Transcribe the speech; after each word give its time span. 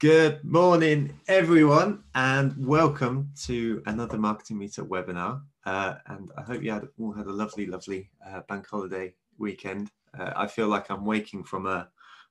Good 0.00 0.44
morning, 0.44 1.18
everyone, 1.26 2.04
and 2.14 2.54
welcome 2.64 3.32
to 3.46 3.82
another 3.86 4.16
Marketing 4.16 4.56
Meetup 4.56 4.86
webinar. 4.86 5.42
Uh, 5.66 5.96
and 6.06 6.30
I 6.38 6.42
hope 6.42 6.62
you 6.62 6.70
had, 6.70 6.86
all 7.00 7.12
had 7.12 7.26
a 7.26 7.32
lovely, 7.32 7.66
lovely 7.66 8.08
uh, 8.24 8.42
bank 8.48 8.68
holiday 8.70 9.12
weekend. 9.38 9.90
Uh, 10.16 10.32
I 10.36 10.46
feel 10.46 10.68
like 10.68 10.88
I'm 10.88 11.04
waking 11.04 11.42
from 11.42 11.66
a, 11.66 11.88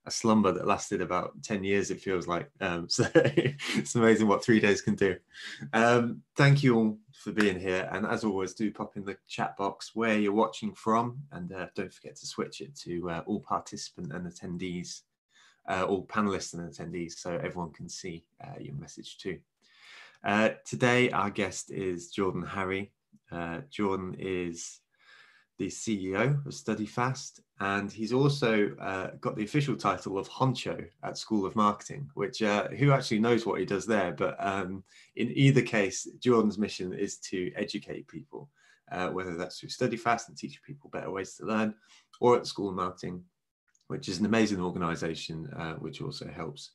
a, 0.07 0.11
slumber 0.11 0.51
that 0.51 0.65
lasted 0.65 1.01
about 1.01 1.41
10 1.43 1.63
years, 1.63 1.91
it 1.91 2.01
feels 2.01 2.27
like. 2.27 2.49
Um, 2.61 2.89
so 2.89 3.05
it's 3.13 3.95
amazing 3.95 4.27
what 4.27 4.43
three 4.43 4.59
days 4.59 4.81
can 4.81 4.95
do. 4.95 5.15
Um, 5.73 6.21
thank 6.35 6.63
you 6.63 6.75
all 6.75 6.97
for 7.13 7.31
being 7.31 7.59
here. 7.59 7.89
And 7.91 8.05
as 8.05 8.23
always, 8.23 8.53
do 8.53 8.71
pop 8.71 8.97
in 8.97 9.05
the 9.05 9.17
chat 9.27 9.57
box 9.57 9.91
where 9.93 10.17
you're 10.17 10.31
watching 10.31 10.73
from. 10.73 11.19
And 11.31 11.51
uh, 11.51 11.67
don't 11.75 11.93
forget 11.93 12.15
to 12.17 12.27
switch 12.27 12.61
it 12.61 12.75
to 12.77 13.09
uh, 13.09 13.23
all 13.25 13.41
participant 13.41 14.13
and 14.13 14.25
attendees 14.25 15.01
uh, 15.67 15.83
all 15.83 16.05
panelists 16.05 16.53
and 16.53 16.71
attendees 16.71 17.13
so 17.13 17.35
everyone 17.35 17.71
can 17.71 17.89
see 17.89 18.25
uh, 18.43 18.59
your 18.59 18.75
message 18.75 19.17
too. 19.17 19.37
Uh, 20.23 20.49
today, 20.65 21.09
our 21.11 21.29
guest 21.29 21.71
is 21.71 22.09
Jordan 22.09 22.43
Harry. 22.43 22.91
Uh, 23.31 23.61
Jordan 23.69 24.15
is 24.17 24.79
the 25.57 25.67
CEO 25.67 26.45
of 26.45 26.53
StudyFast, 26.53 27.39
and 27.59 27.91
he's 27.91 28.13
also 28.13 28.75
uh, 28.79 29.11
got 29.19 29.35
the 29.35 29.43
official 29.43 29.75
title 29.75 30.17
of 30.17 30.29
Honcho 30.29 30.87
at 31.03 31.17
School 31.17 31.45
of 31.45 31.55
Marketing, 31.55 32.09
which 32.13 32.41
uh, 32.43 32.67
who 32.69 32.91
actually 32.91 33.19
knows 33.19 33.45
what 33.45 33.59
he 33.59 33.65
does 33.65 33.85
there. 33.85 34.11
But 34.11 34.35
um, 34.39 34.83
in 35.15 35.31
either 35.35 35.61
case, 35.61 36.07
Jordan's 36.19 36.57
mission 36.57 36.93
is 36.93 37.17
to 37.19 37.51
educate 37.55 38.07
people, 38.07 38.49
whether 39.11 39.35
that's 39.35 39.59
through 39.59 39.69
StudyFast 39.69 40.27
and 40.29 40.37
teach 40.37 40.61
people 40.61 40.89
better 40.91 41.09
ways 41.11 41.35
to 41.35 41.45
learn, 41.45 41.73
or 42.21 42.37
at 42.37 42.45
School 42.47 42.69
of 42.69 42.75
Marketing 42.75 43.23
which 43.87 44.09
is 44.09 44.19
an 44.19 44.25
amazing 44.25 44.61
organization 44.61 45.49
uh, 45.57 45.73
which 45.75 46.01
also 46.01 46.27
helps 46.27 46.71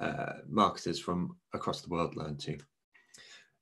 uh, 0.00 0.34
marketers 0.48 0.98
from 0.98 1.36
across 1.52 1.80
the 1.80 1.88
world 1.88 2.16
learn 2.16 2.36
too. 2.36 2.58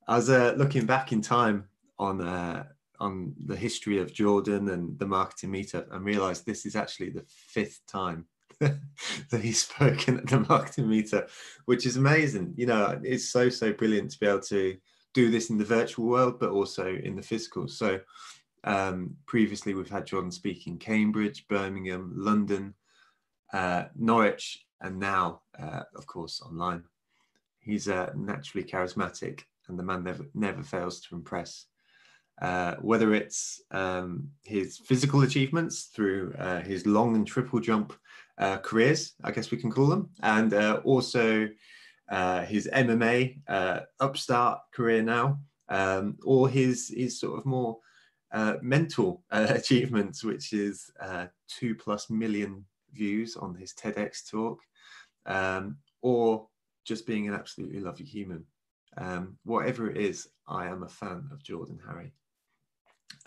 As 0.09 0.31
uh, 0.31 0.55
looking 0.57 0.87
back 0.87 1.12
in 1.12 1.20
time 1.20 1.69
on 1.98 2.20
uh, 2.20 2.64
on 3.01 3.35
the 3.47 3.57
history 3.57 3.99
of 3.99 4.13
Jordan 4.13 4.69
and 4.71 4.99
the 4.99 5.07
marketing 5.07 5.51
meetup 5.51 5.93
and 5.95 6.05
realized 6.05 6.45
this 6.45 6.67
is 6.67 6.77
actually 6.77 7.11
the 7.11 7.25
fifth 7.29 7.81
time 7.87 8.27
that 8.61 9.41
he's 9.41 9.63
spoken 9.63 10.19
at 10.19 10.27
the 10.27 10.41
marketing 10.41 10.87
meetup, 10.87 11.31
which 11.67 11.87
is 11.87 11.97
amazing. 11.97 12.55
You 12.57 12.67
know, 12.67 13.01
it's 13.03 13.31
so, 13.31 13.49
so 13.49 13.73
brilliant 13.73 14.11
to 14.13 14.19
be 14.19 14.27
able 14.27 14.41
to 14.41 14.77
do 15.15 15.31
this 15.31 15.51
in 15.51 15.59
the 15.59 15.65
virtual 15.65 16.07
world, 16.07 16.39
but 16.41 16.51
also 16.51 16.87
in 16.87 17.17
the 17.17 17.23
physical. 17.23 17.69
So 17.69 18.01
um, 18.65 19.17
previously 19.27 19.75
we've 19.75 19.89
had 19.89 20.07
Jordan 20.07 20.33
speak 20.33 20.67
in 20.67 20.79
Cambridge, 20.79 21.47
Birmingham, 21.49 22.13
London, 22.17 22.75
uh, 23.53 23.85
Norwich, 23.97 24.65
and 24.81 24.99
now, 24.99 25.43
uh, 25.59 25.83
of 25.97 26.07
course, 26.07 26.41
online. 26.41 26.85
He's 27.61 27.89
uh, 27.89 28.13
naturally 28.17 28.67
charismatic, 28.67 29.43
and 29.69 29.79
the 29.79 29.83
man 29.83 30.05
never 30.05 30.27
never 30.35 30.63
fails 30.63 31.01
to 31.03 31.15
impress. 31.15 31.67
Uh, 32.41 32.77
whether 32.77 33.14
it's 33.14 33.62
um, 33.72 34.28
his 34.44 34.78
physical 34.78 35.22
achievements 35.22 35.84
through 35.94 36.33
uh, 36.39 36.61
his 36.61 36.86
long 36.86 37.17
and 37.17 37.27
triple 37.27 37.58
jump 37.58 37.92
uh, 38.39 38.58
careers, 38.58 39.14
I 39.25 39.33
guess 39.33 39.50
we 39.50 39.58
can 39.58 39.72
call 39.72 39.89
them, 39.89 40.11
and 40.22 40.55
also 40.84 41.48
his 42.47 42.69
MMA 42.72 43.41
upstart 44.00 44.61
career 44.72 45.03
now, 45.03 45.41
um, 45.69 46.17
or 46.25 46.48
his 46.48 46.95
his 46.97 47.19
sort 47.19 47.39
of 47.39 47.45
more 47.45 47.78
mental 48.62 49.25
achievements, 49.30 50.23
which 50.23 50.52
is 50.52 50.91
two 51.48 51.75
plus 51.75 52.08
million 52.08 52.64
views 52.92 53.36
on 53.36 53.55
his 53.56 53.75
TEDx 53.75 54.30
talk, 54.30 54.61
um, 55.27 55.78
or 56.02 56.47
just 56.84 57.05
being 57.05 57.27
an 57.27 57.34
absolutely 57.34 57.80
lovely 57.80 58.06
human. 58.06 58.45
Um, 58.96 59.39
whatever 59.45 59.90
it 59.90 59.96
is, 59.96 60.29
I 60.46 60.67
am 60.67 60.83
a 60.83 60.89
fan 60.89 61.29
of 61.33 61.42
Jordan 61.42 61.80
Harry. 61.86 62.13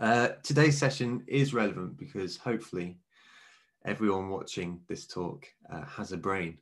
Uh, 0.02 0.30
today's 0.42 0.80
session 0.80 1.24
is 1.28 1.54
relevant 1.54 1.96
because 1.96 2.36
hopefully 2.36 2.98
everyone 3.86 4.30
watching 4.30 4.82
this 4.90 5.06
talk 5.06 5.46
uh, 5.72 5.86
has 5.86 6.12
a 6.12 6.18
brain. 6.18 6.58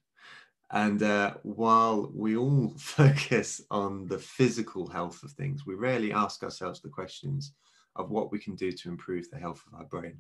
And 0.72 1.02
uh, 1.02 1.36
while 1.44 2.12
we 2.14 2.36
all 2.36 2.74
focus 2.78 3.62
on 3.72 4.08
the 4.08 4.20
physical 4.20 4.90
health 4.90 5.24
of 5.24 5.32
things, 5.32 5.66
we 5.66 5.76
rarely 5.76 6.12
ask 6.12 6.44
ourselves 6.44 6.82
the 6.82 6.90
questions 6.90 7.54
of 7.96 8.12
what 8.12 8.30
we 8.30 8.40
can 8.40 8.56
do 8.56 8.74
to 8.74 8.90
improve 8.90 9.30
the 9.30 9.40
health 9.40 9.64
of 9.68 9.80
our 9.80 9.86
brain. 9.86 10.18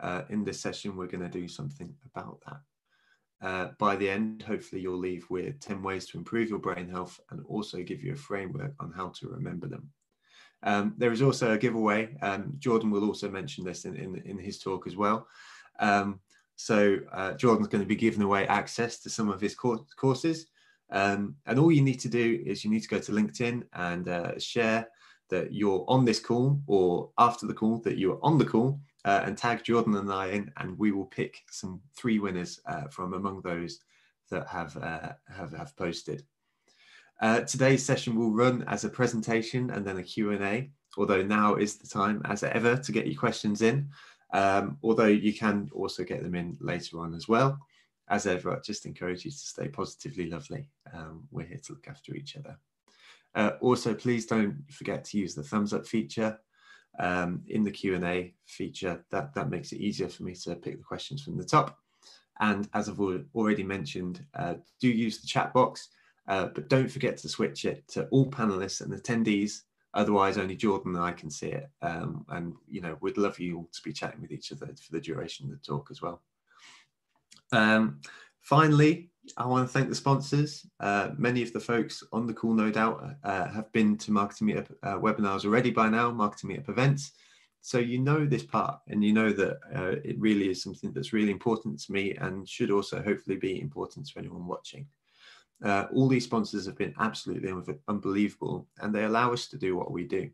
Uh, 0.00 0.22
in 0.30 0.42
this 0.42 0.58
session, 0.58 0.96
we're 0.96 1.06
going 1.06 1.20
to 1.20 1.28
do 1.28 1.48
something 1.48 1.94
about 2.06 2.40
that. 2.46 3.46
Uh, 3.46 3.68
by 3.78 3.94
the 3.94 4.08
end, 4.08 4.42
hopefully 4.42 4.80
you'll 4.80 4.96
leave 4.96 5.26
with 5.28 5.60
10 5.60 5.82
ways 5.82 6.06
to 6.06 6.16
improve 6.16 6.48
your 6.48 6.58
brain 6.58 6.88
health 6.88 7.20
and 7.30 7.44
also 7.46 7.82
give 7.82 8.02
you 8.02 8.14
a 8.14 8.16
framework 8.16 8.72
on 8.80 8.90
how 8.90 9.08
to 9.08 9.28
remember 9.28 9.66
them. 9.66 9.90
Um, 10.62 10.94
there 10.98 11.12
is 11.12 11.22
also 11.22 11.52
a 11.52 11.58
giveaway. 11.58 12.16
Um, 12.22 12.54
Jordan 12.58 12.90
will 12.90 13.04
also 13.04 13.30
mention 13.30 13.64
this 13.64 13.84
in, 13.84 13.96
in, 13.96 14.16
in 14.24 14.38
his 14.38 14.58
talk 14.58 14.86
as 14.86 14.96
well. 14.96 15.28
Um, 15.78 16.20
so 16.56 16.98
uh, 17.12 17.34
Jordan's 17.34 17.68
going 17.68 17.84
to 17.84 17.88
be 17.88 17.94
giving 17.94 18.22
away 18.22 18.46
access 18.48 18.98
to 19.00 19.10
some 19.10 19.28
of 19.28 19.40
his 19.40 19.54
courses. 19.54 20.46
Um, 20.90 21.36
and 21.46 21.58
all 21.58 21.70
you 21.70 21.82
need 21.82 22.00
to 22.00 22.08
do 22.08 22.42
is 22.44 22.64
you 22.64 22.70
need 22.70 22.82
to 22.82 22.88
go 22.88 22.98
to 22.98 23.12
LinkedIn 23.12 23.62
and 23.74 24.08
uh, 24.08 24.38
share 24.38 24.88
that 25.30 25.52
you're 25.52 25.84
on 25.88 26.04
this 26.04 26.18
call 26.18 26.60
or 26.66 27.10
after 27.18 27.46
the 27.46 27.54
call 27.54 27.78
that 27.82 27.98
you 27.98 28.12
are 28.12 28.24
on 28.24 28.38
the 28.38 28.44
call 28.44 28.80
uh, 29.04 29.22
and 29.24 29.38
tag 29.38 29.62
Jordan 29.62 29.94
and 29.96 30.12
I 30.12 30.28
in, 30.28 30.50
and 30.56 30.78
we 30.78 30.92
will 30.92 31.06
pick 31.06 31.42
some 31.50 31.80
three 31.96 32.18
winners 32.18 32.60
uh, 32.66 32.88
from 32.90 33.14
among 33.14 33.42
those 33.42 33.78
that 34.30 34.46
have 34.48 34.76
uh, 34.76 35.12
have, 35.34 35.52
have 35.52 35.76
posted. 35.76 36.24
Uh, 37.20 37.40
today's 37.40 37.84
session 37.84 38.14
will 38.14 38.30
run 38.30 38.64
as 38.68 38.84
a 38.84 38.88
presentation 38.88 39.70
and 39.70 39.84
then 39.84 39.98
a 39.98 40.02
Q&A, 40.02 40.70
although 40.96 41.22
now 41.22 41.56
is 41.56 41.76
the 41.76 41.88
time 41.88 42.22
as 42.24 42.44
ever 42.44 42.76
to 42.76 42.92
get 42.92 43.06
your 43.06 43.18
questions 43.18 43.60
in, 43.62 43.88
um, 44.32 44.78
although 44.82 45.06
you 45.06 45.34
can 45.34 45.68
also 45.72 46.04
get 46.04 46.22
them 46.22 46.34
in 46.34 46.56
later 46.60 47.00
on 47.00 47.14
as 47.14 47.26
well. 47.26 47.58
As 48.08 48.26
ever, 48.26 48.56
I 48.56 48.60
just 48.60 48.86
encourage 48.86 49.24
you 49.24 49.30
to 49.30 49.36
stay 49.36 49.68
positively 49.68 50.30
lovely. 50.30 50.70
Um, 50.94 51.24
we're 51.30 51.46
here 51.46 51.60
to 51.64 51.72
look 51.72 51.88
after 51.88 52.14
each 52.14 52.36
other. 52.36 52.56
Uh, 53.34 53.52
also, 53.60 53.94
please 53.94 54.24
don't 54.24 54.64
forget 54.70 55.04
to 55.04 55.18
use 55.18 55.34
the 55.34 55.42
thumbs 55.42 55.74
up 55.74 55.86
feature 55.86 56.38
um, 56.98 57.42
in 57.48 57.64
the 57.64 57.70
Q&A 57.70 58.34
feature. 58.46 59.04
That, 59.10 59.34
that 59.34 59.50
makes 59.50 59.72
it 59.72 59.80
easier 59.80 60.08
for 60.08 60.22
me 60.22 60.34
to 60.34 60.54
pick 60.54 60.78
the 60.78 60.84
questions 60.84 61.22
from 61.22 61.36
the 61.36 61.44
top. 61.44 61.78
And 62.40 62.68
as 62.72 62.88
I've 62.88 63.00
already 63.00 63.64
mentioned, 63.64 64.24
uh, 64.34 64.54
do 64.80 64.88
use 64.88 65.20
the 65.20 65.26
chat 65.26 65.52
box, 65.52 65.88
uh, 66.28 66.48
but 66.54 66.68
don't 66.68 66.90
forget 66.90 67.16
to 67.16 67.28
switch 67.28 67.64
it 67.64 67.86
to 67.88 68.06
all 68.08 68.30
panelists 68.30 68.80
and 68.80 68.92
attendees. 68.92 69.62
Otherwise, 69.94 70.36
only 70.36 70.54
Jordan 70.54 70.94
and 70.94 71.04
I 71.04 71.12
can 71.12 71.30
see 71.30 71.48
it. 71.48 71.70
Um, 71.80 72.26
and, 72.28 72.54
you 72.68 72.82
know, 72.82 72.98
we'd 73.00 73.16
love 73.16 73.40
you 73.40 73.56
all 73.56 73.68
to 73.72 73.82
be 73.82 73.92
chatting 73.92 74.20
with 74.20 74.30
each 74.30 74.52
other 74.52 74.66
for 74.66 74.92
the 74.92 75.00
duration 75.00 75.46
of 75.46 75.52
the 75.52 75.66
talk 75.66 75.88
as 75.90 76.02
well. 76.02 76.22
Um, 77.52 78.00
finally, 78.42 79.10
I 79.38 79.46
want 79.46 79.66
to 79.66 79.72
thank 79.72 79.88
the 79.88 79.94
sponsors. 79.94 80.66
Uh, 80.78 81.10
many 81.16 81.42
of 81.42 81.54
the 81.54 81.60
folks 81.60 82.02
on 82.12 82.26
the 82.26 82.34
call, 82.34 82.52
no 82.52 82.70
doubt, 82.70 83.02
uh, 83.24 83.48
have 83.48 83.72
been 83.72 83.96
to 83.98 84.12
Marketing 84.12 84.48
Meetup 84.48 84.70
uh, 84.82 84.98
webinars 84.98 85.46
already 85.46 85.70
by 85.70 85.88
now, 85.88 86.10
Marketing 86.10 86.50
Meetup 86.50 86.68
events. 86.68 87.12
So 87.62 87.78
you 87.78 87.98
know 87.98 88.24
this 88.24 88.44
part 88.44 88.80
and 88.88 89.02
you 89.02 89.12
know 89.12 89.32
that 89.32 89.58
uh, 89.74 89.96
it 90.04 90.18
really 90.18 90.48
is 90.48 90.62
something 90.62 90.92
that's 90.92 91.12
really 91.12 91.32
important 91.32 91.80
to 91.80 91.92
me 91.92 92.14
and 92.14 92.48
should 92.48 92.70
also 92.70 93.02
hopefully 93.02 93.36
be 93.36 93.60
important 93.60 94.06
to 94.06 94.18
anyone 94.18 94.46
watching. 94.46 94.86
Uh, 95.64 95.86
all 95.92 96.08
these 96.08 96.24
sponsors 96.24 96.66
have 96.66 96.78
been 96.78 96.94
absolutely 97.00 97.52
unbelievable 97.88 98.68
and 98.80 98.94
they 98.94 99.04
allow 99.04 99.32
us 99.32 99.48
to 99.48 99.58
do 99.58 99.76
what 99.76 99.90
we 99.90 100.04
do. 100.04 100.30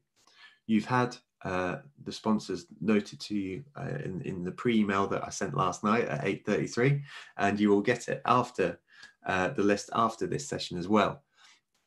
You've 0.67 0.85
had 0.85 1.17
uh, 1.45 1.77
the 2.05 2.13
sponsors 2.13 2.67
noted 2.81 3.21
to 3.21 3.35
you 3.35 3.65
uh, 3.77 3.99
in, 4.05 4.23
in 4.23 4.45
the 4.45 4.53
pre-email 4.53 5.07
that 5.09 5.25
I 5.25 5.31
sent 5.31 5.57
last 5.57 5.85
night 5.85 6.07
at 6.07 6.25
8.33 6.25 7.03
and 7.39 7.61
you 7.61 7.71
will 7.71 7.83
get 7.83 8.09
it 8.09 8.23
after 8.25 8.79
uh, 9.27 9.49
the 9.49 9.63
list 9.63 9.91
after 9.95 10.27
this 10.27 10.49
session 10.49 10.79
as 10.79 10.89
well. 10.89 11.23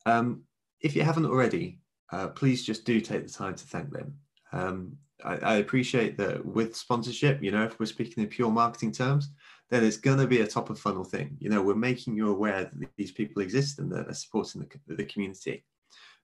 Um, 0.06 0.44
if 0.82 0.96
you 0.96 1.04
haven't 1.04 1.26
already, 1.26 1.80
uh, 2.12 2.28
please 2.30 2.66
just 2.66 2.86
do 2.86 3.02
take 3.02 3.26
the 3.26 3.34
time 3.34 3.56
to 3.56 3.68
thank 3.68 3.92
them. 3.92 4.16
Um, 4.54 4.98
I, 5.24 5.38
I, 5.38 5.56
appreciate 5.56 6.18
that 6.18 6.46
with 6.46 6.76
sponsorship, 6.76 7.44
you 7.44 7.52
know, 7.52 7.64
if 7.64 7.80
we're 7.80 7.88
speaking 7.88 8.24
in 8.24 8.30
pure 8.30 8.50
marketing 8.50 8.92
terms, 8.92 9.30
then 9.70 9.84
it's 9.84 9.98
going 9.98 10.20
to 10.20 10.28
be 10.28 10.42
a 10.42 10.48
top 10.48 10.70
of 10.70 10.80
funnel 10.80 11.04
thing. 11.04 11.38
You 11.40 11.50
know, 11.50 11.62
we're 11.62 11.76
making 11.76 12.16
you 12.16 12.30
aware 12.30 12.72
that 12.74 12.90
these 12.98 13.12
people 13.12 13.42
exist 13.42 13.80
and 13.80 13.92
that 13.92 14.06
they're 14.06 14.14
supporting 14.14 14.62
the, 14.62 14.96
the 14.96 15.06
community. 15.06 15.66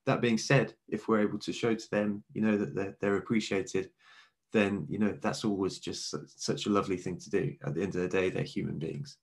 That 0.06 0.20
being 0.20 0.38
said, 0.38 0.74
if 0.88 1.08
we're 1.08 1.20
able 1.20 1.38
to 1.38 1.52
show 1.52 1.74
to 1.74 1.90
them, 1.90 2.24
you 2.32 2.42
know, 2.42 2.56
that 2.56 2.74
they're, 2.74 2.96
they're 3.00 3.16
appreciated, 3.16 3.90
then, 4.52 4.86
you 4.88 4.98
know, 4.98 5.16
that's 5.20 5.44
always 5.44 5.78
just 5.78 6.14
such 6.36 6.66
a 6.66 6.70
lovely 6.70 6.96
thing 6.96 7.18
to 7.18 7.30
do. 7.30 7.54
At 7.66 7.74
the 7.74 7.82
end 7.82 7.94
of 7.96 8.02
the 8.02 8.08
day, 8.08 8.30
they're 8.30 8.42
human 8.42 8.78
beings. 8.78 9.16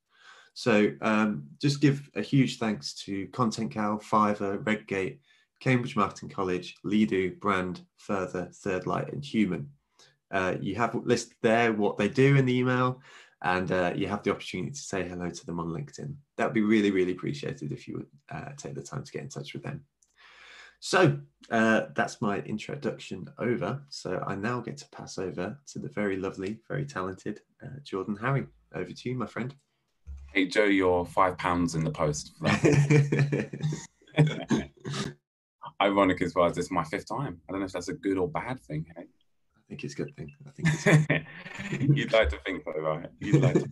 So 0.53 0.91
um, 1.01 1.43
just 1.61 1.81
give 1.81 2.09
a 2.15 2.21
huge 2.21 2.57
thanks 2.57 2.93
to 3.05 3.27
Content 3.27 3.71
Cow, 3.71 3.99
Fiverr, 4.03 4.65
Redgate, 4.65 5.21
Cambridge 5.61 5.95
Marketing 5.95 6.29
College, 6.29 6.75
Ledo, 6.83 7.39
Brand, 7.39 7.81
Further, 7.97 8.49
Third 8.53 8.87
Light, 8.87 9.13
and 9.13 9.23
Human. 9.23 9.69
Uh, 10.31 10.55
you 10.59 10.75
have 10.75 10.95
listed 10.95 11.35
there 11.41 11.71
what 11.73 11.97
they 11.97 12.09
do 12.09 12.35
in 12.35 12.45
the 12.45 12.57
email, 12.57 13.01
and 13.43 13.71
uh, 13.71 13.93
you 13.95 14.07
have 14.07 14.23
the 14.23 14.31
opportunity 14.31 14.71
to 14.71 14.79
say 14.79 15.07
hello 15.07 15.29
to 15.29 15.45
them 15.45 15.59
on 15.59 15.67
LinkedIn. 15.67 16.15
That 16.37 16.45
would 16.45 16.53
be 16.53 16.61
really, 16.61 16.91
really 16.91 17.13
appreciated 17.13 17.71
if 17.71 17.87
you 17.87 17.95
would 17.97 18.07
uh, 18.31 18.51
take 18.57 18.75
the 18.75 18.83
time 18.83 19.03
to 19.03 19.11
get 19.11 19.23
in 19.23 19.29
touch 19.29 19.53
with 19.53 19.63
them. 19.63 19.83
So 20.79 21.19
uh, 21.51 21.83
that's 21.95 22.21
my 22.21 22.39
introduction 22.39 23.27
over. 23.37 23.81
So 23.89 24.23
I 24.25 24.35
now 24.35 24.59
get 24.61 24.77
to 24.77 24.89
pass 24.89 25.17
over 25.17 25.57
to 25.67 25.79
the 25.79 25.89
very 25.89 26.17
lovely, 26.17 26.59
very 26.67 26.85
talented 26.85 27.41
uh, 27.63 27.79
Jordan 27.83 28.15
Harry. 28.15 28.47
Over 28.73 28.91
to 28.91 29.09
you, 29.09 29.15
my 29.15 29.27
friend. 29.27 29.53
Hey, 30.33 30.47
Joe, 30.47 30.63
you're 30.63 31.05
five 31.05 31.37
pounds 31.37 31.75
in 31.75 31.83
the 31.83 31.91
post 31.91 32.31
Ironic 35.81 36.21
as 36.21 36.35
well 36.35 36.45
as 36.45 36.57
it's 36.57 36.71
my 36.71 36.83
fifth 36.85 37.07
time. 37.07 37.41
I 37.47 37.51
don't 37.51 37.59
know 37.59 37.65
if 37.65 37.73
that's 37.73 37.89
a 37.89 37.93
good 37.93 38.17
or 38.17 38.27
bad 38.29 38.59
thing. 38.61 38.85
Hey? 38.95 39.05
I 39.71 39.73
think 39.73 39.85
it's 39.85 39.93
a 39.93 39.97
good 39.97 40.15
thing. 40.17 40.33
I 40.45 40.49
think 40.49 40.67
it's 40.67 41.95
You'd 41.97 42.11
like 42.11 42.27
to 42.31 42.37
think 42.45 42.61
so, 42.65 42.73
right? 42.81 43.09
You'd 43.21 43.41
like 43.41 43.53
to 43.53 43.69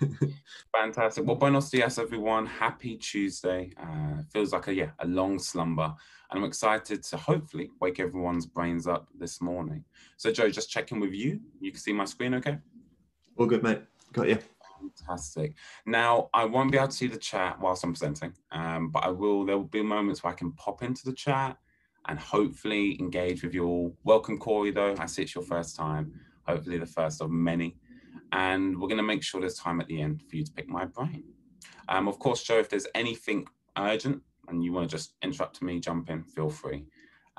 Fantastic. 0.76 1.24
Well, 1.24 1.36
buenos 1.36 1.70
dias, 1.70 2.00
everyone. 2.00 2.46
Happy 2.46 2.96
Tuesday. 2.96 3.70
Uh, 3.80 4.22
feels 4.32 4.52
like 4.52 4.66
a 4.66 4.74
yeah, 4.74 4.90
a 4.98 5.06
long 5.06 5.38
slumber. 5.38 5.94
And 6.30 6.40
I'm 6.40 6.42
excited 6.42 7.04
to 7.04 7.16
hopefully 7.16 7.70
wake 7.80 8.00
everyone's 8.00 8.44
brains 8.44 8.88
up 8.88 9.06
this 9.16 9.40
morning. 9.40 9.84
So, 10.16 10.32
Joe, 10.32 10.50
just 10.50 10.68
checking 10.68 10.98
with 10.98 11.12
you. 11.12 11.38
You 11.60 11.70
can 11.70 11.78
see 11.80 11.92
my 11.92 12.06
screen 12.06 12.34
okay? 12.34 12.58
All 13.36 13.46
good, 13.46 13.62
mate. 13.62 13.82
Got 14.12 14.30
you. 14.30 14.38
Fantastic. 14.80 15.54
Now, 15.86 16.28
I 16.34 16.44
won't 16.44 16.72
be 16.72 16.78
able 16.78 16.88
to 16.88 16.92
see 16.92 17.06
the 17.06 17.16
chat 17.16 17.60
whilst 17.60 17.84
I'm 17.84 17.92
presenting, 17.92 18.32
um, 18.50 18.88
but 18.90 19.04
I 19.04 19.10
will. 19.10 19.44
There 19.44 19.56
will 19.56 19.64
be 19.64 19.80
moments 19.80 20.24
where 20.24 20.32
I 20.32 20.36
can 20.36 20.50
pop 20.54 20.82
into 20.82 21.04
the 21.04 21.12
chat 21.12 21.56
and 22.10 22.18
hopefully 22.18 22.96
engage 22.98 23.44
with 23.44 23.54
you 23.54 23.64
all. 23.64 23.96
Welcome, 24.02 24.36
Corey, 24.36 24.72
though. 24.72 24.96
I 24.98 25.06
see 25.06 25.22
it's 25.22 25.36
your 25.36 25.44
first 25.44 25.76
time, 25.76 26.12
hopefully 26.42 26.76
the 26.76 26.84
first 26.84 27.22
of 27.22 27.30
many. 27.30 27.76
And 28.32 28.76
we're 28.76 28.88
going 28.88 28.96
to 28.96 29.04
make 29.04 29.22
sure 29.22 29.40
there's 29.40 29.54
time 29.54 29.80
at 29.80 29.86
the 29.86 30.02
end 30.02 30.24
for 30.28 30.34
you 30.34 30.44
to 30.44 30.50
pick 30.50 30.68
my 30.68 30.86
brain. 30.86 31.22
Um, 31.88 32.08
of 32.08 32.18
course, 32.18 32.42
Joe, 32.42 32.58
if 32.58 32.68
there's 32.68 32.88
anything 32.96 33.46
urgent 33.78 34.22
and 34.48 34.64
you 34.64 34.72
want 34.72 34.90
to 34.90 34.96
just 34.96 35.14
interrupt 35.22 35.62
me, 35.62 35.78
jump 35.78 36.10
in, 36.10 36.24
feel 36.24 36.50
free. 36.50 36.84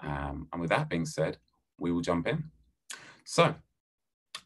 Um, 0.02 0.48
and 0.54 0.62
with 0.62 0.70
that 0.70 0.88
being 0.88 1.06
said, 1.06 1.38
we 1.78 1.92
will 1.92 2.00
jump 2.00 2.28
in. 2.28 2.42
So, 3.26 3.54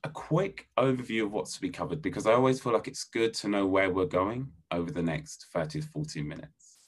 a 0.03 0.09
quick 0.09 0.67
overview 0.79 1.25
of 1.25 1.33
what's 1.33 1.53
to 1.53 1.61
be 1.61 1.69
covered 1.69 2.01
because 2.01 2.25
I 2.25 2.33
always 2.33 2.59
feel 2.59 2.73
like 2.73 2.87
it's 2.87 3.03
good 3.03 3.35
to 3.35 3.47
know 3.47 3.67
where 3.67 3.91
we're 3.91 4.05
going 4.05 4.47
over 4.71 4.89
the 4.89 5.03
next 5.03 5.45
30 5.53 5.81
to 5.81 5.87
40 5.87 6.23
minutes. 6.23 6.79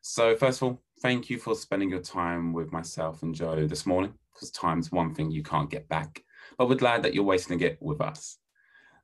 So, 0.00 0.34
first 0.36 0.62
of 0.62 0.68
all, 0.68 0.82
thank 1.00 1.30
you 1.30 1.38
for 1.38 1.54
spending 1.54 1.90
your 1.90 2.00
time 2.00 2.52
with 2.52 2.72
myself 2.72 3.22
and 3.22 3.34
Joe 3.34 3.66
this 3.66 3.86
morning 3.86 4.14
because 4.32 4.50
time's 4.50 4.90
one 4.90 5.14
thing 5.14 5.30
you 5.30 5.42
can't 5.42 5.70
get 5.70 5.88
back, 5.88 6.24
but 6.56 6.68
we're 6.68 6.74
glad 6.74 7.02
that 7.02 7.14
you're 7.14 7.24
wasting 7.24 7.60
it 7.60 7.78
with 7.80 8.00
us. 8.00 8.38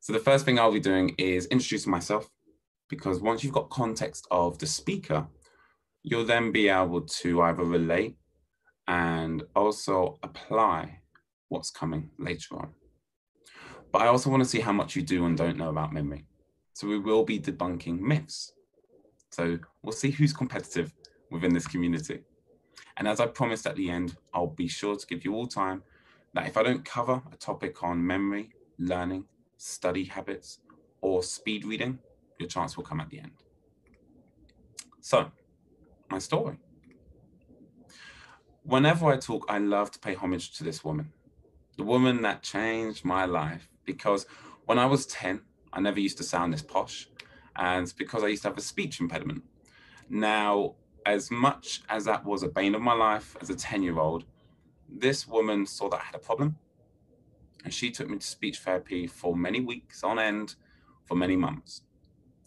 So, 0.01 0.13
the 0.13 0.19
first 0.19 0.45
thing 0.45 0.59
I'll 0.59 0.73
be 0.73 0.81
doing 0.81 1.15
is 1.19 1.47
introducing 1.47 1.91
myself 1.91 2.29
because 2.89 3.21
once 3.21 3.43
you've 3.43 3.55
got 3.55 3.71
context 3.71 4.27
of 4.31 4.59
the 4.59 4.67
speaker, 4.67 5.27
you'll 6.03 6.27
then 6.27 6.53
be 6.53 6.69
able 6.69 7.03
to 7.03 7.43
either 7.43 7.65
relate 7.65 8.17
and 8.87 9.43
also 9.57 10.19
apply 10.23 11.01
what's 11.49 11.71
coming 11.71 12.11
later 12.19 12.57
on. 12.57 12.71
But 13.93 14.03
I 14.03 14.09
also 14.09 14.29
want 14.29 14.43
to 14.43 14.49
see 14.49 14.61
how 14.61 14.73
much 14.73 14.97
you 14.97 15.03
do 15.03 15.25
and 15.25 15.39
don't 15.39 15.57
know 15.57 15.71
about 15.71 15.93
memory. 15.93 16.27
So 16.75 16.89
we 16.89 16.99
will 16.99 17.25
be 17.25 17.39
debunking 17.39 18.01
myths. 18.01 18.53
So 19.31 19.59
we'll 19.83 19.93
see 19.93 20.11
who's 20.11 20.33
competitive 20.33 20.93
within 21.35 21.53
this 21.53 21.67
community. 21.67 22.21
And 22.97 23.09
as 23.09 23.21
I 23.21 23.27
promised 23.27 23.67
at 23.67 23.77
the 23.77 23.91
end, 23.91 24.17
I'll 24.33 24.47
be 24.47 24.69
sure 24.69 24.97
to 24.97 25.07
give 25.07 25.25
you 25.25 25.35
all 25.35 25.47
time 25.47 25.83
that 26.33 26.47
if 26.47 26.57
I 26.57 26.63
don't 26.63 26.85
cover 26.85 27.21
a 27.33 27.37
topic 27.37 27.83
on 27.83 28.07
memory, 28.07 28.51
learning, 28.79 29.27
study 29.57 30.05
habits, 30.05 30.61
or 31.01 31.23
speed 31.23 31.65
reading, 31.65 31.99
your 32.39 32.49
chance 32.49 32.77
will 32.77 32.85
come 32.85 33.01
at 33.01 33.11
the 33.11 33.19
end. 33.19 33.33
So, 35.01 35.31
my 36.09 36.19
story. 36.19 36.57
Whenever 38.63 39.07
I 39.07 39.17
talk, 39.17 39.45
I 39.49 39.59
love 39.59 39.91
to 39.91 39.99
pay 39.99 40.15
homage 40.15 40.57
to 40.57 40.65
this 40.65 40.83
woman, 40.83 41.13
the 41.77 41.83
woman 41.83 42.23
that 42.23 42.43
changed 42.43 43.05
my 43.05 43.25
life 43.27 43.69
because 43.85 44.25
when 44.67 44.79
I 44.79 44.87
was 44.87 45.05
10, 45.07 45.43
I 45.73 45.81
never 45.81 46.01
used 46.01 46.17
to 46.19 46.25
sound 46.25 46.53
this 46.53 46.63
posh. 46.63 47.09
And 47.57 47.93
because 47.99 48.23
I 48.25 48.29
used 48.29 48.43
to 48.43 48.49
have 48.49 48.59
a 48.59 48.63
speech 48.63 49.01
impediment. 49.01 49.43
Now, 50.09 50.77
as 51.07 51.31
much 51.31 51.83
as 51.89 52.05
that 52.05 52.25
was 52.25 52.43
a 52.43 52.49
bane 52.49 52.75
of 52.75 52.83
my 52.83 52.95
life 52.95 53.37
as 53.41 53.51
a 53.51 53.55
10 53.55 53.83
year 53.83 53.99
old, 53.99 54.25
this 54.89 55.27
woman 55.27 55.67
saw 55.67 55.89
that 55.91 56.01
I 56.01 56.05
had 56.05 56.15
a 56.15 56.19
problem. 56.19 56.57
And 57.65 57.73
she 57.73 57.91
took 57.91 58.09
me 58.09 58.19
to 58.19 58.27
speech 58.27 58.59
therapy 58.59 59.07
for 59.07 59.35
many 59.35 59.61
weeks 59.61 60.05
on 60.05 60.19
end, 60.19 60.55
for 61.05 61.15
many 61.15 61.37
months, 61.37 61.83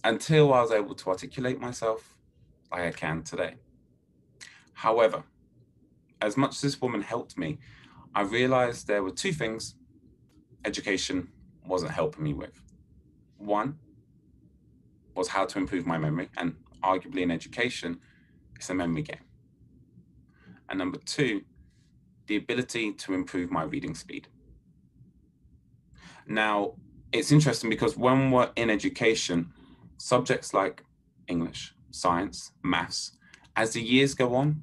until 0.04 0.54
I 0.54 0.62
was 0.62 0.71
able 0.71 0.95
to 0.95 1.09
articulate 1.09 1.59
myself 1.59 2.15
like 2.71 2.81
I 2.81 2.92
can 2.92 3.24
today. 3.24 3.56
However, 4.74 5.24
as 6.21 6.38
much 6.38 6.51
as 6.51 6.62
this 6.62 6.81
woman 6.81 7.01
helped 7.01 7.38
me, 7.38 7.57
I 8.13 8.21
realized 8.21 8.88
there 8.88 9.04
were 9.04 9.12
two 9.12 9.31
things 9.31 9.75
education 10.65 11.30
wasn't 11.65 11.92
helping 11.92 12.24
me 12.24 12.33
with. 12.33 12.62
One 13.38 13.80
was 15.15 15.30
how 15.30 15.45
to 15.45 15.57
improve 15.57 15.86
my 15.86 15.98
memory, 15.98 16.30
and 16.38 16.56
arguably 16.83 17.21
in 17.21 17.31
education, 17.31 18.00
it's 18.57 18.69
a 18.69 18.74
memory 18.74 19.04
game. 19.04 19.24
And 20.69 20.80
number 20.80 21.00
two, 21.06 21.42
the 22.27 22.36
ability 22.36 22.94
to 22.94 23.13
improve 23.13 23.50
my 23.51 23.63
reading 23.63 23.95
speed. 23.95 24.27
Now, 26.27 26.74
it's 27.13 27.31
interesting 27.31 27.69
because 27.69 27.95
when 27.95 28.31
we're 28.31 28.51
in 28.56 28.69
education, 28.69 29.54
subjects 29.98 30.54
like 30.54 30.83
English, 31.27 31.74
science, 31.92 32.51
maths, 32.63 33.13
as 33.56 33.71
the 33.71 33.81
years 33.81 34.13
go 34.13 34.36
on, 34.36 34.62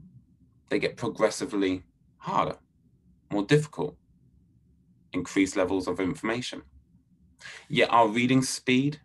they 0.69 0.79
get 0.79 0.97
progressively 0.97 1.85
harder, 2.19 2.57
more 3.31 3.45
difficult, 3.45 3.97
increased 5.13 5.57
levels 5.57 5.89
of 5.89 6.01
information. 6.01 6.63
Yet 7.69 7.91
our 7.91 8.09
reading 8.09 8.43
speed 8.43 9.01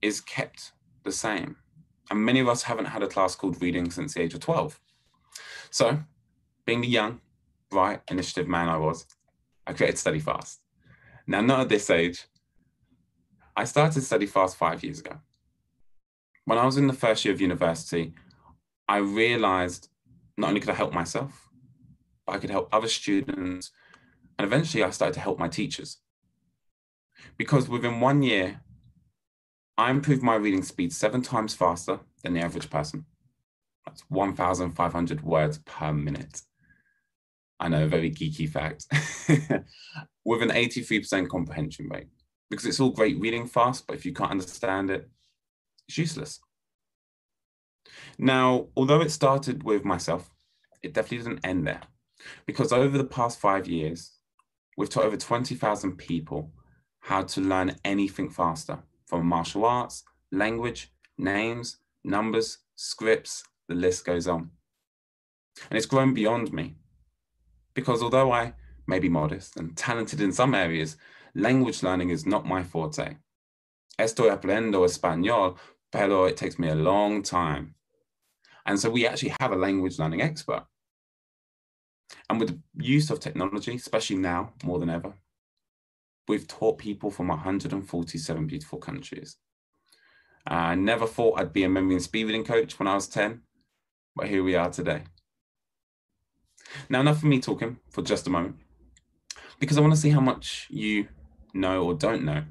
is 0.00 0.20
kept 0.20 0.72
the 1.04 1.12
same. 1.12 1.56
And 2.10 2.24
many 2.24 2.40
of 2.40 2.48
us 2.48 2.62
haven't 2.62 2.86
had 2.86 3.02
a 3.02 3.08
class 3.08 3.34
called 3.34 3.60
reading 3.60 3.90
since 3.90 4.14
the 4.14 4.22
age 4.22 4.34
of 4.34 4.40
12. 4.40 4.80
So, 5.70 5.98
being 6.64 6.80
the 6.80 6.88
young, 6.88 7.20
bright, 7.70 8.00
initiative 8.10 8.48
man 8.48 8.68
I 8.68 8.78
was, 8.78 9.06
I 9.66 9.72
created 9.72 9.96
StudyFast. 9.96 10.58
Now, 11.26 11.42
not 11.42 11.60
at 11.60 11.68
this 11.68 11.90
age. 11.90 12.26
I 13.56 13.64
started 13.64 14.02
StudyFast 14.02 14.56
five 14.56 14.82
years 14.82 15.00
ago. 15.00 15.18
When 16.44 16.58
I 16.58 16.64
was 16.64 16.78
in 16.78 16.86
the 16.86 16.94
first 16.94 17.24
year 17.24 17.34
of 17.34 17.40
university, 17.40 18.14
I 18.88 18.98
realized 18.98 19.88
not 20.38 20.48
only 20.48 20.60
could 20.60 20.70
I 20.70 20.74
help 20.74 20.94
myself, 20.94 21.50
but 22.26 22.36
I 22.36 22.38
could 22.38 22.50
help 22.50 22.68
other 22.72 22.88
students 22.88 23.70
and 24.38 24.46
eventually 24.46 24.84
I 24.84 24.90
started 24.90 25.14
to 25.14 25.20
help 25.20 25.38
my 25.38 25.48
teachers. 25.48 25.98
Because 27.36 27.68
within 27.68 28.00
one 28.00 28.22
year, 28.22 28.60
I 29.76 29.90
improved 29.90 30.22
my 30.22 30.36
reading 30.36 30.62
speed 30.62 30.92
seven 30.92 31.22
times 31.22 31.54
faster 31.54 32.00
than 32.22 32.34
the 32.34 32.40
average 32.40 32.70
person. 32.70 33.04
That's 33.86 34.02
1,500 34.08 35.22
words 35.22 35.58
per 35.58 35.92
minute. 35.92 36.42
I 37.60 37.68
know, 37.68 37.84
a 37.84 37.88
very 37.88 38.10
geeky 38.10 38.48
fact. 38.48 38.86
With 40.24 40.42
an 40.42 40.50
83% 40.50 41.28
comprehension 41.28 41.88
rate. 41.88 42.08
Because 42.50 42.66
it's 42.66 42.80
all 42.80 42.90
great 42.90 43.18
reading 43.18 43.46
fast, 43.46 43.86
but 43.86 43.96
if 43.96 44.06
you 44.06 44.12
can't 44.12 44.30
understand 44.30 44.90
it, 44.90 45.08
it's 45.86 45.98
useless. 45.98 46.40
Now, 48.18 48.68
although 48.76 49.00
it 49.00 49.10
started 49.10 49.62
with 49.62 49.84
myself, 49.84 50.30
it 50.82 50.94
definitely 50.94 51.28
didn't 51.28 51.46
end 51.46 51.66
there. 51.66 51.82
Because 52.46 52.72
over 52.72 52.96
the 52.96 53.04
past 53.04 53.38
five 53.38 53.66
years, 53.66 54.18
We've 54.78 54.88
taught 54.88 55.06
over 55.06 55.16
20,000 55.16 55.96
people 55.96 56.52
how 57.00 57.24
to 57.24 57.40
learn 57.40 57.74
anything 57.84 58.30
faster 58.30 58.78
from 59.06 59.26
martial 59.26 59.64
arts, 59.64 60.04
language, 60.30 60.92
names, 61.18 61.78
numbers, 62.08 62.58
scripts, 62.76 63.44
the 63.68 63.74
list 63.74 64.04
goes 64.04 64.26
on. 64.26 64.50
And 65.70 65.76
it's 65.76 65.86
grown 65.86 66.14
beyond 66.14 66.52
me 66.52 66.76
because 67.74 68.02
although 68.02 68.32
I 68.32 68.54
may 68.86 68.98
be 68.98 69.08
modest 69.08 69.56
and 69.56 69.76
talented 69.76 70.20
in 70.20 70.32
some 70.32 70.54
areas, 70.54 70.96
language 71.34 71.82
learning 71.82 72.10
is 72.10 72.26
not 72.26 72.46
my 72.46 72.62
forte. 72.62 73.16
Estoy 73.98 74.30
aprendiendo 74.30 74.84
español, 74.84 75.56
pero 75.92 76.24
it 76.24 76.36
takes 76.36 76.58
me 76.58 76.68
a 76.68 76.74
long 76.74 77.22
time. 77.22 77.74
And 78.66 78.78
so 78.78 78.90
we 78.90 79.06
actually 79.06 79.34
have 79.40 79.52
a 79.52 79.56
language 79.56 79.98
learning 79.98 80.22
expert 80.22 80.64
and 82.28 82.40
with 82.40 82.48
the 82.48 82.84
use 82.84 83.10
of 83.10 83.20
technology, 83.20 83.74
especially 83.74 84.16
now 84.16 84.52
more 84.64 84.78
than 84.78 84.90
ever, 84.90 85.14
we've 86.26 86.46
taught 86.46 86.78
people 86.78 87.10
from 87.10 87.28
147 87.28 88.46
beautiful 88.46 88.78
countries. 88.78 89.36
I 90.48 90.74
never 90.74 91.06
thought 91.06 91.38
I'd 91.38 91.52
be 91.52 91.64
a 91.64 91.68
memory 91.68 91.94
and 91.94 92.02
speed 92.02 92.24
reading 92.24 92.44
coach 92.44 92.78
when 92.78 92.88
I 92.88 92.94
was 92.94 93.06
10, 93.08 93.42
but 94.16 94.28
here 94.28 94.42
we 94.42 94.54
are 94.56 94.70
today. 94.70 95.02
Now, 96.88 97.00
enough 97.00 97.18
of 97.18 97.24
me 97.24 97.40
talking 97.40 97.78
for 97.90 98.02
just 98.02 98.26
a 98.26 98.30
moment. 98.30 98.56
because 99.60 99.76
I 99.78 99.80
want 99.80 99.92
to 99.94 100.00
see 100.00 100.10
how 100.10 100.20
much 100.20 100.66
you 100.70 101.08
know 101.54 101.84
or 101.84 101.94
don't 101.94 102.24
know 102.24 102.44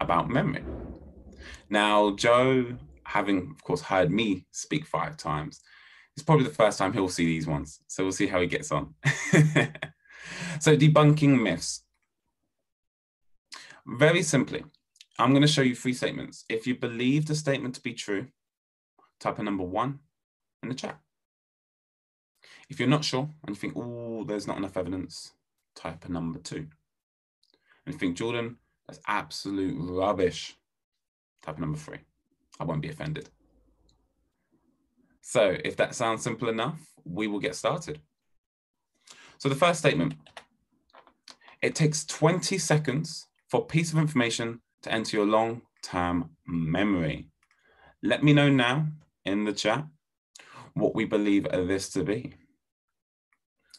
about 0.00 0.30
memory. 0.30 0.64
Now, 1.70 2.14
Joe, 2.16 2.76
having 3.04 3.50
of 3.50 3.62
course 3.62 3.82
heard 3.82 4.10
me 4.10 4.46
speak 4.50 4.86
five 4.86 5.16
times, 5.16 5.60
it's 6.16 6.24
probably 6.24 6.44
the 6.44 6.54
first 6.54 6.78
time 6.78 6.92
he'll 6.92 7.08
see 7.08 7.26
these 7.26 7.46
ones. 7.46 7.80
So 7.88 8.04
we'll 8.04 8.12
see 8.12 8.26
how 8.26 8.40
he 8.40 8.46
gets 8.46 8.72
on. 8.72 8.94
so 10.60 10.76
debunking 10.76 11.40
myths. 11.42 11.82
Very 13.86 14.22
simply, 14.22 14.64
I'm 15.18 15.30
going 15.30 15.42
to 15.42 15.48
show 15.48 15.62
you 15.62 15.76
three 15.76 15.92
statements. 15.92 16.44
If 16.48 16.66
you 16.66 16.74
believe 16.74 17.26
the 17.26 17.34
statement 17.34 17.74
to 17.76 17.80
be 17.80 17.94
true, 17.94 18.26
type 19.20 19.38
a 19.38 19.42
number 19.42 19.62
one 19.62 20.00
in 20.62 20.68
the 20.68 20.74
chat. 20.74 20.98
If 22.68 22.80
you're 22.80 22.88
not 22.88 23.04
sure 23.04 23.28
and 23.46 23.54
you 23.54 23.60
think, 23.60 23.74
oh, 23.76 24.24
there's 24.24 24.46
not 24.46 24.56
enough 24.56 24.76
evidence, 24.76 25.32
type 25.76 26.04
a 26.04 26.10
number 26.10 26.38
two. 26.38 26.66
And 27.86 27.94
you 27.94 27.98
think, 27.98 28.16
Jordan, 28.16 28.56
that's 28.86 29.00
absolute 29.06 29.76
rubbish, 29.78 30.56
type 31.42 31.58
number 31.58 31.78
three. 31.78 31.98
I 32.58 32.64
won't 32.64 32.82
be 32.82 32.88
offended. 32.88 33.28
So 35.20 35.56
if 35.64 35.76
that 35.76 35.94
sounds 35.94 36.22
simple 36.22 36.48
enough, 36.48 36.80
we 37.04 37.26
will 37.28 37.40
get 37.40 37.54
started. 37.54 38.00
So 39.38 39.48
the 39.48 39.54
first 39.54 39.78
statement, 39.78 40.14
it 41.62 41.74
takes 41.74 42.04
20 42.04 42.58
seconds 42.58 43.28
for 43.48 43.60
a 43.60 43.64
piece 43.64 43.92
of 43.92 43.98
information 43.98 44.60
to 44.84 44.92
enter 44.92 45.16
your 45.16 45.26
long-term 45.26 46.30
memory. 46.46 47.28
Let 48.02 48.22
me 48.22 48.32
know 48.32 48.50
now 48.50 48.86
in 49.24 49.44
the 49.44 49.52
chat 49.52 49.86
what 50.74 50.94
we 50.94 51.04
believe 51.04 51.44
this 51.44 51.90
to 51.90 52.04
be. 52.04 52.34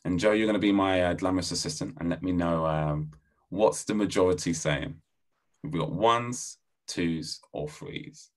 And 0.03 0.19
Joe, 0.19 0.31
you're 0.31 0.47
going 0.47 0.55
to 0.55 0.59
be 0.59 0.71
my 0.71 1.03
uh, 1.03 1.13
glamorous 1.13 1.51
assistant 1.51 1.95
and 1.99 2.09
let 2.09 2.23
me 2.23 2.31
know 2.31 2.65
um, 2.65 3.11
what's 3.49 3.83
the 3.83 3.93
majority 3.93 4.53
saying. 4.53 4.95
We've 5.63 5.73
got 5.73 5.91
ones, 5.91 6.57
twos, 6.87 7.39
or 7.51 7.69
threes. 7.69 8.29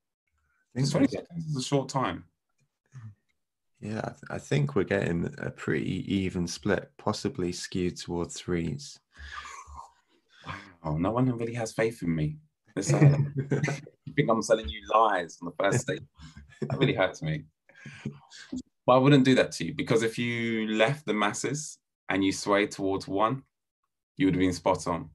It's 0.75 0.91
20 0.91 1.09
seconds 1.09 1.47
is 1.47 1.57
a 1.57 1.63
short 1.63 1.89
time. 1.89 2.25
Yeah, 3.81 4.01
I, 4.01 4.09
th- 4.09 4.23
I, 4.31 4.39
think 4.39 4.75
we're 4.75 4.85
getting 4.85 5.33
a 5.39 5.51
pretty 5.51 6.05
even 6.13 6.47
split, 6.47 6.91
possibly 6.99 7.53
skewed 7.53 7.97
towards 7.97 8.41
threes. 8.41 8.99
Wow, 10.85 10.97
no 10.97 11.13
one 11.13 11.31
really 11.37 11.55
has 11.55 11.73
faith 11.73 12.03
in 12.03 12.15
me. 12.15 12.39
You 12.79 14.13
think 14.15 14.31
I'm 14.31 14.43
selling 14.43 14.69
you 14.69 14.81
lies 14.93 15.39
on 15.43 15.47
the 15.51 15.65
first 15.65 15.87
date? 15.87 16.03
That 16.63 16.79
really 16.79 16.95
hurts 16.95 17.23
me. 17.23 17.45
But 18.87 18.95
I 18.95 18.99
wouldn't 18.99 19.25
do 19.25 19.35
that 19.35 19.53
to 19.53 19.67
you 19.67 19.75
because 19.75 20.03
if 20.03 20.19
you 20.19 20.69
left 20.69 21.07
the 21.07 21.15
masses 21.15 21.79
and 22.09 22.25
you 22.25 22.33
sway 22.33 22.67
towards 22.67 23.07
one, 23.07 23.43
you 24.17 24.27
would 24.27 24.35
have 24.35 24.41
been 24.41 24.53
spot 24.53 24.87
on. 24.87 25.11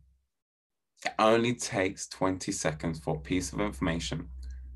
It 1.06 1.14
only 1.20 1.54
takes 1.56 2.08
20 2.08 2.52
seconds 2.52 3.00
for 3.00 3.16
a 3.16 3.20
piece 3.20 3.52
of 3.52 3.60
information 3.60 4.30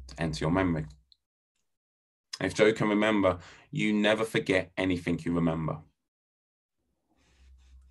to 0.07 0.21
enter 0.21 0.43
your 0.43 0.51
memory. 0.51 0.85
If 2.41 2.53
Joe 2.53 2.73
can 2.73 2.89
remember, 2.89 3.37
you 3.71 3.93
never 3.93 4.23
forget 4.23 4.71
anything 4.77 5.19
you 5.23 5.33
remember. 5.33 5.77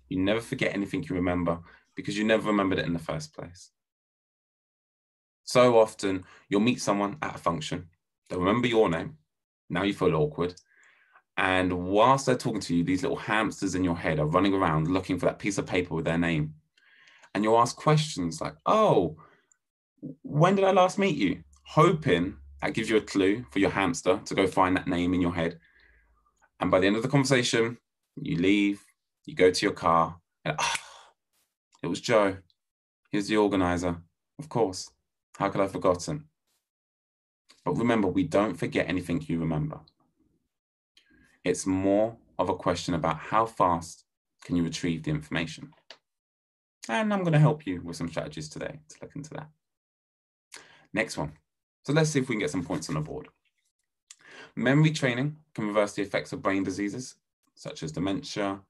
You 0.09 0.19
never 0.19 0.39
forget 0.39 0.73
anything 0.73 1.03
you 1.03 1.15
remember 1.15 1.59
because 1.95 2.17
you 2.17 2.23
never 2.23 2.47
remembered 2.47 2.79
it 2.79 2.85
in 2.85 2.93
the 2.93 2.99
first 2.99 3.33
place. 3.33 3.71
So 5.47 5.79
often 5.79 6.25
you'll 6.49 6.59
meet 6.59 6.81
someone 6.81 7.17
at 7.21 7.35
a 7.35 7.37
function, 7.37 7.87
they'll 8.29 8.39
remember 8.39 8.67
your 8.67 8.89
name. 8.89 9.17
Now 9.69 9.83
you 9.83 9.93
feel 9.93 10.13
awkward. 10.13 10.53
And 11.37 11.71
whilst 11.71 12.25
they're 12.25 12.35
talking 12.35 12.59
to 12.61 12.75
you, 12.75 12.83
these 12.83 13.01
little 13.01 13.17
hamsters 13.17 13.73
in 13.73 13.83
your 13.83 13.95
head 13.95 14.19
are 14.19 14.25
running 14.25 14.53
around 14.53 14.87
looking 14.87 15.17
for 15.17 15.25
that 15.25 15.39
piece 15.39 15.57
of 15.57 15.65
paper 15.65 15.95
with 15.95 16.03
their 16.03 16.17
name. 16.17 16.53
And 17.33 17.45
you'll 17.45 17.59
ask 17.59 17.77
questions 17.77 18.41
like, 18.41 18.55
oh, 18.65 19.15
when 20.21 20.55
did 20.55 20.65
I 20.65 20.71
last 20.71 20.97
meet 20.97 21.15
you? 21.15 21.43
Hoping 21.63 22.35
that 22.61 22.73
gives 22.73 22.89
you 22.89 22.97
a 22.97 23.01
clue 23.01 23.45
for 23.51 23.59
your 23.59 23.69
hamster 23.69 24.19
to 24.25 24.35
go 24.35 24.47
find 24.47 24.75
that 24.75 24.87
name 24.87 25.13
in 25.13 25.21
your 25.21 25.33
head. 25.33 25.59
And 26.59 26.69
by 26.69 26.79
the 26.79 26.87
end 26.87 26.97
of 26.97 27.03
the 27.03 27.09
conversation, 27.09 27.77
you 28.21 28.37
leave, 28.37 28.83
you 29.25 29.35
go 29.35 29.51
to 29.51 29.65
your 29.65 29.75
car, 29.75 30.17
and 30.43 30.55
oh, 30.59 30.75
it 31.83 31.87
was 31.87 32.01
Joe. 32.01 32.37
He's 33.11 33.27
the 33.29 33.37
organizer. 33.37 33.95
Of 34.39 34.49
course. 34.49 34.89
How 35.37 35.49
could 35.49 35.61
I 35.61 35.65
have 35.65 35.71
forgotten? 35.71 36.25
But 37.63 37.77
remember, 37.77 38.07
we 38.07 38.23
don't 38.23 38.55
forget 38.55 38.89
anything 38.89 39.23
you 39.27 39.39
remember. 39.39 39.79
It's 41.43 41.65
more 41.65 42.17
of 42.39 42.49
a 42.49 42.55
question 42.55 42.95
about 42.95 43.17
how 43.17 43.45
fast 43.45 44.05
can 44.43 44.55
you 44.55 44.63
retrieve 44.63 45.03
the 45.03 45.11
information. 45.11 45.71
And 46.89 47.13
I'm 47.13 47.21
going 47.21 47.33
to 47.33 47.39
help 47.39 47.67
you 47.67 47.81
with 47.83 47.97
some 47.97 48.09
strategies 48.09 48.49
today 48.49 48.79
to 48.89 48.95
look 49.01 49.15
into 49.15 49.29
that. 49.35 49.49
Next 50.93 51.17
one. 51.17 51.33
So 51.85 51.93
let's 51.93 52.09
see 52.09 52.19
if 52.19 52.29
we 52.29 52.35
can 52.35 52.39
get 52.39 52.49
some 52.49 52.65
points 52.65 52.89
on 52.89 52.95
the 52.95 53.01
board. 53.01 53.27
Memory 54.55 54.91
training 54.91 55.37
can 55.53 55.67
reverse 55.67 55.93
the 55.93 56.01
effects 56.01 56.33
of 56.33 56.41
brain 56.41 56.63
diseases, 56.63 57.15
such 57.53 57.83
as 57.83 57.91
dementia 57.91 58.61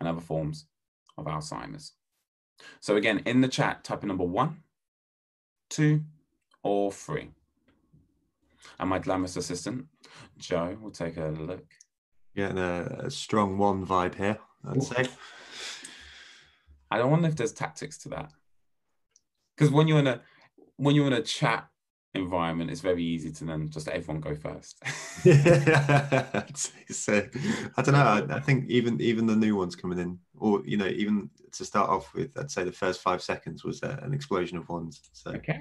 and 0.00 0.08
other 0.08 0.20
forms 0.20 0.66
of 1.18 1.26
Alzheimer's. 1.26 1.92
So 2.80 2.96
again, 2.96 3.22
in 3.26 3.42
the 3.42 3.48
chat, 3.48 3.84
type 3.84 4.02
in 4.02 4.08
number 4.08 4.24
one, 4.24 4.62
two, 5.68 6.02
or 6.62 6.92
three. 6.92 7.30
And 8.78 8.90
my 8.90 8.98
glamorous 8.98 9.36
assistant, 9.36 9.86
Joe, 10.38 10.76
will 10.80 10.90
take 10.90 11.16
a 11.16 11.26
look. 11.26 11.64
Getting 12.36 12.58
a, 12.58 13.04
a 13.04 13.10
strong 13.10 13.58
one 13.58 13.84
vibe 13.84 14.14
here, 14.14 14.38
I'd 14.68 14.76
Ooh. 14.76 14.80
say. 14.80 15.06
I 16.90 16.98
don't 16.98 17.10
wonder 17.10 17.28
if 17.28 17.36
there's 17.36 17.52
tactics 17.52 17.98
to 17.98 18.08
that. 18.10 18.32
Because 19.56 19.72
when 19.72 19.88
you're 19.88 19.98
in 19.98 20.06
a 20.06 20.20
when 20.76 20.94
you're 20.94 21.08
in 21.08 21.12
a 21.12 21.22
chat 21.22 21.68
environment, 22.14 22.70
it's 22.70 22.80
very 22.80 23.02
easy 23.04 23.30
to 23.30 23.44
then 23.44 23.68
just 23.70 23.86
let 23.86 23.96
everyone 23.96 24.20
go 24.20 24.34
first. 24.34 24.82
so 26.90 27.26
I 27.76 27.82
don't 27.82 27.94
know. 27.94 28.26
I, 28.30 28.36
I, 28.36 28.40
think 28.40 28.68
even 28.68 29.00
even 29.00 29.26
the 29.26 29.36
new 29.36 29.56
ones 29.56 29.76
coming 29.76 29.98
in, 29.98 30.18
or 30.36 30.62
you 30.64 30.76
know, 30.76 30.86
even 30.86 31.30
to 31.52 31.64
start 31.64 31.90
off 31.90 32.12
with, 32.14 32.36
I'd 32.38 32.50
say 32.50 32.64
the 32.64 32.72
first 32.72 33.00
five 33.00 33.22
seconds 33.22 33.64
was 33.64 33.82
uh, 33.82 33.98
an 34.02 34.14
explosion 34.14 34.58
of 34.58 34.68
ones. 34.68 35.00
So 35.12 35.30
okay, 35.32 35.60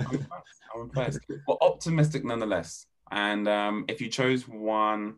I'm 0.00 0.80
impressed. 0.80 1.20
Well, 1.46 1.58
optimistic 1.60 2.24
nonetheless. 2.24 2.86
And 3.10 3.46
um, 3.46 3.84
if 3.88 4.00
you 4.00 4.08
chose 4.08 4.48
one, 4.48 5.16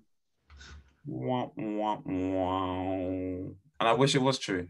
wah, 1.07 1.49
wah, 1.57 1.99
wah, 2.05 2.93
and 2.93 3.57
I 3.81 3.93
wish 3.93 4.15
it 4.15 4.23
was 4.23 4.39
true. 4.39 4.69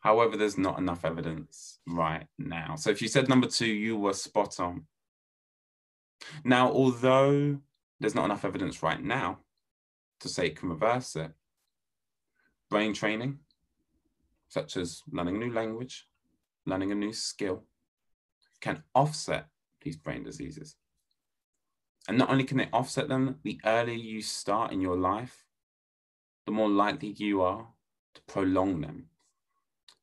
However, 0.00 0.36
there's 0.36 0.56
not 0.56 0.78
enough 0.78 1.04
evidence 1.04 1.80
right 1.88 2.26
now. 2.38 2.76
So 2.76 2.90
if 2.90 3.02
you 3.02 3.08
said 3.08 3.28
number 3.28 3.48
two, 3.48 3.66
you 3.66 3.96
were 3.96 4.12
spot 4.12 4.60
on. 4.60 4.86
Now, 6.44 6.70
although 6.70 7.58
there's 8.00 8.14
not 8.14 8.24
enough 8.26 8.44
evidence 8.44 8.82
right 8.82 9.02
now 9.02 9.38
to 10.20 10.28
say 10.28 10.46
it 10.46 10.56
can 10.56 10.68
reverse 10.68 11.16
it, 11.16 11.32
brain 12.70 12.94
training, 12.94 13.38
such 14.48 14.76
as 14.76 15.02
learning 15.10 15.36
a 15.36 15.38
new 15.38 15.52
language, 15.52 16.08
learning 16.64 16.92
a 16.92 16.94
new 16.94 17.12
skill, 17.12 17.64
can 18.60 18.82
offset 18.94 19.48
these 19.82 19.96
brain 19.96 20.24
diseases. 20.24 20.76
And 22.08 22.18
not 22.18 22.30
only 22.30 22.44
can 22.44 22.58
they 22.58 22.68
offset 22.72 23.08
them, 23.08 23.38
the 23.42 23.60
earlier 23.64 23.96
you 23.96 24.22
start 24.22 24.72
in 24.72 24.80
your 24.80 24.96
life, 24.96 25.44
the 26.44 26.52
more 26.52 26.68
likely 26.68 27.08
you 27.08 27.42
are 27.42 27.66
to 28.14 28.22
prolong 28.22 28.80
them. 28.80 29.06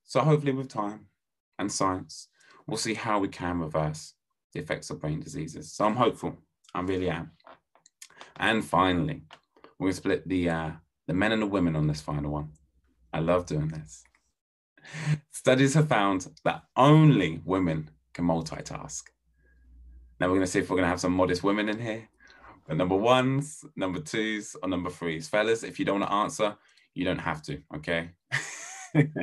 So 0.04 0.22
hopefully 0.22 0.52
with 0.52 0.68
time 0.68 1.08
and 1.58 1.72
science, 1.72 2.28
we'll 2.68 2.78
see 2.78 2.94
how 2.94 3.20
we 3.20 3.30
can 3.30 3.60
reverse 3.60 4.14
the 4.54 4.60
effects 4.60 4.90
of 4.90 5.02
brain 5.02 5.20
diseases. 5.20 5.74
So 5.74 5.86
I'm 5.86 5.96
hopeful. 5.96 6.38
I 6.74 6.82
really 6.82 7.10
am. 7.10 7.32
And 8.38 8.64
finally, 8.64 9.24
we're 9.78 9.88
gonna 9.88 9.94
split 9.96 10.28
the 10.28 10.50
uh, 10.50 10.72
the 11.08 11.14
men 11.14 11.32
and 11.32 11.42
the 11.42 11.48
women 11.48 11.76
on 11.76 11.88
this 11.88 12.02
final 12.02 12.32
one. 12.32 12.50
I 13.12 13.20
love 13.20 13.46
doing 13.46 13.68
this. 13.68 14.04
Studies 15.32 15.74
have 15.76 15.88
found 15.88 16.28
that 16.44 16.64
only 16.76 17.42
women 17.46 17.90
can 18.14 18.26
multitask. 18.26 19.04
Now 20.20 20.28
we're 20.28 20.36
gonna 20.36 20.48
see 20.48 20.60
if 20.60 20.70
we're 20.70 20.78
gonna 20.78 20.88
have 20.88 21.02
some 21.02 21.14
modest 21.14 21.44
women 21.44 21.70
in 21.70 21.80
here. 21.80 22.10
But 22.68 22.78
number 22.78 22.96
ones, 22.96 23.66
number 23.76 24.00
twos, 24.00 24.56
or 24.62 24.70
number 24.70 24.90
threes. 24.90 25.28
Fellas, 25.28 25.64
if 25.64 25.80
you 25.80 25.86
don't 25.86 26.00
want 26.00 26.10
to 26.10 26.16
answer, 26.16 26.56
you 26.94 27.04
don't 27.04 27.20
have 27.20 27.42
to, 27.44 27.62
okay? 27.76 28.12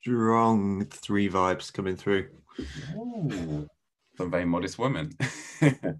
Strong 0.00 0.86
three 0.86 1.28
vibes 1.28 1.72
coming 1.72 1.96
through. 1.96 2.28
Ooh, 2.96 3.68
some 4.16 4.30
very 4.30 4.44
modest 4.44 4.78
women. 4.78 5.12
and 5.60 5.98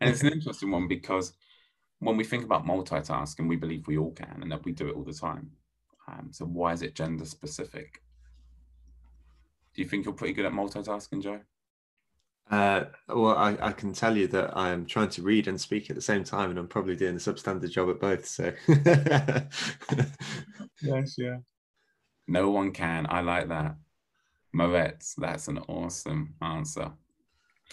it's 0.00 0.22
an 0.22 0.32
interesting 0.32 0.70
one 0.70 0.88
because 0.88 1.32
when 2.00 2.16
we 2.16 2.24
think 2.24 2.44
about 2.44 2.66
multitasking, 2.66 3.48
we 3.48 3.56
believe 3.56 3.86
we 3.86 3.98
all 3.98 4.12
can 4.12 4.38
and 4.42 4.52
that 4.52 4.64
we 4.64 4.72
do 4.72 4.88
it 4.88 4.94
all 4.94 5.04
the 5.04 5.12
time. 5.12 5.50
Um, 6.06 6.28
so 6.32 6.44
why 6.44 6.72
is 6.72 6.82
it 6.82 6.94
gender 6.94 7.24
specific? 7.24 8.02
Do 9.74 9.82
you 9.82 9.88
think 9.88 10.04
you're 10.04 10.14
pretty 10.14 10.34
good 10.34 10.46
at 10.46 10.52
multitasking, 10.52 11.22
Joe? 11.22 11.40
Uh, 12.50 12.84
well, 13.08 13.36
I, 13.36 13.56
I 13.60 13.72
can 13.72 13.92
tell 13.92 14.16
you 14.16 14.26
that 14.28 14.56
I'm 14.56 14.86
trying 14.86 15.10
to 15.10 15.22
read 15.22 15.48
and 15.48 15.60
speak 15.60 15.90
at 15.90 15.96
the 15.96 16.02
same 16.02 16.24
time, 16.24 16.48
and 16.50 16.58
I'm 16.58 16.66
probably 16.66 16.96
doing 16.96 17.16
a 17.16 17.18
substandard 17.18 17.70
job 17.70 17.90
at 17.90 18.00
both. 18.00 18.26
So, 18.26 18.52
yes, 20.82 21.16
yeah. 21.18 21.36
No 22.26 22.50
one 22.50 22.72
can. 22.72 23.06
I 23.10 23.20
like 23.20 23.48
that. 23.48 23.76
Moretz, 24.54 25.14
that's 25.16 25.48
an 25.48 25.58
awesome 25.68 26.34
answer. 26.40 26.92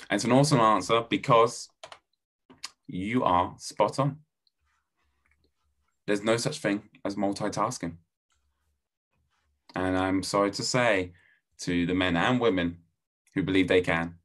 And 0.09 0.17
it's 0.17 0.25
an 0.25 0.31
awesome 0.31 0.59
answer 0.59 1.01
because 1.09 1.69
you 2.87 3.23
are 3.23 3.55
spot 3.57 3.99
on. 3.99 4.17
There's 6.05 6.23
no 6.23 6.37
such 6.37 6.59
thing 6.59 6.83
as 7.03 7.15
multitasking. 7.15 7.95
And 9.75 9.97
I'm 9.97 10.23
sorry 10.23 10.51
to 10.51 10.63
say 10.63 11.13
to 11.59 11.85
the 11.85 11.95
men 11.95 12.15
and 12.15 12.39
women 12.39 12.77
who 13.33 13.43
believe 13.43 13.67
they 13.67 13.81
can, 13.81 14.15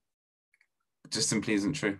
just 1.10 1.28
simply 1.28 1.54
isn't 1.54 1.72
true. 1.72 1.98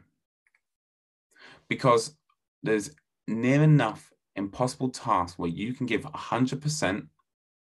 Because 1.69 2.15
there's 2.63 2.91
near 3.27 3.63
enough 3.63 4.13
impossible 4.37 4.91
tasks 4.91 5.39
where 5.39 5.49
you 5.49 5.73
can 5.73 5.87
give 5.87 6.03
100% 6.03 7.07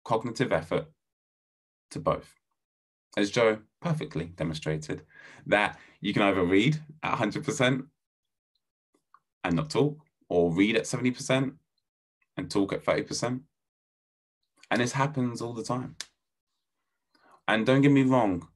cognitive 0.04 0.52
effort 0.52 0.86
to 1.92 2.00
both. 2.00 2.34
As 3.18 3.32
Joe 3.32 3.58
perfectly 3.82 4.26
demonstrated, 4.26 5.02
that 5.48 5.80
you 6.02 6.14
can 6.14 6.22
either 6.22 6.44
read 6.44 6.80
at 7.02 7.18
100% 7.18 7.88
and 9.44 9.56
not 9.56 9.72
talk, 9.72 9.98
or 10.30 10.54
read 10.54 10.76
at 10.78 10.84
70% 10.84 11.56
and 12.38 12.52
talk 12.52 12.74
at 12.74 12.86
30%. 12.86 13.42
And 14.70 14.82
this 14.82 14.92
happens 14.92 15.42
all 15.42 15.54
the 15.54 15.64
time. 15.64 15.96
And 17.48 17.66
don't 17.66 17.82
get 17.82 17.92
me 17.92 18.04
wrong, 18.04 18.48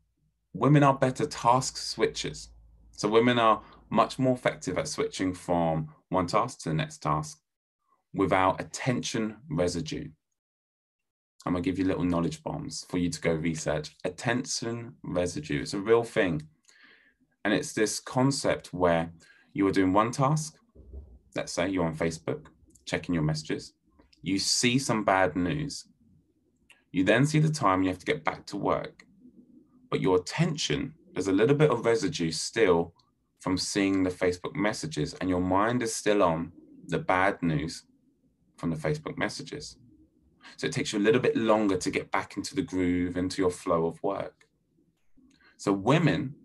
women 0.53 0.83
are 0.83 0.93
better 0.93 1.25
task 1.25 1.77
switchers. 1.77 2.49
So 2.91 3.09
women 3.09 3.39
are 3.39 3.63
much 3.89 4.19
more 4.19 4.35
effective 4.35 4.77
at 4.77 4.87
switching 4.87 5.33
from 5.33 5.89
one 6.09 6.27
task 6.27 6.59
to 6.59 6.69
the 6.69 6.75
next 6.75 6.99
task 7.01 7.39
without 8.13 8.61
attention 8.61 9.37
residue. 9.49 10.09
I'm 11.45 11.53
gonna 11.53 11.63
give 11.63 11.79
you 11.79 11.85
little 11.85 12.03
knowledge 12.03 12.43
bombs 12.43 12.85
for 12.89 12.97
you 12.97 13.09
to 13.09 13.21
go 13.21 13.33
research. 13.33 13.95
Attention 14.03 14.95
residue, 15.03 15.61
it's 15.61 15.73
a 15.73 15.79
real 15.79 16.03
thing. 16.03 16.43
And 17.43 17.53
it's 17.53 17.73
this 17.73 17.99
concept 17.99 18.73
where 18.73 19.11
you 19.53 19.67
are 19.67 19.71
doing 19.71 19.93
one 19.93 20.11
task, 20.11 20.57
let's 21.35 21.51
say 21.51 21.69
you're 21.69 21.85
on 21.85 21.95
Facebook, 21.95 22.45
checking 22.85 23.15
your 23.15 23.23
messages, 23.23 23.73
you 24.21 24.37
see 24.37 24.77
some 24.77 25.03
bad 25.03 25.35
news. 25.35 25.85
You 26.91 27.03
then 27.03 27.25
see 27.25 27.39
the 27.39 27.49
time 27.49 27.81
you 27.81 27.89
have 27.89 27.99
to 27.99 28.05
get 28.05 28.23
back 28.23 28.45
to 28.47 28.57
work, 28.57 29.05
but 29.89 30.01
your 30.01 30.17
attention, 30.17 30.93
there's 31.13 31.27
a 31.27 31.33
little 31.33 31.55
bit 31.55 31.71
of 31.71 31.85
residue 31.85 32.31
still 32.31 32.93
from 33.39 33.57
seeing 33.57 34.03
the 34.03 34.09
Facebook 34.09 34.55
messages, 34.55 35.15
and 35.15 35.29
your 35.29 35.41
mind 35.41 35.81
is 35.81 35.95
still 35.95 36.21
on 36.21 36.51
the 36.87 36.99
bad 36.99 37.41
news 37.41 37.85
from 38.57 38.69
the 38.69 38.75
Facebook 38.75 39.17
messages. 39.17 39.77
So 40.57 40.67
it 40.67 40.73
takes 40.73 40.93
you 40.93 40.99
a 40.99 41.01
little 41.01 41.21
bit 41.21 41.35
longer 41.35 41.77
to 41.77 41.91
get 41.91 42.11
back 42.11 42.37
into 42.37 42.55
the 42.55 42.61
groove, 42.61 43.17
into 43.17 43.41
your 43.41 43.51
flow 43.51 43.85
of 43.85 44.01
work. 44.03 44.47
So 45.57 45.71
women 45.73 46.35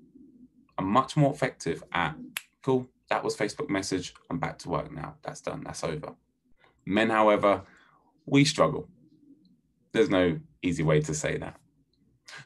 are 0.79 0.85
much 0.85 1.17
more 1.17 1.33
effective 1.33 1.83
at, 1.93 2.17
cool, 2.63 2.89
that 3.09 3.23
was 3.23 3.37
Facebook 3.37 3.71
message. 3.71 4.15
I'm 4.31 4.39
back 4.39 4.59
to 4.61 4.69
work 4.69 4.93
now. 4.93 5.17
That's 5.23 5.41
done. 5.41 5.63
That's 5.65 5.85
over. 5.85 6.15
Men, 6.85 7.11
however, 7.11 7.63
we 8.27 8.45
struggle. 8.45 8.89
There's 9.93 10.11
no 10.11 10.39
easy 10.63 10.83
way 10.83 11.01
to 11.03 11.15
say 11.15 11.39
that. 11.39 11.57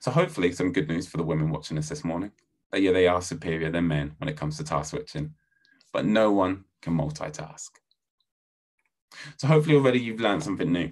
So 0.00 0.10
hopefully 0.10 0.52
some 0.52 0.72
good 0.72 0.88
news 0.88 1.06
for 1.06 1.16
the 1.16 1.22
women 1.22 1.50
watching 1.50 1.78
us 1.78 1.88
this 1.88 2.04
morning. 2.04 2.32
That 2.70 2.82
yeah, 2.82 2.92
they 2.92 3.08
are 3.08 3.22
superior 3.22 3.70
than 3.70 3.88
men 3.88 4.14
when 4.18 4.28
it 4.28 4.36
comes 4.36 4.56
to 4.58 4.64
task 4.64 4.90
switching, 4.90 5.34
but 5.92 6.04
no 6.04 6.30
one 6.30 6.64
can 6.82 6.96
multitask. 6.96 7.70
So 9.38 9.48
hopefully 9.48 9.74
already 9.74 9.98
you've 9.98 10.20
learned 10.20 10.44
something 10.44 10.70
new. 10.70 10.90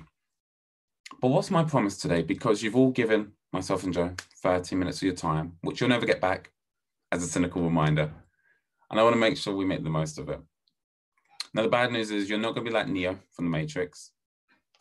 But 1.21 1.29
what's 1.29 1.51
my 1.51 1.65
promise 1.65 1.97
today? 1.97 2.23
Because 2.23 2.63
you've 2.63 2.77
all 2.77 2.91
given 2.91 3.33
myself 3.53 3.85
and 3.85 3.93
Joe 3.93 4.15
30 4.43 4.77
minutes 4.77 4.99
of 4.99 5.05
your 5.05 5.15
time, 5.15 5.55
which 5.63 5.81
you'll 5.81 5.91
never 5.91 6.07
get 6.07 6.21
back 6.21 6.53
as 7.11 7.23
a 7.23 7.27
cynical 7.27 7.63
reminder. 7.63 8.13
And 8.91 9.01
I 9.01 9.03
want 9.03 9.15
to 9.15 9.21
make 9.21 9.37
sure 9.37 9.55
we 9.55 9.65
make 9.65 9.83
the 9.83 9.91
most 9.91 10.19
of 10.19 10.29
it. 10.29 10.41
Now, 11.55 11.63
the 11.63 11.69
bad 11.69 11.93
news 11.93 12.11
is 12.11 12.29
you're 12.29 12.39
not 12.39 12.55
going 12.55 12.65
to 12.65 12.71
be 12.71 12.75
like 12.75 12.89
Neo 12.89 13.19
from 13.33 13.47
the 13.47 13.51
Matrix. 13.51 14.13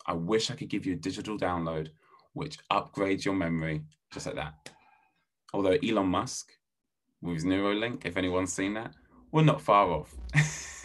I 0.06 0.12
wish 0.12 0.50
I 0.50 0.54
could 0.54 0.68
give 0.68 0.86
you 0.86 0.94
a 0.94 0.96
digital 0.96 1.38
download 1.38 1.88
which 2.34 2.58
upgrades 2.70 3.24
your 3.24 3.34
memory 3.34 3.82
just 4.12 4.26
like 4.26 4.36
that. 4.36 4.70
Although 5.52 5.78
Elon 5.82 6.06
Musk, 6.06 6.52
with 7.20 7.34
his 7.34 7.44
Neuralink, 7.44 8.06
if 8.06 8.16
anyone's 8.16 8.52
seen 8.52 8.74
that, 8.74 8.94
we're 9.32 9.42
not 9.42 9.60
far 9.60 9.90
off. 9.90 10.14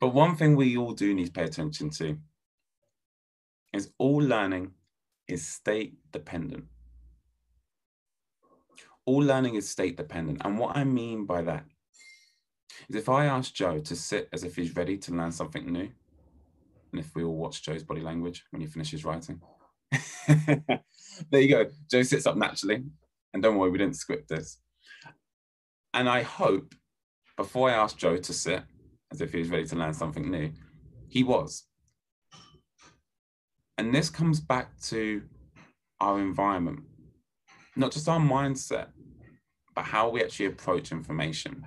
but 0.00 0.14
one 0.14 0.36
thing 0.36 0.54
we 0.54 0.76
all 0.76 0.92
do 0.92 1.14
need 1.14 1.26
to 1.26 1.32
pay 1.32 1.44
attention 1.44 1.88
to 1.90 2.18
is 3.72 3.90
all 3.98 4.18
learning 4.18 4.72
is 5.28 5.46
state 5.46 5.94
dependent. 6.12 6.64
All 9.04 9.18
learning 9.18 9.56
is 9.56 9.68
state 9.68 9.96
dependent. 9.96 10.42
And 10.44 10.58
what 10.58 10.76
I 10.76 10.84
mean 10.84 11.24
by 11.26 11.42
that 11.42 11.64
is 12.88 12.96
if 12.96 13.08
I 13.08 13.26
ask 13.26 13.52
Joe 13.52 13.78
to 13.78 13.96
sit 13.96 14.28
as 14.32 14.44
if 14.44 14.56
he's 14.56 14.76
ready 14.76 14.96
to 14.98 15.12
learn 15.12 15.32
something 15.32 15.70
new, 15.70 15.88
and 16.92 17.00
if 17.00 17.14
we 17.14 17.24
all 17.24 17.36
watch 17.36 17.62
Joe's 17.62 17.82
body 17.82 18.02
language 18.02 18.44
when 18.50 18.60
he 18.60 18.66
finishes 18.66 19.04
writing, 19.04 19.40
there 20.28 21.40
you 21.40 21.48
go. 21.48 21.66
Joe 21.90 22.02
sits 22.02 22.26
up 22.26 22.36
naturally. 22.36 22.84
And 23.34 23.42
don't 23.42 23.56
worry, 23.56 23.70
we 23.70 23.78
didn't 23.78 23.96
script 23.96 24.28
this. 24.28 24.58
And 25.94 26.08
I 26.08 26.22
hope 26.22 26.74
before 27.36 27.70
I 27.70 27.74
asked 27.74 27.98
Joe 27.98 28.16
to 28.16 28.32
sit 28.32 28.62
as 29.10 29.20
if 29.20 29.32
he 29.32 29.38
was 29.38 29.50
ready 29.50 29.64
to 29.66 29.76
learn 29.76 29.94
something 29.94 30.30
new, 30.30 30.50
he 31.08 31.22
was. 31.22 31.64
And 33.78 33.94
this 33.94 34.10
comes 34.10 34.40
back 34.40 34.78
to 34.82 35.22
our 36.00 36.20
environment, 36.20 36.80
not 37.76 37.92
just 37.92 38.08
our 38.08 38.20
mindset, 38.20 38.88
but 39.74 39.84
how 39.84 40.10
we 40.10 40.22
actually 40.22 40.46
approach 40.46 40.92
information. 40.92 41.64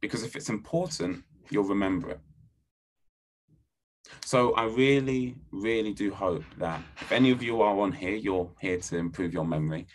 Because 0.00 0.22
if 0.22 0.36
it's 0.36 0.50
important, 0.50 1.24
you'll 1.50 1.64
remember 1.64 2.10
it. 2.10 2.20
So 4.24 4.52
I 4.54 4.64
really, 4.64 5.36
really 5.50 5.92
do 5.92 6.12
hope 6.12 6.44
that 6.58 6.82
if 7.00 7.12
any 7.12 7.30
of 7.30 7.42
you 7.42 7.62
are 7.62 7.78
on 7.80 7.92
here, 7.92 8.14
you're 8.14 8.50
here 8.60 8.78
to 8.78 8.96
improve 8.96 9.32
your 9.32 9.46
memory. 9.46 9.86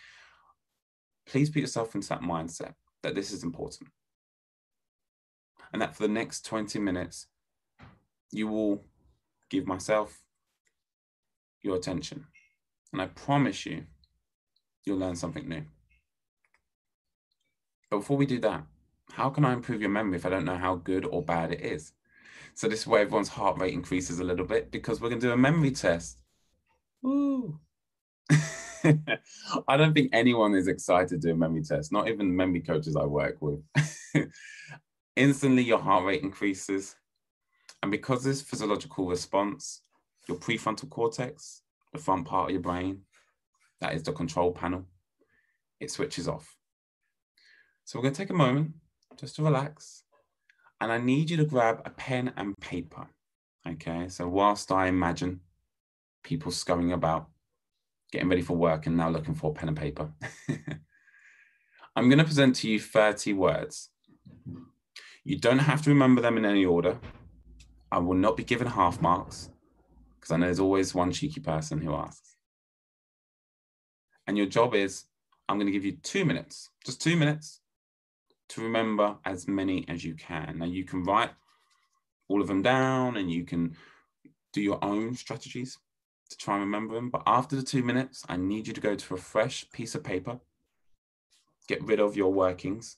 Please 1.28 1.50
put 1.50 1.60
yourself 1.60 1.96
into 1.96 2.10
that 2.10 2.22
mindset 2.22 2.74
that 3.04 3.16
this 3.16 3.32
is 3.32 3.44
important. 3.44 3.90
And 5.72 5.82
that 5.82 5.96
for 5.96 6.04
the 6.04 6.14
next 6.14 6.46
20 6.46 6.80
minutes, 6.80 7.28
you 8.32 8.48
will 8.48 8.84
give 9.50 9.68
myself 9.68 10.20
your 11.64 11.76
attention. 11.76 12.26
And 12.92 13.02
I 13.02 13.08
promise 13.08 13.66
you, 13.66 13.86
you'll 14.86 15.00
learn 15.00 15.16
something 15.16 15.48
new. 15.48 15.64
But 17.90 17.98
before 18.00 18.18
we 18.18 18.26
do 18.26 18.40
that, 18.40 18.64
how 19.12 19.30
can 19.30 19.46
I 19.46 19.54
improve 19.54 19.82
your 19.82 19.90
memory 19.90 20.18
if 20.18 20.26
I 20.26 20.30
don't 20.30 20.46
know 20.46 20.58
how 20.58 20.76
good 20.76 21.06
or 21.06 21.24
bad 21.24 21.52
it 21.52 21.62
is? 21.62 21.94
So 22.56 22.68
this 22.68 22.82
is 22.82 22.88
where 22.88 23.02
everyone's 23.02 23.30
heart 23.30 23.60
rate 23.60 23.74
increases 23.74 24.20
a 24.20 24.24
little 24.24 24.46
bit 24.46 24.72
because 24.72 25.02
we're 25.02 25.10
going 25.10 25.22
to 25.22 25.28
do 25.28 25.34
a 25.34 25.38
memory 25.38 25.72
test. 25.72 26.20
Ooh. 27.06 27.60
I 28.30 29.78
don't 29.78 29.94
think 29.94 30.10
anyone 30.14 30.56
is 30.56 30.68
excited 30.68 31.10
to 31.10 31.18
do 31.18 31.34
a 31.34 31.38
memory 31.38 31.64
test, 31.64 31.92
not 31.92 32.08
even 32.08 32.28
the 32.30 32.34
memory 32.34 32.62
coaches 32.62 32.96
I 32.96 33.06
work 33.06 33.38
with. 33.42 33.62
Instantly, 35.16 35.64
your 35.64 35.80
heart 35.80 36.06
rate 36.06 36.24
increases. 36.24 36.96
And 37.82 37.92
because 37.92 38.24
this 38.24 38.42
physiological 38.42 39.08
response, 39.08 39.82
your 40.28 40.38
prefrontal 40.38 40.90
cortex, 40.90 41.62
the 41.92 42.00
front 42.00 42.26
part 42.26 42.50
of 42.50 42.52
your 42.52 42.62
brain, 42.62 43.02
that 43.82 43.94
is 43.94 44.04
the 44.04 44.12
control 44.12 44.52
panel, 44.52 44.86
it 45.80 45.92
switches 45.92 46.28
off. 46.28 46.56
So 47.84 48.00
we're 48.00 48.04
going 48.04 48.14
to 48.14 48.18
take 48.18 48.30
a 48.30 48.34
moment 48.34 48.74
just 49.20 49.36
to 49.36 49.44
relax. 49.44 50.04
And 50.80 50.92
I 50.92 50.98
need 50.98 51.30
you 51.30 51.38
to 51.38 51.46
grab 51.46 51.82
a 51.86 51.90
pen 51.90 52.34
and 52.38 52.58
paper. 52.60 53.08
Okay, 53.68 54.10
so 54.10 54.28
whilst 54.28 54.72
I 54.72 54.88
imagine 54.88 55.42
people 56.24 56.52
scurrying 56.52 56.92
about, 56.92 57.30
getting 58.12 58.30
ready 58.30 58.42
for 58.42 58.56
work 58.56 58.86
and 58.86 58.98
now 58.98 59.10
looking 59.10 59.36
for 59.36 59.54
pen 59.54 59.70
and 59.70 59.78
paper, 59.78 60.12
I'm 61.96 62.10
going 62.10 62.20
to 62.20 62.26
present 62.26 62.56
to 62.58 62.70
you 62.70 62.80
30 62.80 63.34
words. 63.34 63.90
You 65.24 65.38
don't 65.38 65.60
have 65.60 65.82
to 65.84 65.90
remember 65.90 66.22
them 66.22 66.38
in 66.38 66.46
any 66.46 66.66
order. 66.66 67.00
I 67.92 68.00
will 68.00 68.16
not 68.16 68.36
be 68.36 68.44
given 68.44 68.68
half 68.68 69.02
marks 69.02 69.50
because 70.24 70.34
I 70.34 70.38
know 70.38 70.46
there's 70.46 70.62
always 70.62 70.96
one 70.96 71.12
cheeky 71.12 71.42
person 71.42 71.82
who 71.82 71.94
asks. 71.94 72.38
And 74.26 74.38
your 74.38 74.48
job 74.48 74.74
is 74.74 75.04
I'm 75.50 75.58
going 75.58 75.68
to 75.68 75.74
give 75.74 75.84
you 75.84 75.98
two 76.02 76.24
minutes, 76.24 76.70
just 76.86 77.02
two 77.02 77.18
minutes, 77.18 77.60
to 78.50 78.62
remember 78.62 79.18
as 79.26 79.50
many 79.50 79.86
as 79.90 80.06
you 80.06 80.16
can. 80.16 80.60
Now, 80.60 80.66
you 80.66 80.86
can 80.86 81.04
write 81.04 81.32
all 82.30 82.42
of 82.42 82.48
them 82.48 82.62
down 82.62 83.18
and 83.18 83.30
you 83.30 83.44
can 83.44 83.76
do 84.54 84.62
your 84.62 84.82
own 84.82 85.14
strategies 85.16 85.78
to 86.30 86.38
try 86.38 86.56
and 86.56 86.64
remember 86.64 86.96
them. 86.96 87.10
But 87.10 87.24
after 87.28 87.58
the 87.58 87.64
two 87.64 87.84
minutes, 87.84 88.24
I 88.30 88.38
need 88.38 88.66
you 88.68 88.74
to 88.74 88.82
go 88.82 88.96
to 88.96 89.14
a 89.16 89.18
fresh 89.18 89.70
piece 89.72 89.94
of 89.94 90.06
paper 90.06 90.40
get 91.68 91.84
rid 91.84 92.00
of 92.00 92.16
your 92.16 92.34
workings, 92.34 92.98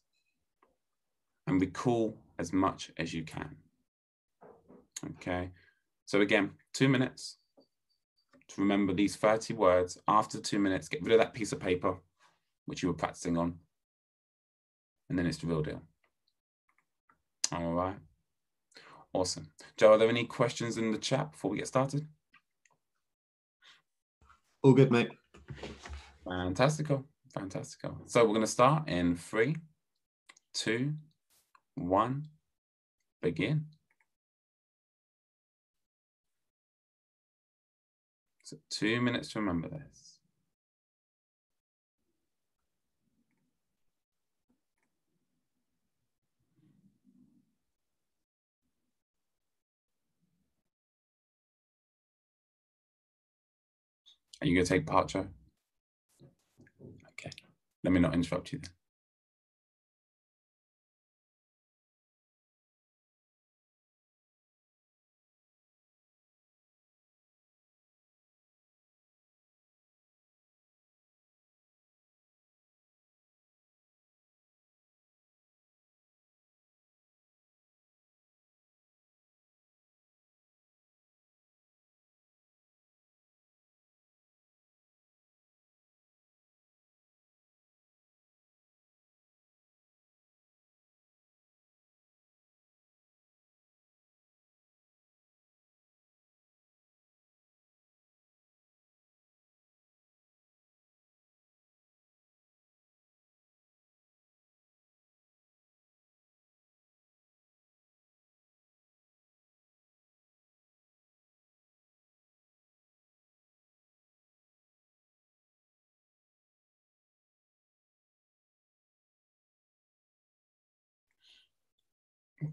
and 1.48 1.62
recall 1.62 2.18
as 2.40 2.52
much 2.52 2.92
as 2.98 3.14
you 3.14 3.24
can. 3.24 3.56
Okay, 5.12 5.52
so 6.06 6.22
again, 6.22 6.52
two 6.74 6.90
minutes 6.90 7.38
to 8.50 8.62
remember 8.62 8.94
these 8.94 9.16
30 9.16 9.54
words. 9.54 9.98
After 10.08 10.40
two 10.40 10.60
minutes, 10.60 10.88
get 10.88 11.02
rid 11.02 11.14
of 11.14 11.20
that 11.20 11.34
piece 11.34 11.52
of 11.52 11.60
paper 11.60 11.96
which 12.66 12.82
you 12.82 12.90
were 12.90 12.96
practicing 12.96 13.38
on, 13.38 13.56
and 15.10 15.18
then 15.18 15.26
it's 15.26 15.38
the 15.38 15.48
real 15.48 15.62
deal. 15.62 15.82
All 17.52 17.74
right. 17.74 17.98
Awesome. 19.14 19.48
Joe, 19.78 19.94
are 19.94 19.98
there 19.98 20.10
any 20.10 20.26
questions 20.26 20.78
in 20.78 20.92
the 20.92 20.98
chat 20.98 21.32
before 21.32 21.52
we 21.52 21.58
get 21.58 21.68
started? 21.68 22.08
All 24.62 24.74
good, 24.74 24.92
mate. 24.92 25.12
Fantastical. 26.24 27.06
Fantastical. 27.34 27.98
So 28.08 28.24
we're 28.24 28.30
going 28.30 28.42
to 28.42 28.48
start 28.48 28.90
in 28.90 29.16
three, 29.16 29.56
two, 30.54 30.94
one, 31.76 32.28
begin. 33.22 33.66
Two 38.70 39.02
minutes 39.02 39.30
to 39.34 39.40
remember 39.40 39.70
this. 39.70 40.20
Are 54.42 54.48
you 54.48 54.54
going 54.54 54.66
to 54.66 54.70
take 54.70 54.86
part, 54.86 55.08
Joe? 55.08 55.28
Okay. 56.82 57.32
Let 57.84 57.94
me 57.94 58.00
not 58.00 58.14
interrupt 58.14 58.52
you 58.52 58.60
then. 58.60 58.75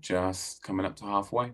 Just 0.00 0.62
coming 0.62 0.86
up 0.86 0.96
to 0.96 1.04
halfway. 1.04 1.52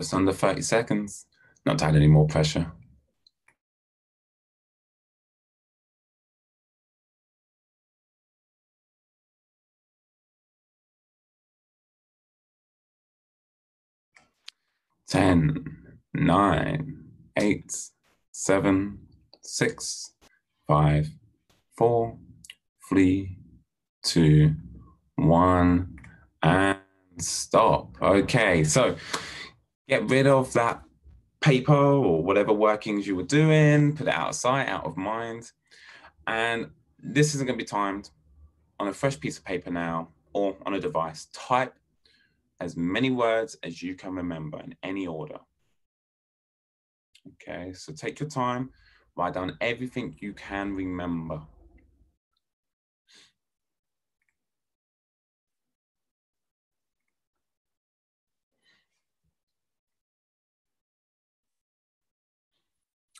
Just 0.00 0.14
under 0.14 0.32
30 0.32 0.62
seconds. 0.62 1.26
Not 1.66 1.78
to 1.80 1.84
add 1.84 1.94
any 1.94 2.06
more 2.06 2.26
pressure. 2.26 2.72
Ten, 15.06 15.66
nine, 16.14 17.04
eight, 17.36 17.70
seven, 18.32 19.00
six, 19.42 20.14
five, 20.66 21.08
four, 21.76 22.16
three, 22.88 23.36
two, 24.02 24.54
one, 25.16 25.98
and 26.42 26.78
stop. 27.18 28.00
Okay, 28.00 28.64
so 28.64 28.96
get 29.90 30.08
rid 30.08 30.26
of 30.28 30.52
that 30.52 30.82
paper 31.40 31.74
or 31.74 32.22
whatever 32.22 32.52
workings 32.52 33.08
you 33.08 33.16
were 33.16 33.24
doing, 33.24 33.96
put 33.96 34.06
it 34.06 34.14
out 34.14 34.28
of 34.28 34.34
sight, 34.36 34.68
out 34.68 34.86
of 34.86 34.96
mind. 34.96 35.50
And 36.28 36.70
this 37.02 37.34
isn't 37.34 37.46
going 37.46 37.58
to 37.58 37.62
be 37.62 37.68
timed 37.68 38.10
on 38.78 38.86
a 38.86 38.92
fresh 38.92 39.18
piece 39.18 39.36
of 39.36 39.44
paper 39.44 39.70
now 39.70 40.10
or 40.32 40.56
on 40.64 40.74
a 40.74 40.80
device. 40.80 41.26
Type 41.32 41.74
as 42.60 42.76
many 42.76 43.10
words 43.10 43.56
as 43.64 43.82
you 43.82 43.96
can 43.96 44.14
remember 44.14 44.60
in 44.60 44.76
any 44.84 45.08
order. 45.08 45.40
Okay, 47.32 47.72
so 47.72 47.92
take 47.92 48.20
your 48.20 48.28
time, 48.28 48.70
write 49.16 49.34
down 49.34 49.56
everything 49.60 50.16
you 50.20 50.32
can 50.34 50.72
remember. 50.72 51.40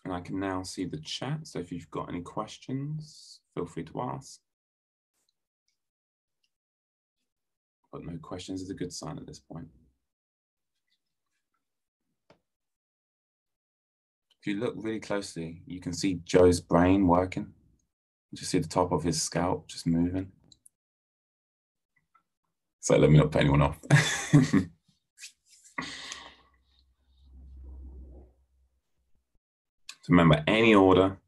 And 0.05 0.15
I 0.15 0.21
can 0.21 0.41
now 0.41 0.63
see 0.63 0.85
the 0.87 0.99
chat. 0.99 1.47
So 1.47 1.59
if 1.59 1.71
you've 1.71 1.91
got 1.91 2.09
any 2.09 2.23
questions, 2.23 3.41
feel 3.55 3.67
free 3.67 3.85
to 3.85 4.01
ask. 4.01 4.41
But 7.93 8.05
no 8.05 8.17
questions 8.19 8.63
is 8.63 8.71
a 8.71 8.75
good 8.75 8.93
sign 8.93 9.19
at 9.19 9.27
this 9.27 9.41
point. 9.41 9.69
If 14.41 14.47
you 14.47 14.59
look 14.59 14.75
really 14.77 15.01
closely, 15.01 15.63
you 15.67 15.81
can 15.81 15.93
see 15.93 16.21
Joe's 16.25 16.61
brain 16.61 17.07
working. 17.07 17.53
You 18.31 18.39
just 18.39 18.51
see 18.51 18.59
the 18.59 18.69
top 18.69 18.93
of 18.93 19.03
his 19.03 19.21
scalp 19.21 19.69
just 19.69 19.87
moving. 19.87 20.33
So 22.81 22.97
let 22.97 23.11
me 23.11 23.19
not 23.19 23.31
put 23.31 23.43
anyone 23.43 23.61
off. 23.63 23.79
remember 30.11 30.45
any 30.47 30.75
order. 30.75 31.19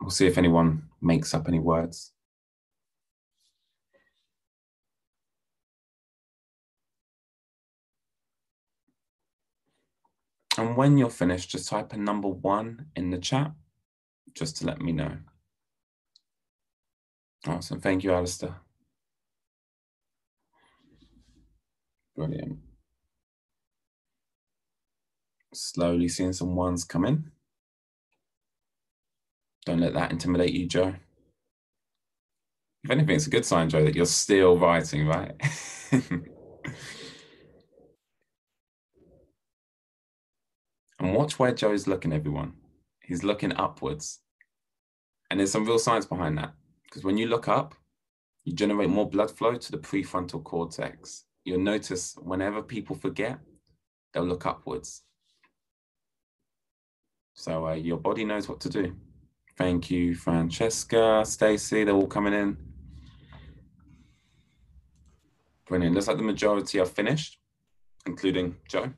We'll 0.00 0.10
see 0.10 0.26
if 0.26 0.38
anyone 0.38 0.84
makes 1.00 1.34
up 1.34 1.48
any 1.48 1.58
words. 1.58 2.12
And 10.58 10.76
when 10.76 10.98
you're 10.98 11.10
finished, 11.10 11.50
just 11.50 11.68
type 11.68 11.92
a 11.94 11.96
number 11.96 12.28
one 12.28 12.86
in 12.94 13.10
the 13.10 13.18
chat 13.18 13.52
just 14.34 14.58
to 14.58 14.66
let 14.66 14.80
me 14.80 14.92
know. 14.92 15.16
Awesome. 17.46 17.80
Thank 17.80 18.04
you, 18.04 18.12
Alistair. 18.12 18.56
Brilliant. 22.16 22.61
Slowly 25.54 26.08
seeing 26.08 26.32
some 26.32 26.54
ones 26.54 26.84
come 26.84 27.04
in. 27.04 27.30
Don't 29.64 29.80
let 29.80 29.94
that 29.94 30.10
intimidate 30.10 30.52
you, 30.52 30.66
Joe. 30.66 30.94
If 32.84 32.90
anything, 32.90 33.14
it's 33.14 33.28
a 33.28 33.30
good 33.30 33.44
sign, 33.44 33.68
Joe, 33.68 33.84
that 33.84 33.94
you're 33.94 34.06
still 34.06 34.58
writing, 34.58 35.06
right? 35.06 35.34
and 35.92 36.24
watch 41.14 41.38
where 41.38 41.52
Joe's 41.52 41.86
looking, 41.86 42.12
everyone. 42.12 42.54
He's 43.04 43.22
looking 43.22 43.52
upwards. 43.52 44.20
And 45.30 45.38
there's 45.38 45.52
some 45.52 45.64
real 45.64 45.78
science 45.78 46.06
behind 46.06 46.38
that. 46.38 46.54
Because 46.84 47.04
when 47.04 47.18
you 47.18 47.26
look 47.26 47.46
up, 47.46 47.74
you 48.44 48.52
generate 48.52 48.88
more 48.90 49.08
blood 49.08 49.30
flow 49.30 49.54
to 49.54 49.72
the 49.72 49.78
prefrontal 49.78 50.42
cortex. 50.42 51.24
You'll 51.44 51.60
notice 51.60 52.16
whenever 52.20 52.62
people 52.62 52.96
forget, 52.96 53.38
they'll 54.12 54.24
look 54.24 54.44
upwards. 54.44 55.02
So 57.34 57.68
uh, 57.68 57.74
your 57.74 57.98
body 57.98 58.24
knows 58.24 58.48
what 58.48 58.60
to 58.60 58.68
do. 58.68 58.94
Thank 59.56 59.90
you, 59.90 60.14
Francesca, 60.14 61.22
Stacy, 61.24 61.84
they're 61.84 61.94
all 61.94 62.06
coming 62.06 62.32
in. 62.32 62.56
Brilliant. 65.66 65.94
Looks 65.94 66.08
like 66.08 66.16
the 66.16 66.22
majority 66.22 66.80
are 66.80 66.86
finished, 66.86 67.38
including 68.06 68.56
Joe. 68.68 68.92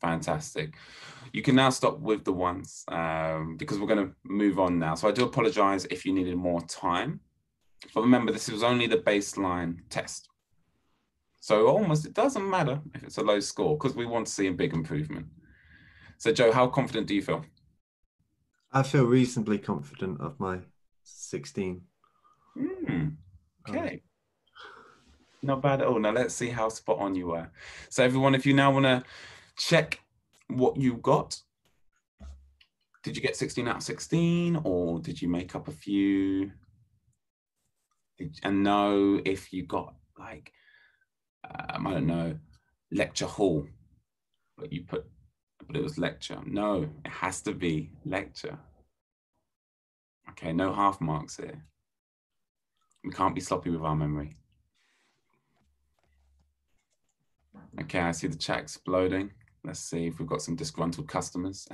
Fantastic. 0.00 0.74
You 1.32 1.42
can 1.42 1.54
now 1.54 1.70
stop 1.70 1.98
with 2.00 2.24
the 2.24 2.32
ones 2.32 2.84
um, 2.88 3.56
because 3.56 3.78
we're 3.78 3.86
going 3.86 4.06
to 4.06 4.14
move 4.24 4.58
on 4.58 4.78
now. 4.78 4.94
So 4.94 5.08
I 5.08 5.12
do 5.12 5.24
apologize 5.24 5.86
if 5.86 6.04
you 6.04 6.12
needed 6.12 6.36
more 6.36 6.60
time. 6.62 7.20
But 7.94 8.02
remember, 8.02 8.32
this 8.32 8.50
was 8.50 8.62
only 8.62 8.86
the 8.86 8.98
baseline 8.98 9.78
test. 9.88 10.28
So 11.40 11.66
almost 11.66 12.06
it 12.06 12.14
doesn't 12.14 12.48
matter 12.48 12.80
if 12.94 13.02
it's 13.02 13.18
a 13.18 13.22
low 13.22 13.40
score 13.40 13.76
because 13.76 13.96
we 13.96 14.06
want 14.06 14.26
to 14.26 14.32
see 14.32 14.46
a 14.46 14.52
big 14.52 14.74
improvement. 14.74 15.26
So 16.18 16.32
Joe, 16.32 16.52
how 16.52 16.68
confident 16.68 17.08
do 17.08 17.14
you 17.14 17.22
feel? 17.22 17.44
I 18.72 18.82
feel 18.82 19.04
reasonably 19.04 19.58
confident 19.58 20.20
of 20.20 20.40
my 20.40 20.60
16. 21.02 21.82
Mm, 22.58 23.16
okay. 23.68 23.92
Um, 23.94 24.00
Not 25.42 25.62
bad 25.62 25.82
at 25.82 25.86
all. 25.86 25.98
Now 25.98 26.12
let's 26.12 26.34
see 26.34 26.48
how 26.48 26.68
spot 26.70 26.98
on 26.98 27.14
you 27.14 27.28
were. 27.28 27.50
So 27.90 28.02
everyone, 28.02 28.34
if 28.34 28.46
you 28.46 28.54
now 28.54 28.72
want 28.72 28.86
to 28.86 29.02
check 29.56 30.00
what 30.48 30.76
you 30.78 30.94
got, 30.94 31.38
did 33.02 33.16
you 33.16 33.22
get 33.22 33.36
16 33.36 33.68
out 33.68 33.76
of 33.76 33.82
16 33.82 34.60
or 34.64 35.00
did 35.00 35.20
you 35.20 35.28
make 35.28 35.54
up 35.54 35.68
a 35.68 35.72
few? 35.72 36.52
Did, 38.16 38.38
and 38.42 38.62
know 38.62 39.20
if 39.24 39.52
you 39.52 39.66
got 39.66 39.94
like, 40.18 40.52
um, 41.44 41.86
I 41.86 41.94
don't 41.94 42.06
know, 42.06 42.38
lecture 42.90 43.26
hall, 43.26 43.66
but 44.56 44.72
you 44.72 44.84
put 44.84 45.04
but 45.72 45.80
it 45.80 45.84
was 45.84 45.96
lecture. 45.96 46.38
No, 46.44 46.82
it 47.04 47.10
has 47.10 47.40
to 47.42 47.52
be 47.52 47.90
lecture. 48.04 48.58
Okay, 50.30 50.52
no 50.52 50.72
half 50.72 51.00
marks 51.00 51.38
here. 51.38 51.64
We 53.02 53.10
can't 53.10 53.34
be 53.34 53.40
sloppy 53.40 53.70
with 53.70 53.80
our 53.80 53.96
memory. 53.96 54.36
Okay, 57.80 58.00
I 58.00 58.12
see 58.12 58.26
the 58.26 58.36
chat 58.36 58.58
exploding. 58.58 59.30
Let's 59.64 59.80
see 59.80 60.06
if 60.06 60.18
we've 60.18 60.28
got 60.28 60.42
some 60.42 60.56
disgruntled 60.56 61.08
customers. 61.08 61.66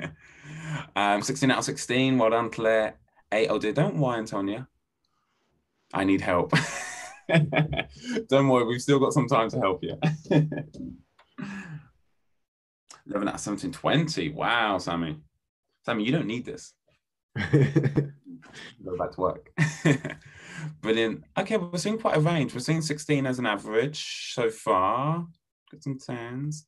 um, 0.96 1.20
16 1.20 1.50
out 1.50 1.58
of 1.58 1.64
16. 1.64 2.16
Well 2.16 2.30
done, 2.30 2.48
Claire. 2.48 2.94
Eight. 3.32 3.48
Oh 3.48 3.58
dear, 3.58 3.72
don't 3.72 3.98
worry, 3.98 4.18
Antonia. 4.18 4.66
I 5.92 6.04
need 6.04 6.22
help. 6.22 6.52
don't 8.28 8.48
worry, 8.48 8.64
we've 8.64 8.80
still 8.80 8.98
got 8.98 9.12
some 9.12 9.28
time 9.28 9.50
to 9.50 9.58
help 9.58 9.84
you. 9.84 9.98
11 13.10 13.28
out 13.28 13.34
of 13.34 13.40
17, 13.40 13.72
20. 13.72 14.28
Wow, 14.30 14.78
Sammy. 14.78 15.18
Sammy, 15.84 16.04
you 16.04 16.12
don't 16.12 16.26
need 16.26 16.44
this. 16.44 16.72
Go 17.36 18.96
back 18.98 19.12
to 19.12 19.20
work. 19.20 19.50
Brilliant. 20.80 21.24
Okay, 21.38 21.56
we're 21.56 21.78
seeing 21.78 21.98
quite 21.98 22.16
a 22.16 22.20
range. 22.20 22.54
We're 22.54 22.60
seeing 22.60 22.82
16 22.82 23.26
as 23.26 23.38
an 23.38 23.46
average 23.46 24.32
so 24.34 24.50
far. 24.50 25.26
Got 25.70 25.82
some 25.82 25.98
10s. 25.98 26.64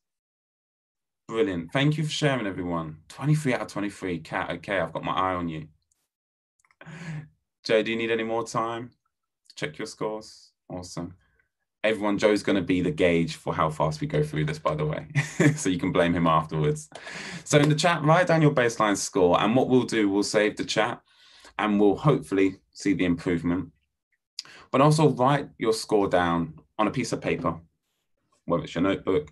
Brilliant. 1.27 1.71
Thank 1.71 1.97
you 1.97 2.03
for 2.03 2.11
sharing, 2.11 2.47
everyone. 2.47 2.97
23 3.07 3.53
out 3.53 3.61
of 3.61 3.67
23. 3.67 4.19
Cat, 4.19 4.51
okay, 4.51 4.79
I've 4.79 4.93
got 4.93 5.03
my 5.03 5.13
eye 5.13 5.35
on 5.35 5.47
you. 5.47 5.67
Joe, 7.63 7.81
do 7.81 7.91
you 7.91 7.97
need 7.97 8.11
any 8.11 8.23
more 8.23 8.45
time? 8.45 8.91
Check 9.55 9.77
your 9.77 9.87
scores. 9.87 10.51
Awesome 10.69 11.15
everyone, 11.83 12.17
Joe's 12.17 12.43
going 12.43 12.55
to 12.55 12.61
be 12.61 12.81
the 12.81 12.91
gauge 12.91 13.35
for 13.35 13.53
how 13.53 13.69
fast 13.69 13.99
we 13.99 14.07
go 14.07 14.23
through 14.23 14.45
this, 14.45 14.59
by 14.59 14.75
the 14.75 14.85
way. 14.85 15.07
so 15.55 15.69
you 15.69 15.77
can 15.77 15.91
blame 15.91 16.13
him 16.13 16.27
afterwards. 16.27 16.89
So 17.43 17.59
in 17.59 17.69
the 17.69 17.75
chat, 17.75 18.03
write 18.03 18.27
down 18.27 18.41
your 18.41 18.53
baseline 18.53 18.97
score. 18.97 19.41
And 19.41 19.55
what 19.55 19.69
we'll 19.69 19.83
do, 19.83 20.09
we'll 20.09 20.23
save 20.23 20.55
the 20.55 20.63
chat 20.63 21.01
and 21.59 21.79
we'll 21.79 21.95
hopefully 21.95 22.55
see 22.71 22.93
the 22.93 23.05
improvement. 23.05 23.71
But 24.71 24.81
also 24.81 25.09
write 25.09 25.49
your 25.57 25.73
score 25.73 26.07
down 26.07 26.53
on 26.79 26.87
a 26.87 26.91
piece 26.91 27.11
of 27.11 27.21
paper, 27.21 27.59
whether 28.45 28.63
it's 28.63 28.73
your 28.73 28.83
notebook 28.83 29.29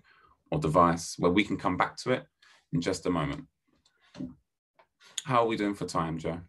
or 0.50 0.60
device, 0.60 1.16
where 1.18 1.32
we 1.32 1.44
can 1.44 1.56
come 1.56 1.76
back 1.76 1.96
to 1.98 2.12
it 2.12 2.26
in 2.72 2.80
just 2.80 3.06
a 3.06 3.10
moment. 3.10 3.46
How 5.24 5.42
are 5.42 5.46
we 5.46 5.56
doing 5.56 5.74
for 5.74 5.86
time, 5.86 6.18
Joe? 6.18 6.40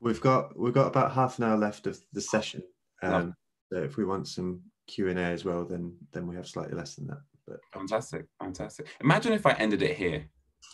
We've 0.00 0.20
got 0.20 0.58
we've 0.58 0.72
got 0.72 0.86
about 0.86 1.12
half 1.12 1.38
an 1.38 1.44
hour 1.44 1.58
left 1.58 1.86
of 1.86 2.00
the 2.12 2.22
session. 2.22 2.62
Um, 3.02 3.34
so 3.72 3.78
if 3.82 3.96
we 3.96 4.04
want 4.04 4.26
some 4.26 4.60
Q 4.86 5.08
and 5.08 5.18
A 5.18 5.22
as 5.22 5.44
well, 5.44 5.64
then 5.64 5.96
then 6.12 6.26
we 6.26 6.34
have 6.36 6.48
slightly 6.48 6.74
less 6.76 6.96
than 6.96 7.06
that. 7.08 7.20
But 7.46 7.60
fantastic, 7.72 8.26
fantastic. 8.38 8.86
Imagine 9.00 9.32
if 9.32 9.46
I 9.46 9.52
ended 9.52 9.82
it 9.82 9.96
here. 9.96 10.26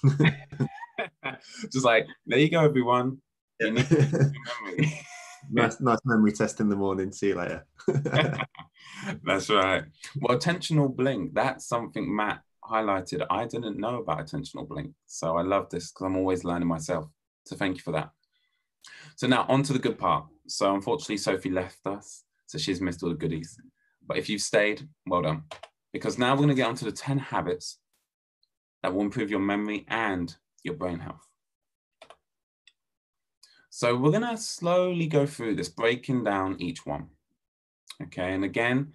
Just 1.72 1.84
like 1.84 2.06
there 2.26 2.38
you 2.38 2.50
go, 2.50 2.64
everyone. 2.64 3.18
Yeah. 3.60 3.70
memory. 3.70 5.00
nice, 5.50 5.80
nice 5.80 5.98
memory 6.04 6.32
test 6.32 6.60
in 6.60 6.68
the 6.68 6.76
morning. 6.76 7.12
See 7.12 7.28
you 7.28 7.34
later. 7.34 7.66
that's 9.24 9.50
right. 9.50 9.84
Well, 10.20 10.38
attentional 10.38 10.94
blink. 10.94 11.34
That's 11.34 11.66
something 11.66 12.14
Matt 12.14 12.40
highlighted. 12.64 13.26
I 13.30 13.46
didn't 13.46 13.78
know 13.78 14.00
about 14.00 14.26
attentional 14.26 14.68
blink, 14.68 14.92
so 15.06 15.36
I 15.36 15.42
love 15.42 15.70
this 15.70 15.90
because 15.90 16.06
I'm 16.06 16.16
always 16.16 16.44
learning 16.44 16.68
myself. 16.68 17.06
So 17.44 17.56
thank 17.56 17.76
you 17.76 17.82
for 17.82 17.92
that. 17.92 18.10
So 19.16 19.26
now 19.26 19.46
on 19.48 19.62
to 19.64 19.72
the 19.72 19.78
good 19.78 19.98
part. 19.98 20.26
So 20.48 20.74
unfortunately, 20.74 21.18
Sophie 21.18 21.50
left 21.50 21.86
us. 21.86 22.24
So 22.46 22.58
she's 22.58 22.80
missed 22.80 23.02
all 23.02 23.08
the 23.08 23.16
goodies. 23.16 23.58
But 24.06 24.18
if 24.18 24.28
you've 24.28 24.42
stayed, 24.42 24.88
well 25.06 25.22
done. 25.22 25.44
Because 25.92 26.18
now 26.18 26.32
we're 26.32 26.38
going 26.38 26.48
to 26.50 26.54
get 26.54 26.68
onto 26.68 26.84
the 26.84 26.92
10 26.92 27.18
habits 27.18 27.78
that 28.82 28.94
will 28.94 29.02
improve 29.02 29.30
your 29.30 29.40
memory 29.40 29.84
and 29.88 30.34
your 30.62 30.74
brain 30.74 31.00
health. 31.00 31.26
So 33.70 33.96
we're 33.96 34.10
going 34.10 34.22
to 34.22 34.38
slowly 34.38 35.06
go 35.06 35.26
through 35.26 35.56
this, 35.56 35.68
breaking 35.68 36.24
down 36.24 36.56
each 36.60 36.86
one. 36.86 37.08
Okay, 38.02 38.32
and 38.32 38.44
again, 38.44 38.92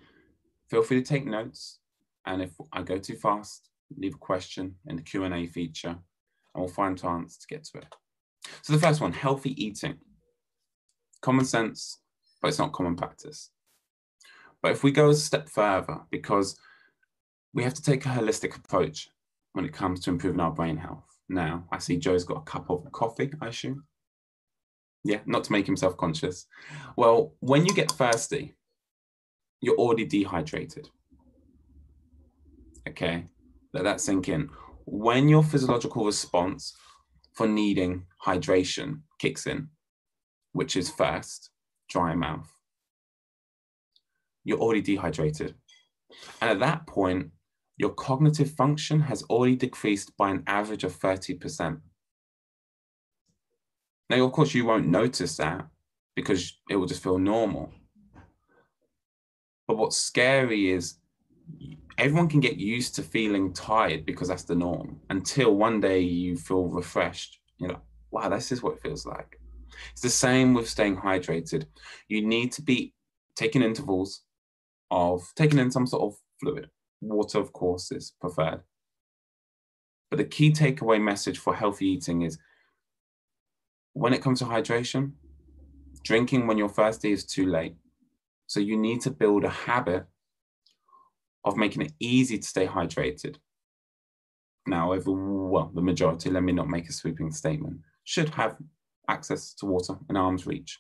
feel 0.70 0.84
free 0.84 1.02
to 1.02 1.08
take 1.08 1.26
notes. 1.26 1.80
And 2.26 2.42
if 2.42 2.52
I 2.72 2.84
go 2.84 2.98
too 2.98 3.16
fast, 3.16 3.70
leave 3.98 4.16
a 4.16 4.18
question 4.18 4.76
in 4.88 4.96
the 4.96 5.02
Q&A 5.02 5.48
feature, 5.48 5.90
and 5.90 6.00
we'll 6.56 6.68
find 6.68 7.00
chance 7.00 7.38
to 7.38 7.48
get 7.48 7.64
to 7.66 7.80
it. 7.80 7.86
So 8.62 8.74
the 8.74 8.80
first 8.80 9.02
one, 9.02 9.12
healthy 9.12 9.52
eating. 9.64 9.98
Common 11.22 11.46
sense, 11.46 12.00
but 12.42 12.48
it's 12.48 12.60
not 12.60 12.74
common 12.74 12.96
practice. 12.96 13.52
But 14.62 14.72
if 14.72 14.84
we 14.84 14.92
go 14.92 15.10
a 15.10 15.16
step 15.16 15.50
further, 15.50 16.02
because 16.10 16.60
we 17.54 17.64
have 17.64 17.74
to 17.74 17.82
take 17.82 18.06
a 18.06 18.10
holistic 18.10 18.56
approach 18.56 19.10
when 19.54 19.66
it 19.66 19.74
comes 19.74 20.00
to 20.02 20.10
improving 20.10 20.40
our 20.40 20.52
brain 20.52 20.78
health. 20.78 21.04
Now, 21.30 21.66
I 21.72 21.80
see 21.80 21.98
Joe's 21.98 22.24
got 22.24 22.38
a 22.38 22.42
cup 22.42 22.70
of 22.70 22.92
coffee, 22.92 23.32
I 23.42 23.48
assume. 23.48 23.84
Yeah, 25.04 25.20
not 25.26 25.44
to 25.46 25.52
make 25.52 25.66
himself 25.66 25.98
conscious. 25.98 26.46
Well, 26.96 27.34
when 27.40 27.66
you 27.66 27.74
get 27.74 27.92
thirsty, 27.92 28.56
you're 29.60 29.78
already 29.78 30.06
dehydrated. 30.06 30.90
Okay, 32.88 33.26
let 33.74 33.84
that 33.84 34.02
sink 34.02 34.30
in. 34.30 34.50
When 34.86 35.30
your 35.30 35.44
physiological 35.44 36.06
response 36.06 36.76
for 37.34 37.48
needing 37.48 38.06
hydration 38.26 39.02
kicks 39.20 39.48
in, 39.48 39.70
which 40.52 40.76
is 40.76 40.90
first, 40.90 41.51
dry 41.92 42.16
mouth. 42.16 42.50
You're 44.44 44.60
already 44.60 44.82
dehydrated. 44.82 45.56
And 46.42 46.50
at 46.50 46.60
that 46.60 46.88
point, 46.88 47.32
your 47.78 47.92
cognitive 47.92 48.52
function 48.52 49.00
has 49.02 49.24
already 49.24 49.56
decreased 49.56 50.16
by 50.18 50.30
an 50.30 50.44
average 50.48 50.84
of 50.84 50.98
30%. 51.00 51.80
Now, 54.10 54.26
of 54.26 54.32
course, 54.32 54.54
you 54.54 54.66
won't 54.66 54.88
notice 54.88 55.38
that 55.38 55.68
because 56.16 56.60
it 56.70 56.76
will 56.76 56.86
just 56.86 57.04
feel 57.04 57.18
normal. 57.18 57.72
But 59.68 59.78
what's 59.78 59.98
scary 59.98 60.70
is 60.70 60.98
everyone 61.98 62.28
can 62.28 62.40
get 62.40 62.58
used 62.58 62.96
to 62.96 63.04
feeling 63.04 63.54
tired 63.54 64.06
because 64.06 64.28
that's 64.28 64.44
the 64.44 64.56
norm 64.56 65.00
until 65.10 65.56
one 65.56 65.80
day 65.80 66.00
you 66.00 66.36
feel 66.36 66.66
refreshed. 66.68 67.40
You're 67.58 67.70
like, 67.70 67.82
wow, 68.12 68.30
this 68.30 68.52
is 68.52 68.62
what 68.62 68.74
it 68.74 68.82
feels 68.82 69.06
like. 69.06 69.41
It's 69.92 70.02
the 70.02 70.10
same 70.10 70.54
with 70.54 70.70
staying 70.70 70.98
hydrated. 70.98 71.66
You 72.08 72.26
need 72.26 72.52
to 72.54 72.62
be 72.62 72.94
taking 73.36 73.62
intervals 73.62 74.22
of 74.90 75.24
taking 75.36 75.60
in 75.60 75.72
some 75.72 75.88
sort 75.88 76.04
of 76.04 76.20
fluid. 76.40 76.70
Water, 77.02 77.40
of 77.40 77.54
course, 77.54 77.92
is 77.92 78.14
preferred. 78.20 78.62
But 80.10 80.18
the 80.18 80.26
key 80.26 80.52
takeaway 80.52 81.02
message 81.02 81.40
for 81.40 81.56
healthy 81.56 81.88
eating 81.88 82.24
is 82.24 82.38
when 83.94 84.14
it 84.14 84.22
comes 84.22 84.40
to 84.40 84.46
hydration, 84.46 85.14
Drinking 86.04 86.48
when 86.48 86.58
you're 86.58 86.70
thirsty 86.70 87.12
is 87.12 87.26
too 87.26 87.46
late. 87.46 87.76
So 88.48 88.60
you 88.60 88.78
need 88.78 89.02
to 89.02 89.12
build 89.12 89.44
a 89.44 89.50
habit 89.50 90.06
of 91.46 91.58
making 91.58 91.84
it 91.84 91.94
easy 92.00 92.38
to 92.38 92.48
stay 92.48 92.66
hydrated. 92.66 93.36
Now, 94.68 94.94
over 94.94 95.12
well, 95.12 95.72
the 95.74 95.82
majority, 95.82 96.30
let 96.30 96.44
me 96.44 96.52
not 96.52 96.70
make 96.70 96.90
a 96.90 96.94
sweeping 96.94 97.32
statement, 97.32 97.80
should 98.04 98.30
have 98.30 98.58
access 99.08 99.54
to 99.56 99.66
water 99.66 99.96
in 100.10 100.16
arm's 100.16 100.46
reach. 100.46 100.80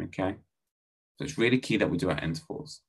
Okay. 0.00 0.36
So 1.16 1.24
it's 1.24 1.38
really 1.38 1.58
key 1.58 1.76
that 1.76 1.90
we 1.90 1.98
do 1.98 2.10
our 2.10 2.18
intervals. 2.18 2.80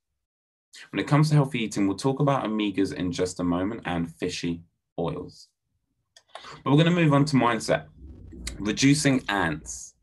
When 0.92 1.00
it 1.00 1.08
comes 1.08 1.30
to 1.30 1.36
healthy 1.36 1.64
eating, 1.64 1.88
we'll 1.88 1.98
talk 1.98 2.20
about 2.20 2.46
omegas 2.46 2.94
in 2.94 3.12
just 3.12 3.40
a 3.40 3.44
moment 3.44 3.82
and 3.86 4.14
fishy 4.16 4.64
oils. 4.98 5.50
But 6.64 6.72
we're 6.72 6.84
going 6.84 6.96
to 6.96 7.02
move 7.02 7.14
on 7.14 7.26
to 7.26 7.36
mindset. 7.36 7.86
Reducing 8.60 9.24
ants. 9.30 9.94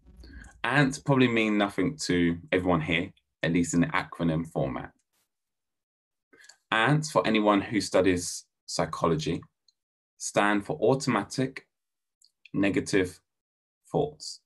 Ants 0.62 0.98
probably 0.98 1.28
mean 1.28 1.58
nothing 1.58 1.96
to 2.02 2.38
everyone 2.52 2.80
here, 2.80 3.12
at 3.42 3.52
least 3.52 3.74
in 3.74 3.80
the 3.80 3.86
acronym 3.88 4.46
format. 4.46 4.92
ANTS, 6.70 7.10
for 7.10 7.26
anyone 7.26 7.60
who 7.60 7.80
studies 7.80 8.44
psychology, 8.66 9.42
stand 10.18 10.64
for 10.64 10.76
automatic 10.76 11.66
negative 12.52 13.20
thoughts. 13.90 14.40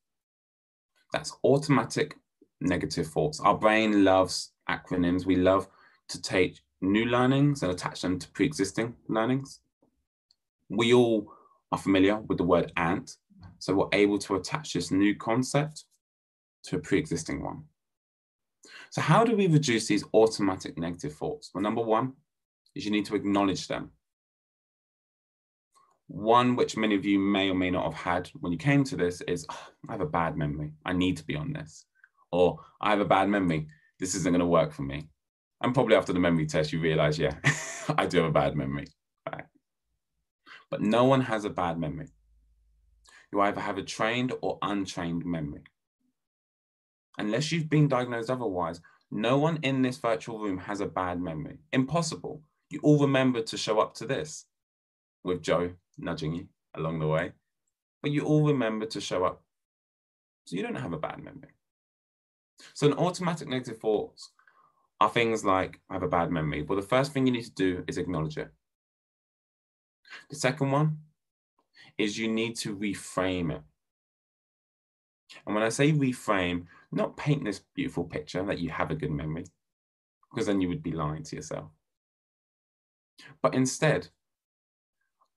That's 1.12 1.36
automatic 1.44 2.16
negative 2.60 3.06
thoughts. 3.06 3.40
Our 3.40 3.56
brain 3.56 4.04
loves 4.04 4.52
acronyms. 4.68 5.26
We 5.26 5.36
love 5.36 5.68
to 6.08 6.20
take 6.20 6.60
new 6.80 7.06
learnings 7.06 7.62
and 7.62 7.72
attach 7.72 8.02
them 8.02 8.18
to 8.18 8.30
pre-existing 8.30 8.94
learnings. 9.08 9.60
We 10.68 10.92
all 10.92 11.32
are 11.72 11.78
familiar 11.78 12.18
with 12.20 12.38
the 12.38 12.44
word 12.44 12.72
ant, 12.76 13.16
so 13.58 13.74
we're 13.74 13.88
able 13.92 14.18
to 14.18 14.36
attach 14.36 14.72
this 14.72 14.90
new 14.90 15.14
concept 15.14 15.84
to 16.64 16.76
a 16.76 16.80
pre-existing 16.80 17.42
one. 17.42 17.64
So 18.90 19.00
how 19.00 19.24
do 19.24 19.36
we 19.36 19.46
reduce 19.46 19.86
these 19.86 20.04
automatic 20.14 20.78
negative 20.78 21.14
thoughts? 21.14 21.50
Well, 21.52 21.62
number 21.62 21.82
one 21.82 22.14
is 22.74 22.84
you 22.84 22.90
need 22.90 23.06
to 23.06 23.14
acknowledge 23.14 23.68
them. 23.68 23.90
One 26.08 26.54
which 26.56 26.76
many 26.76 26.94
of 26.94 27.04
you 27.04 27.18
may 27.18 27.50
or 27.50 27.54
may 27.54 27.70
not 27.70 27.84
have 27.84 27.94
had 27.94 28.28
when 28.40 28.52
you 28.52 28.58
came 28.58 28.84
to 28.84 28.96
this 28.96 29.20
is, 29.22 29.46
oh, 29.50 29.68
I 29.88 29.92
have 29.92 30.00
a 30.00 30.06
bad 30.06 30.36
memory. 30.36 30.72
I 30.84 30.92
need 30.92 31.16
to 31.16 31.24
be 31.24 31.36
on 31.36 31.52
this. 31.52 31.86
Or 32.30 32.60
I 32.80 32.90
have 32.90 33.00
a 33.00 33.06
bad 33.06 33.28
memory. 33.28 33.68
This 33.98 34.14
isn't 34.14 34.32
going 34.32 34.40
to 34.40 34.46
work 34.46 34.72
for 34.72 34.82
me. 34.82 35.08
And 35.62 35.72
probably 35.72 35.96
after 35.96 36.12
the 36.12 36.18
memory 36.18 36.46
test, 36.46 36.72
you 36.72 36.80
realize, 36.80 37.18
yeah, 37.18 37.36
I 37.96 38.06
do 38.06 38.18
have 38.18 38.26
a 38.26 38.32
bad 38.32 38.54
memory. 38.54 38.86
Right. 39.30 39.44
But 40.70 40.82
no 40.82 41.04
one 41.04 41.22
has 41.22 41.44
a 41.44 41.50
bad 41.50 41.78
memory. 41.78 42.08
You 43.32 43.40
either 43.40 43.60
have 43.60 43.78
a 43.78 43.82
trained 43.82 44.32
or 44.42 44.58
untrained 44.62 45.24
memory. 45.24 45.62
Unless 47.16 47.50
you've 47.50 47.70
been 47.70 47.88
diagnosed 47.88 48.30
otherwise, 48.30 48.80
no 49.10 49.38
one 49.38 49.58
in 49.62 49.82
this 49.82 49.98
virtual 49.98 50.38
room 50.38 50.58
has 50.58 50.80
a 50.80 50.86
bad 50.86 51.20
memory. 51.20 51.58
Impossible. 51.72 52.42
You 52.70 52.80
all 52.82 53.00
remember 53.00 53.40
to 53.42 53.56
show 53.56 53.80
up 53.80 53.94
to 53.94 54.06
this 54.06 54.46
with 55.22 55.42
Joe 55.42 55.72
nudging 55.98 56.34
you 56.34 56.48
along 56.74 56.98
the 56.98 57.06
way, 57.06 57.32
but 58.02 58.10
you 58.10 58.24
all 58.24 58.46
remember 58.46 58.86
to 58.86 59.00
show 59.00 59.24
up. 59.24 59.42
So 60.46 60.56
you 60.56 60.62
don't 60.62 60.74
have 60.74 60.92
a 60.92 60.98
bad 60.98 61.18
memory. 61.22 61.52
So 62.74 62.86
an 62.86 62.94
automatic 62.94 63.48
negative 63.48 63.78
thoughts 63.78 64.30
are 65.00 65.10
things 65.10 65.44
like 65.44 65.80
I 65.90 65.94
have 65.94 66.02
a 66.02 66.08
bad 66.08 66.30
memory. 66.30 66.62
Well, 66.62 66.76
the 66.76 66.86
first 66.86 67.12
thing 67.12 67.26
you 67.26 67.32
need 67.32 67.44
to 67.44 67.54
do 67.54 67.84
is 67.86 67.98
acknowledge 67.98 68.38
it. 68.38 68.50
The 70.30 70.36
second 70.36 70.70
one 70.70 70.98
is 71.98 72.18
you 72.18 72.28
need 72.28 72.56
to 72.56 72.76
reframe 72.76 73.52
it. 73.52 73.62
And 75.46 75.54
when 75.54 75.64
I 75.64 75.68
say 75.70 75.92
reframe, 75.92 76.66
not 76.92 77.16
paint 77.16 77.44
this 77.44 77.60
beautiful 77.74 78.04
picture 78.04 78.44
that 78.44 78.58
you 78.58 78.70
have 78.70 78.90
a 78.90 78.94
good 78.94 79.10
memory, 79.10 79.46
because 80.30 80.46
then 80.46 80.60
you 80.60 80.68
would 80.68 80.82
be 80.82 80.92
lying 80.92 81.24
to 81.24 81.36
yourself. 81.36 81.70
But 83.42 83.54
instead, 83.54 84.08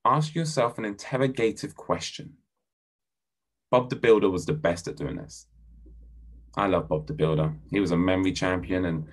ask 0.08 0.34
yourself 0.34 0.78
an 0.78 0.84
interrogative 0.84 1.76
question. 1.76 2.34
Bob 3.70 3.90
the 3.90 3.96
Builder 3.96 4.30
was 4.30 4.46
the 4.46 4.54
best 4.54 4.88
at 4.88 4.96
doing 4.96 5.16
this. 5.16 5.46
I 6.56 6.66
love 6.66 6.88
Bob 6.88 7.06
the 7.06 7.12
Builder. 7.12 7.52
He 7.70 7.80
was 7.80 7.90
a 7.90 7.96
memory 7.96 8.32
champion 8.32 8.86
and 8.86 9.06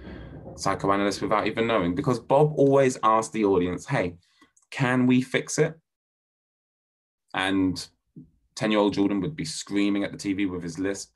psychoanalyst 0.56 1.22
without 1.22 1.48
even 1.48 1.68
knowing, 1.68 1.96
because 1.96 2.20
Bob 2.20 2.54
always 2.56 2.98
asked 3.04 3.34
the 3.34 3.46
audience, 3.46 3.86
hey, 3.86 4.16
can 4.72 5.06
we 5.06 5.22
fix 5.22 5.58
it? 5.58 5.78
And 7.34 7.86
10 8.56 8.72
year 8.72 8.80
old 8.80 8.94
Jordan 8.94 9.20
would 9.22 9.36
be 9.36 9.46
screaming 9.46 10.06
at 10.06 10.12
the 10.12 10.18
TV 10.18 10.50
with 10.50 10.64
his 10.64 10.80
list, 10.80 11.12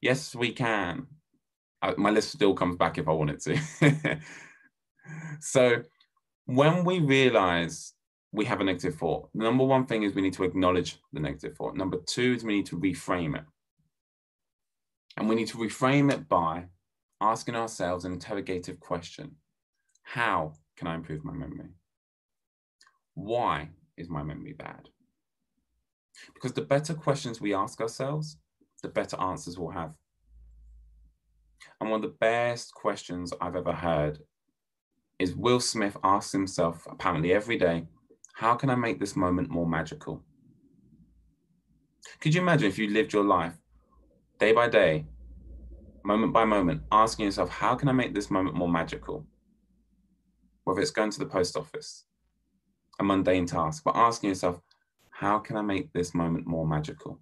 yes, 0.00 0.34
we 0.34 0.52
can. 0.52 1.06
Uh, 1.82 1.94
my 1.96 2.10
list 2.10 2.30
still 2.30 2.54
comes 2.54 2.76
back 2.76 2.98
if 2.98 3.08
I 3.08 3.12
wanted 3.12 3.40
to. 3.40 4.20
so 5.40 5.82
when 6.46 6.84
we 6.84 7.00
realize 7.00 7.93
we 8.34 8.44
have 8.44 8.60
a 8.60 8.64
negative 8.64 8.96
thought, 8.96 9.28
The 9.32 9.44
number 9.44 9.64
one 9.64 9.86
thing 9.86 10.02
is 10.02 10.12
we 10.12 10.20
need 10.20 10.32
to 10.32 10.42
acknowledge 10.42 10.98
the 11.12 11.20
negative 11.20 11.56
thought. 11.56 11.76
Number 11.76 11.98
two 12.04 12.34
is 12.34 12.42
we 12.42 12.56
need 12.56 12.66
to 12.66 12.76
reframe 12.76 13.36
it. 13.36 13.44
And 15.16 15.28
we 15.28 15.36
need 15.36 15.46
to 15.48 15.58
reframe 15.58 16.12
it 16.12 16.28
by 16.28 16.64
asking 17.20 17.54
ourselves 17.54 18.04
an 18.04 18.12
interrogative 18.12 18.80
question 18.80 19.36
How 20.02 20.54
can 20.76 20.88
I 20.88 20.96
improve 20.96 21.24
my 21.24 21.32
memory? 21.32 21.70
Why 23.14 23.68
is 23.96 24.08
my 24.08 24.24
memory 24.24 24.52
bad? 24.52 24.88
Because 26.34 26.52
the 26.52 26.62
better 26.62 26.94
questions 26.94 27.40
we 27.40 27.54
ask 27.54 27.80
ourselves, 27.80 28.38
the 28.82 28.88
better 28.88 29.16
answers 29.20 29.56
we'll 29.56 29.70
have. 29.70 29.94
And 31.80 31.88
one 31.88 31.98
of 31.98 32.10
the 32.10 32.16
best 32.18 32.74
questions 32.74 33.32
I've 33.40 33.54
ever 33.54 33.72
heard 33.72 34.18
is 35.20 35.36
Will 35.36 35.60
Smith 35.60 35.96
asks 36.02 36.32
himself, 36.32 36.84
apparently 36.90 37.32
every 37.32 37.56
day, 37.56 37.84
how 38.34 38.56
can 38.56 38.68
I 38.68 38.74
make 38.74 38.98
this 38.98 39.14
moment 39.14 39.48
more 39.48 39.66
magical? 39.66 40.20
Could 42.20 42.34
you 42.34 42.42
imagine 42.42 42.68
if 42.68 42.78
you 42.78 42.88
lived 42.88 43.12
your 43.12 43.24
life 43.24 43.54
day 44.40 44.52
by 44.52 44.68
day, 44.68 45.06
moment 46.04 46.32
by 46.32 46.44
moment, 46.44 46.82
asking 46.90 47.26
yourself, 47.26 47.48
how 47.48 47.76
can 47.76 47.88
I 47.88 47.92
make 47.92 48.12
this 48.12 48.32
moment 48.32 48.56
more 48.56 48.68
magical? 48.68 49.24
Whether 50.64 50.80
it's 50.80 50.90
going 50.90 51.10
to 51.12 51.20
the 51.20 51.26
post 51.26 51.56
office, 51.56 52.06
a 52.98 53.04
mundane 53.04 53.46
task, 53.46 53.84
but 53.84 53.94
asking 53.94 54.30
yourself, 54.30 54.60
how 55.10 55.38
can 55.38 55.56
I 55.56 55.62
make 55.62 55.92
this 55.92 56.12
moment 56.12 56.44
more 56.44 56.66
magical? 56.66 57.20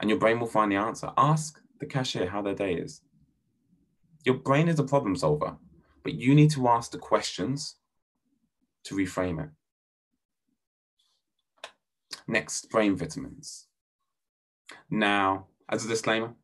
And 0.00 0.10
your 0.10 0.18
brain 0.18 0.38
will 0.38 0.46
find 0.46 0.70
the 0.70 0.76
answer. 0.76 1.10
Ask 1.16 1.58
the 1.80 1.86
cashier 1.86 2.28
how 2.28 2.42
their 2.42 2.54
day 2.54 2.74
is. 2.74 3.00
Your 4.26 4.34
brain 4.34 4.68
is 4.68 4.78
a 4.78 4.84
problem 4.84 5.16
solver, 5.16 5.56
but 6.02 6.14
you 6.14 6.34
need 6.34 6.50
to 6.50 6.68
ask 6.68 6.90
the 6.90 6.98
questions 6.98 7.76
to 8.84 8.94
reframe 8.94 9.42
it. 9.42 9.50
Next, 12.26 12.70
brain 12.70 12.96
vitamins. 12.96 13.66
Now, 14.90 15.46
as 15.68 15.84
a 15.84 15.88
disclaimer, 15.88 16.34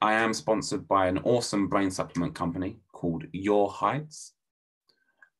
I 0.00 0.14
am 0.14 0.32
sponsored 0.32 0.86
by 0.86 1.06
an 1.06 1.18
awesome 1.18 1.68
brain 1.68 1.90
supplement 1.90 2.34
company 2.34 2.78
called 2.92 3.24
Your 3.32 3.70
Heights. 3.70 4.34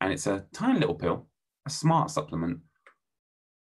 And 0.01 0.13
it's 0.13 0.27
a 0.27 0.45
tiny 0.53 0.81
little 0.81 0.95
pill, 0.95 1.29
a 1.67 1.71
smart 1.71 2.11
supplement 2.11 2.59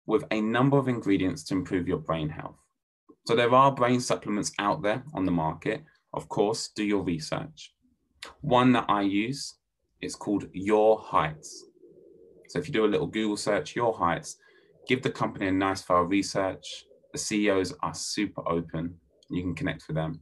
with 0.06 0.24
a 0.30 0.40
number 0.40 0.78
of 0.78 0.88
ingredients 0.88 1.44
to 1.44 1.54
improve 1.54 1.88
your 1.88 1.98
brain 1.98 2.28
health. 2.28 2.56
So 3.26 3.34
there 3.34 3.52
are 3.54 3.72
brain 3.72 4.00
supplements 4.00 4.52
out 4.58 4.82
there 4.82 5.02
on 5.14 5.24
the 5.24 5.32
market. 5.32 5.84
Of 6.14 6.28
course, 6.28 6.70
do 6.74 6.84
your 6.84 7.02
research. 7.02 7.74
One 8.40 8.72
that 8.72 8.86
I 8.88 9.02
use 9.02 9.56
is 10.00 10.14
called 10.14 10.48
Your 10.52 11.00
Heights. 11.00 11.64
So 12.48 12.58
if 12.58 12.66
you 12.66 12.72
do 12.72 12.84
a 12.84 12.86
little 12.86 13.06
Google 13.06 13.36
search, 13.36 13.74
Your 13.74 13.92
Heights, 13.92 14.36
give 14.86 15.02
the 15.02 15.10
company 15.10 15.48
a 15.48 15.52
nice 15.52 15.82
thorough 15.82 16.04
research. 16.04 16.84
The 17.12 17.18
CEOs 17.18 17.74
are 17.82 17.94
super 17.94 18.46
open. 18.48 18.94
You 19.30 19.42
can 19.42 19.54
connect 19.54 19.86
with 19.88 19.96
them. 19.96 20.20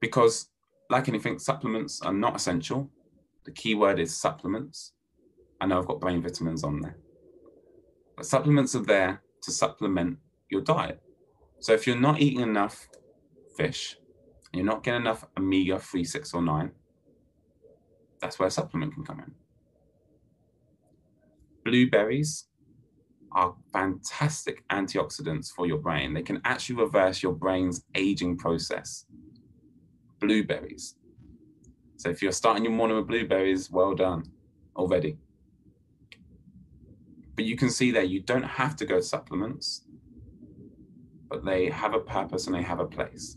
Because, 0.00 0.48
like 0.90 1.08
anything, 1.08 1.38
supplements 1.38 2.02
are 2.02 2.12
not 2.12 2.36
essential. 2.36 2.90
The 3.44 3.52
key 3.52 3.74
word 3.74 4.00
is 4.00 4.16
supplements. 4.16 4.92
I 5.60 5.66
know 5.66 5.78
I've 5.78 5.86
got 5.86 6.00
brain 6.00 6.22
vitamins 6.22 6.64
on 6.64 6.80
there. 6.80 6.96
But 8.16 8.26
supplements 8.26 8.74
are 8.74 8.82
there 8.82 9.22
to 9.42 9.50
supplement 9.50 10.18
your 10.50 10.62
diet. 10.62 11.00
So 11.60 11.72
if 11.72 11.86
you're 11.86 11.96
not 11.96 12.20
eating 12.20 12.40
enough 12.40 12.88
fish, 13.56 13.96
and 14.52 14.58
you're 14.60 14.72
not 14.72 14.82
getting 14.82 15.00
enough 15.00 15.24
omega 15.38 15.78
3, 15.78 16.04
6, 16.04 16.34
or 16.34 16.42
9, 16.42 16.70
that's 18.20 18.38
where 18.38 18.48
a 18.48 18.50
supplement 18.50 18.94
can 18.94 19.04
come 19.04 19.20
in. 19.20 19.34
Blueberries 21.64 22.46
are 23.32 23.54
fantastic 23.72 24.64
antioxidants 24.70 25.50
for 25.50 25.66
your 25.66 25.78
brain. 25.78 26.14
They 26.14 26.22
can 26.22 26.40
actually 26.44 26.76
reverse 26.76 27.22
your 27.22 27.32
brain's 27.34 27.84
aging 27.94 28.38
process. 28.38 29.06
Blueberries. 30.20 30.96
So 31.96 32.10
if 32.10 32.22
you're 32.22 32.32
starting 32.32 32.64
your 32.64 32.72
morning 32.72 32.96
with 32.96 33.08
blueberries, 33.08 33.70
well 33.70 33.94
done 33.94 34.24
already. 34.76 35.18
But 37.36 37.44
you 37.46 37.56
can 37.56 37.70
see 37.70 37.90
there, 37.90 38.04
you 38.04 38.20
don't 38.22 38.44
have 38.44 38.76
to 38.76 38.86
go 38.86 39.00
supplements. 39.00 39.82
but 41.28 41.44
they 41.44 41.68
have 41.70 41.94
a 41.94 42.00
purpose 42.00 42.46
and 42.46 42.54
they 42.54 42.62
have 42.62 42.80
a 42.80 42.86
place. 42.86 43.36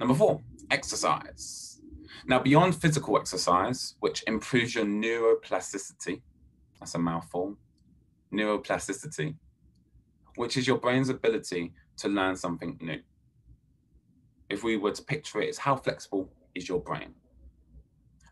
Number 0.00 0.14
four, 0.14 0.40
exercise. 0.70 1.73
Now, 2.26 2.38
beyond 2.38 2.74
physical 2.74 3.18
exercise, 3.18 3.96
which 4.00 4.24
improves 4.26 4.74
your 4.74 4.86
neuroplasticity, 4.86 6.22
that's 6.80 6.94
a 6.94 6.98
mouthful, 6.98 7.58
neuroplasticity, 8.32 9.36
which 10.36 10.56
is 10.56 10.66
your 10.66 10.78
brain's 10.78 11.10
ability 11.10 11.74
to 11.98 12.08
learn 12.08 12.34
something 12.36 12.78
new. 12.80 13.00
If 14.48 14.64
we 14.64 14.78
were 14.78 14.92
to 14.92 15.02
picture 15.02 15.42
it, 15.42 15.48
it's 15.48 15.58
how 15.58 15.76
flexible 15.76 16.32
is 16.54 16.66
your 16.66 16.80
brain. 16.80 17.14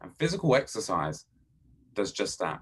And 0.00 0.16
physical 0.18 0.56
exercise 0.56 1.26
does 1.92 2.12
just 2.12 2.38
that. 2.38 2.60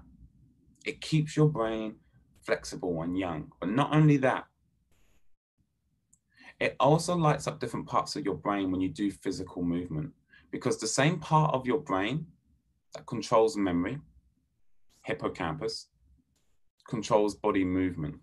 It 0.85 0.99
keeps 0.99 1.37
your 1.37 1.47
brain 1.47 1.95
flexible 2.41 3.03
and 3.03 3.17
young. 3.17 3.51
But 3.61 3.69
not 3.69 3.95
only 3.95 4.17
that, 4.17 4.45
it 6.59 6.75
also 6.79 7.15
lights 7.15 7.47
up 7.47 7.59
different 7.59 7.87
parts 7.87 8.15
of 8.17 8.25
your 8.25 8.35
brain 8.35 8.69
when 8.69 8.81
you 8.81 8.89
do 8.89 9.09
physical 9.11 9.63
movement 9.63 10.11
because 10.51 10.77
the 10.77 10.87
same 10.87 11.19
part 11.19 11.53
of 11.53 11.65
your 11.65 11.79
brain 11.79 12.25
that 12.93 13.05
controls 13.05 13.57
memory, 13.57 13.99
hippocampus, 15.03 15.87
controls 16.87 17.35
body 17.35 17.63
movement. 17.63 18.15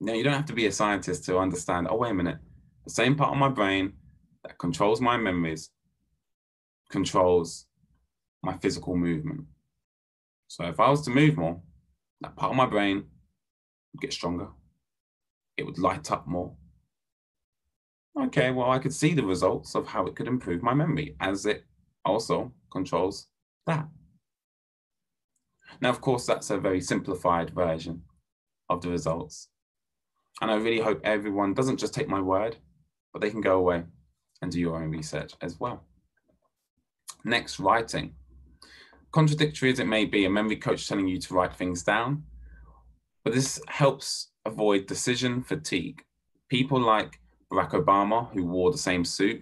Now, 0.00 0.12
you 0.12 0.22
don't 0.22 0.34
have 0.34 0.44
to 0.46 0.52
be 0.52 0.66
a 0.66 0.72
scientist 0.72 1.24
to 1.24 1.38
understand, 1.38 1.88
oh, 1.90 1.96
wait 1.96 2.10
a 2.10 2.14
minute, 2.14 2.38
the 2.84 2.90
same 2.90 3.14
part 3.14 3.32
of 3.32 3.38
my 3.38 3.48
brain 3.48 3.94
that 4.42 4.58
controls 4.58 5.00
my 5.00 5.16
memories 5.16 5.70
controls 6.90 7.66
my 8.42 8.56
physical 8.58 8.96
movement. 8.96 9.40
So 10.48 10.64
if 10.64 10.78
I 10.78 10.90
was 10.90 11.02
to 11.02 11.10
move 11.10 11.36
more, 11.36 11.60
that 12.20 12.36
part 12.36 12.50
of 12.52 12.56
my 12.56 12.66
brain 12.66 13.04
would 13.92 14.00
get 14.00 14.12
stronger. 14.12 14.48
It 15.56 15.64
would 15.66 15.78
light 15.78 16.12
up 16.12 16.26
more. 16.26 16.54
Okay, 18.20 18.52
well, 18.52 18.70
I 18.70 18.78
could 18.78 18.94
see 18.94 19.12
the 19.12 19.24
results 19.24 19.74
of 19.74 19.86
how 19.86 20.06
it 20.06 20.14
could 20.14 20.28
improve 20.28 20.62
my 20.62 20.72
memory 20.72 21.16
as 21.20 21.46
it 21.46 21.64
also 22.04 22.52
controls 22.70 23.26
that. 23.66 23.88
Now, 25.80 25.90
of 25.90 26.00
course, 26.00 26.24
that's 26.26 26.50
a 26.50 26.58
very 26.58 26.80
simplified 26.80 27.50
version 27.50 28.02
of 28.70 28.82
the 28.82 28.90
results. 28.90 29.48
And 30.40 30.50
I 30.50 30.54
really 30.54 30.80
hope 30.80 31.00
everyone 31.04 31.54
doesn't 31.54 31.78
just 31.78 31.94
take 31.94 32.08
my 32.08 32.20
word, 32.20 32.56
but 33.12 33.20
they 33.20 33.30
can 33.30 33.40
go 33.40 33.58
away 33.58 33.84
and 34.42 34.50
do 34.50 34.60
your 34.60 34.76
own 34.76 34.90
research 34.90 35.32
as 35.40 35.58
well. 35.58 35.84
Next, 37.24 37.58
writing. 37.58 38.14
Contradictory 39.10 39.72
as 39.72 39.78
it 39.78 39.86
may 39.86 40.04
be, 40.04 40.24
a 40.24 40.30
memory 40.30 40.56
coach 40.56 40.88
telling 40.88 41.08
you 41.08 41.18
to 41.18 41.34
write 41.34 41.54
things 41.54 41.82
down, 41.82 42.24
but 43.24 43.32
this 43.32 43.60
helps 43.68 44.30
avoid 44.44 44.86
decision 44.86 45.42
fatigue. 45.42 46.02
People 46.48 46.80
like 46.80 47.20
Barack 47.54 47.70
Obama, 47.70 48.32
who 48.32 48.44
wore 48.44 48.72
the 48.72 48.78
same 48.78 49.04
suit 49.04 49.40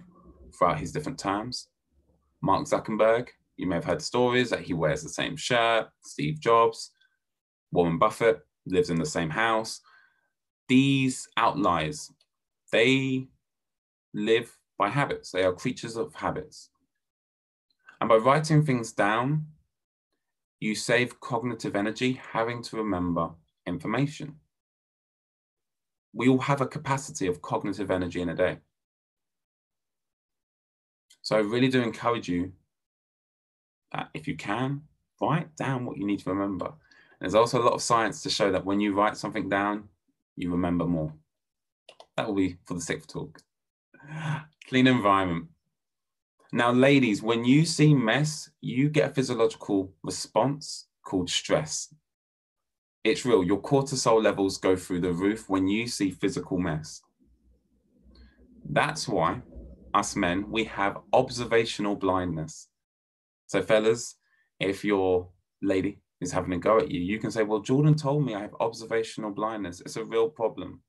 throughout 0.52 0.78
his 0.78 0.92
different 0.92 1.18
terms, 1.18 1.68
Mark 2.42 2.66
Zuckerberg, 2.66 3.28
you 3.56 3.66
may 3.66 3.76
have 3.76 3.84
heard 3.84 4.02
stories 4.02 4.50
that 4.50 4.60
he 4.60 4.74
wears 4.74 5.02
the 5.02 5.08
same 5.08 5.34
shirt, 5.34 5.88
Steve 6.02 6.38
Jobs, 6.38 6.90
Warren 7.70 7.98
Buffett 7.98 8.40
lives 8.66 8.90
in 8.90 8.98
the 8.98 9.06
same 9.06 9.30
house. 9.30 9.80
These 10.68 11.26
outliers, 11.38 12.12
they 12.70 13.28
live 14.12 14.58
by 14.76 14.90
habits. 14.90 15.30
They 15.30 15.44
are 15.44 15.52
creatures 15.52 15.96
of 15.96 16.14
habits. 16.14 16.68
And 18.00 18.08
by 18.10 18.16
writing 18.16 18.62
things 18.62 18.92
down, 18.92 19.46
you 20.60 20.74
save 20.74 21.18
cognitive 21.20 21.74
energy 21.74 22.20
having 22.32 22.62
to 22.64 22.76
remember 22.76 23.30
information. 23.66 24.36
We 26.12 26.28
all 26.28 26.38
have 26.38 26.60
a 26.60 26.66
capacity 26.66 27.26
of 27.26 27.42
cognitive 27.42 27.90
energy 27.90 28.20
in 28.20 28.28
a 28.28 28.34
day. 28.34 28.58
So 31.22 31.36
I 31.36 31.40
really 31.40 31.68
do 31.68 31.82
encourage 31.82 32.28
you 32.28 32.52
that 33.92 34.10
if 34.12 34.26
you 34.26 34.36
can, 34.36 34.82
write 35.20 35.54
down 35.56 35.84
what 35.84 35.96
you 35.96 36.06
need 36.06 36.20
to 36.20 36.30
remember. 36.30 36.72
There's 37.20 37.34
also 37.34 37.60
a 37.60 37.64
lot 37.64 37.74
of 37.74 37.82
science 37.82 38.22
to 38.22 38.30
show 38.30 38.50
that 38.50 38.64
when 38.64 38.80
you 38.80 38.94
write 38.94 39.16
something 39.16 39.48
down, 39.48 39.84
you 40.36 40.50
remember 40.50 40.84
more. 40.84 41.12
That 42.16 42.26
will 42.26 42.34
be 42.34 42.58
for 42.64 42.74
the 42.74 42.80
sixth 42.80 43.08
talk. 43.08 43.40
Clean 44.68 44.86
environment. 44.86 45.46
Now, 46.52 46.72
ladies, 46.72 47.22
when 47.22 47.44
you 47.44 47.64
see 47.64 47.94
mess, 47.94 48.50
you 48.60 48.90
get 48.90 49.10
a 49.10 49.14
physiological 49.14 49.94
response 50.02 50.88
called 51.04 51.30
stress. 51.30 51.94
It's 53.05 53.24
real. 53.24 53.42
Your 53.42 53.61
cortisol 53.61 54.22
levels 54.22 54.59
go 54.59 54.76
through 54.76 55.00
the 55.00 55.12
roof 55.12 55.48
when 55.48 55.66
you 55.66 55.88
see 55.88 56.11
physical 56.11 56.59
mess. 56.59 57.03
That's 58.68 59.09
why 59.09 59.42
us 59.92 60.16
men, 60.16 60.50
we 60.50 60.64
have 60.64 60.98
observational 61.12 61.96
blindness. 61.96 62.68
So, 63.46 63.61
fellas, 63.61 64.16
if 64.61 64.84
your 64.84 65.28
lady 65.61 65.98
is 66.20 66.32
having 66.32 66.53
a 66.53 66.59
go 66.59 66.78
at 66.78 66.90
you, 66.90 67.00
you 67.00 67.18
can 67.18 67.30
say, 67.30 67.42
Well, 67.42 67.61
Jordan 67.61 67.94
told 67.94 68.24
me 68.24 68.34
I 68.34 68.42
have 68.42 68.55
observational 68.61 69.32
blindness. 69.32 69.80
It's 69.80 69.96
a 69.96 70.05
real 70.05 70.28
problem. 70.28 70.80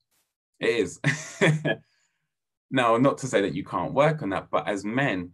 It 0.59 0.69
is. 0.69 0.99
now, 2.71 2.97
not 2.97 3.17
to 3.19 3.27
say 3.27 3.41
that 3.41 3.55
you 3.55 3.65
can't 3.65 3.93
work 3.93 4.21
on 4.21 4.29
that, 4.29 4.49
but 4.51 4.67
as 4.67 4.85
men, 4.85 5.31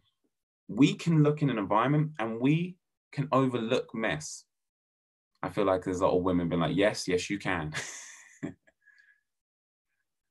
we 0.68 0.94
can 0.96 1.24
look 1.24 1.42
in 1.42 1.50
an 1.50 1.58
environment 1.58 2.12
and 2.20 2.40
we 2.40 2.78
can 3.12 3.28
overlook 3.32 3.94
mess. 3.94 4.46
I 5.42 5.50
feel 5.50 5.66
like 5.66 5.84
there's 5.84 6.02
a 6.02 6.06
lot 6.06 6.18
of 6.18 6.24
women 6.24 6.50
being 6.50 6.62
like, 6.62 6.76
Yes, 6.76 7.08
yes, 7.08 7.30
you 7.30 7.40
can. 7.40 7.74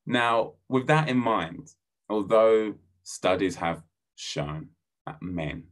now, 0.05 0.53
with 0.67 0.87
that 0.87 1.09
in 1.09 1.17
mind, 1.17 1.69
although 2.09 2.75
studies 3.03 3.55
have 3.55 3.83
shown 4.15 4.69
that 5.05 5.21
men 5.21 5.63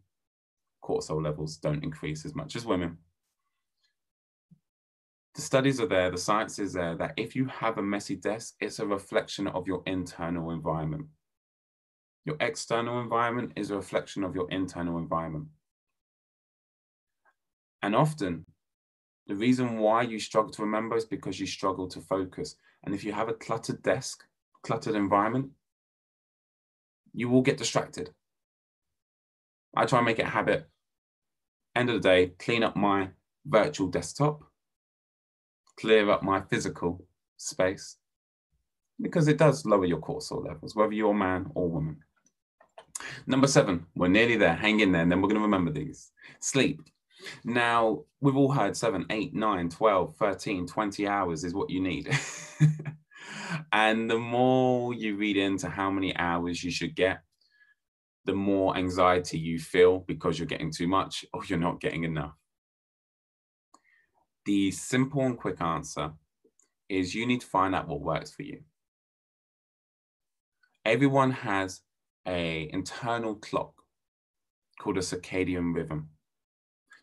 cortisol 0.88 1.23
levels 1.23 1.57
don't 1.57 1.83
increase 1.83 2.25
as 2.25 2.33
much 2.33 2.55
as 2.55 2.65
women. 2.65 2.97
The 5.35 5.41
studies 5.41 5.79
are 5.79 5.88
there, 5.88 6.09
the 6.09 6.17
science 6.17 6.57
is 6.57 6.73
there 6.73 6.95
that 6.95 7.13
if 7.17 7.35
you 7.35 7.45
have 7.45 7.77
a 7.77 7.83
messy 7.83 8.15
desk, 8.15 8.55
it's 8.59 8.79
a 8.79 8.88
reflection 8.88 9.47
of 9.47 9.67
your 9.67 9.83
internal 9.85 10.51
environment. 10.51 11.05
Your 12.25 12.38
external 12.39 12.99
environment 13.01 13.51
is 13.55 13.69
a 13.69 13.75
reflection 13.75 14.23
of 14.23 14.33
your 14.33 14.49
internal 14.49 14.97
environment. 14.97 15.47
And 17.83 17.95
often, 17.95 18.45
the 19.28 19.36
reason 19.36 19.78
why 19.78 20.03
you 20.03 20.19
struggle 20.19 20.51
to 20.51 20.61
remember 20.61 20.95
is 20.95 21.05
because 21.05 21.39
you 21.39 21.47
struggle 21.47 21.88
to 21.89 22.01
focus. 22.01 22.55
And 22.84 22.95
if 22.95 23.03
you 23.03 23.11
have 23.11 23.30
a 23.30 23.34
cluttered 23.34 23.82
desk, 23.84 24.23
cluttered 24.63 24.95
environment, 24.95 25.49
you 27.13 27.30
will 27.30 27.41
get 27.41 27.57
distracted. 27.57 28.11
I 29.75 29.86
try 29.86 29.99
and 29.99 30.05
make 30.05 30.19
it 30.19 30.25
a 30.25 30.30
habit 30.30 30.67
end 31.75 31.89
of 31.89 32.01
the 32.01 32.09
day, 32.09 32.32
clean 32.39 32.63
up 32.63 32.75
my 32.75 33.09
virtual 33.45 33.88
desktop, 33.88 34.43
clear 35.80 36.09
up 36.09 36.23
my 36.23 36.41
physical 36.41 37.05
space, 37.38 37.97
because 38.99 39.28
it 39.28 39.38
does 39.38 39.65
lower 39.65 39.86
your 39.86 39.99
cortisol 39.99 40.45
levels, 40.45 40.75
whether 40.75 40.93
you're 40.93 41.11
a 41.11 41.13
man 41.13 41.45
or 41.53 41.69
woman. 41.69 41.97
Number 43.28 43.47
seven, 43.47 43.86
we're 43.95 44.07
nearly 44.07 44.38
there, 44.38 44.55
hang 44.55 44.80
in 44.80 44.91
there, 44.91 45.03
and 45.03 45.11
then 45.11 45.21
we're 45.21 45.30
going 45.30 45.39
to 45.39 45.45
remember 45.45 45.71
these. 45.71 46.11
Sleep. 46.39 46.82
Now, 47.43 48.03
we've 48.22 48.36
all 48.36 48.51
heard 48.51 48.78
7, 48.78 49.05
8, 49.09 49.34
9, 49.34 49.70
12, 49.70 50.15
13, 50.15 50.68
20 50.68 51.07
hours 51.07 51.43
is 51.43 51.53
what 51.53 51.70
you 51.70 51.82
need. 51.82 52.09
and 53.72 54.09
the 54.09 54.20
more 54.20 54.93
you 54.93 55.18
read 55.18 55.38
into 55.38 55.70
how 55.70 55.89
many 55.89 56.15
hours 56.15 56.63
you 56.63 56.72
should 56.72 56.95
get, 56.95 57.22
the 58.26 58.34
more 58.34 58.76
anxiety 58.76 59.39
you 59.39 59.57
feel 59.57 59.99
because 59.99 60.38
you're 60.38 60.47
getting 60.47 60.72
too 60.72 60.88
much 60.88 61.26
or 61.34 61.43
you're 61.45 61.57
not 61.57 61.80
getting 61.80 62.03
enough. 62.03 62.36
The 64.45 64.72
simple 64.72 65.26
and 65.26 65.38
quick 65.38 65.61
answer 65.61 66.11
is 66.89 67.15
you 67.15 67.26
need 67.26 67.41
to 67.41 67.47
find 67.47 67.74
out 67.74 67.88
what 67.88 68.01
works 68.01 68.32
for 68.32 68.43
you. 68.43 68.61
Everyone 70.86 71.32
has 71.32 71.82
a 72.28 72.70
internal 72.72 73.36
clock 73.36 73.74
called 74.80 74.97
a 74.97 75.01
circadian 75.01 75.74
rhythm. 75.74 76.09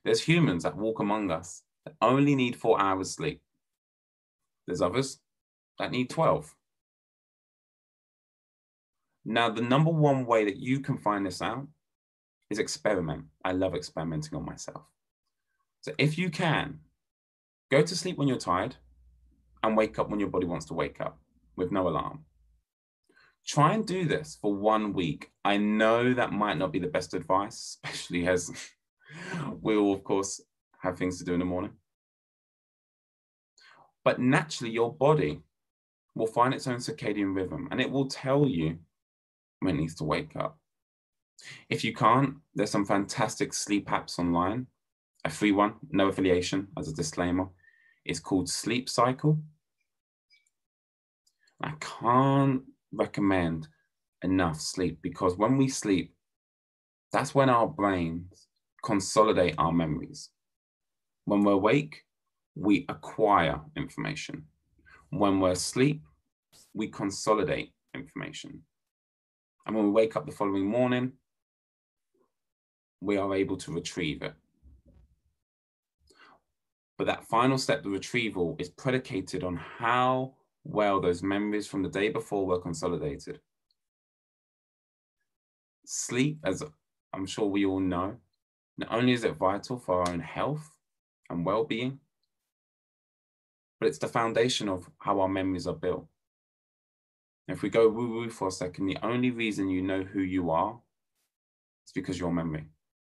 There's 0.05 0.23
humans 0.23 0.65
that 0.65 0.77
walk 0.77 1.01
among 1.01 1.31
us 1.31 1.63
that 1.85 1.95
only 2.01 2.35
need 2.35 2.57
four 2.57 2.81
hours 2.81 3.11
sleep. 3.11 3.41
There's 4.67 4.83
others 4.83 5.19
that 5.79 5.91
need 5.91 6.11
12. 6.11 6.55
Now, 9.25 9.51
the 9.51 9.63
number 9.63 9.91
one 9.91 10.27
way 10.27 10.45
that 10.45 10.59
you 10.59 10.81
can 10.81 10.99
find 10.99 11.25
this 11.25 11.41
out 11.41 11.67
is 12.51 12.59
experiment. 12.59 13.25
I 13.45 13.53
love 13.53 13.75
experimenting 13.75 14.37
on 14.37 14.45
myself. 14.45 14.83
So 15.81 15.93
if 15.99 16.19
you 16.19 16.31
can, 16.31 16.81
go 17.71 17.83
to 17.83 17.97
sleep 17.97 18.19
when 18.19 18.29
you're 18.29 18.37
tired 18.37 18.77
and 19.63 19.77
wake 19.77 19.99
up 19.99 20.11
when 20.11 20.21
your 20.21 20.29
body 20.29 20.47
wants 20.47 20.67
to 20.67 20.75
wake 20.75 21.01
up 21.01 21.19
with 21.57 21.73
no 21.73 21.89
alarm. 21.89 22.25
Try 23.47 23.75
and 23.75 23.87
do 23.87 24.07
this 24.07 24.39
for 24.41 24.55
one 24.55 24.93
week. 24.93 25.31
I 25.45 25.57
know 25.57 26.15
that 26.15 26.33
might 26.33 26.59
not 26.59 26.73
be 26.73 26.79
the 26.79 26.87
best 26.87 27.15
advice, 27.15 27.79
especially 27.85 28.27
as 28.27 28.51
we 29.61 29.77
will, 29.77 29.93
of 29.93 30.05
course, 30.05 30.41
have 30.79 30.99
things 30.99 31.19
to 31.19 31.25
do 31.25 31.35
in 31.35 31.39
the 31.39 31.45
morning. 31.45 31.73
But 34.05 34.21
naturally, 34.21 34.73
your 34.73 34.93
body 34.93 35.41
will 36.15 36.27
find 36.27 36.55
its 36.55 36.67
own 36.67 36.77
circadian 36.77 37.35
rhythm 37.35 37.69
and 37.71 37.81
it 37.81 37.91
will 37.91 38.07
tell 38.07 38.47
you 38.47 38.79
when 39.61 39.77
it 39.77 39.81
needs 39.81 39.95
to 39.97 40.05
wake 40.05 40.37
up. 40.37 40.59
If 41.69 41.85
you 41.85 41.93
can't, 41.95 42.37
there's 42.55 42.71
some 42.71 42.85
fantastic 42.85 43.53
sleep 43.53 43.89
apps 43.89 44.19
online. 44.19 44.67
A 45.25 45.31
free 45.31 45.53
one, 45.53 45.75
no 45.91 46.09
affiliation, 46.09 46.69
as 46.79 46.89
a 46.89 46.95
disclaimer. 46.95 47.49
It's 48.05 48.21
called 48.21 48.49
Sleep 48.49 48.89
Cycle. 48.89 49.41
I 51.63 51.73
can't 51.81 52.63
recommend 52.93 53.69
enough 54.23 54.61
sleep 54.61 54.99
because 55.01 55.37
when 55.39 55.57
we 55.57 55.69
sleep, 55.69 56.15
that's 57.11 57.35
when 57.35 57.49
our 57.49 57.67
brains 57.67 58.49
consolidate 58.85 59.55
our 59.59 59.73
memories. 59.73 60.31
When 61.25 61.43
we're 61.43 61.53
awake, 61.53 62.03
we 62.55 62.85
acquire 62.89 63.61
information. 63.77 64.45
When 65.11 65.41
we're 65.41 65.53
asleep, 65.53 66.03
we 66.75 66.89
consolidate 66.89 67.73
information. 67.95 68.63
And 69.67 69.75
when 69.75 69.87
we 69.87 69.91
wake 69.91 70.17
up 70.17 70.27
the 70.27 70.33
following 70.33 70.67
morning, 70.67 71.13
we 73.01 73.17
are 73.17 73.35
able 73.35 73.57
to 73.57 73.73
retrieve 73.73 74.23
it. 74.23 74.35
But 76.97 77.07
that 77.07 77.25
final 77.25 77.59
step, 77.59 77.83
the 77.83 77.91
retrieval, 77.91 78.57
is 78.59 78.69
predicated 78.69 79.43
on 79.43 79.57
how 79.57 80.35
well 80.63 81.01
those 81.01 81.23
memories 81.23 81.67
from 81.67 81.83
the 81.83 81.89
day 81.89 82.09
before 82.09 82.47
were 82.47 82.61
consolidated. 82.61 83.41
Sleep, 85.87 86.39
as 86.45 86.63
I'm 87.13 87.27
sure 87.27 87.47
we 87.47 87.67
all 87.67 87.81
know, 87.81 88.17
not 88.77 88.93
only 88.93 89.13
is 89.13 89.25
it 89.25 89.37
vital 89.37 89.79
for 89.79 90.01
our 90.01 90.09
own 90.09 90.21
health 90.21 90.71
and 91.31 91.45
well 91.45 91.65
being, 91.65 92.01
but 93.81 93.89
it's 93.89 93.99
the 93.99 94.09
foundation 94.09 94.69
of 94.69 94.89
how 94.99 95.21
our 95.21 95.29
memories 95.29 95.67
are 95.67 95.75
built. 95.75 96.07
If 97.47 97.63
we 97.63 97.69
go 97.69 97.89
woo 97.89 98.11
woo 98.11 98.31
for 98.31 98.49
a 98.49 98.53
second, 98.53 98.87
the 98.87 98.99
only 99.03 99.31
reason 99.31 99.69
you 99.69 99.83
know 99.83 100.03
who 100.03 100.21
you 100.21 100.51
are 100.51 100.81
is 101.87 101.93
because 101.93 102.19
your 102.19 102.33
memory. 102.33 102.65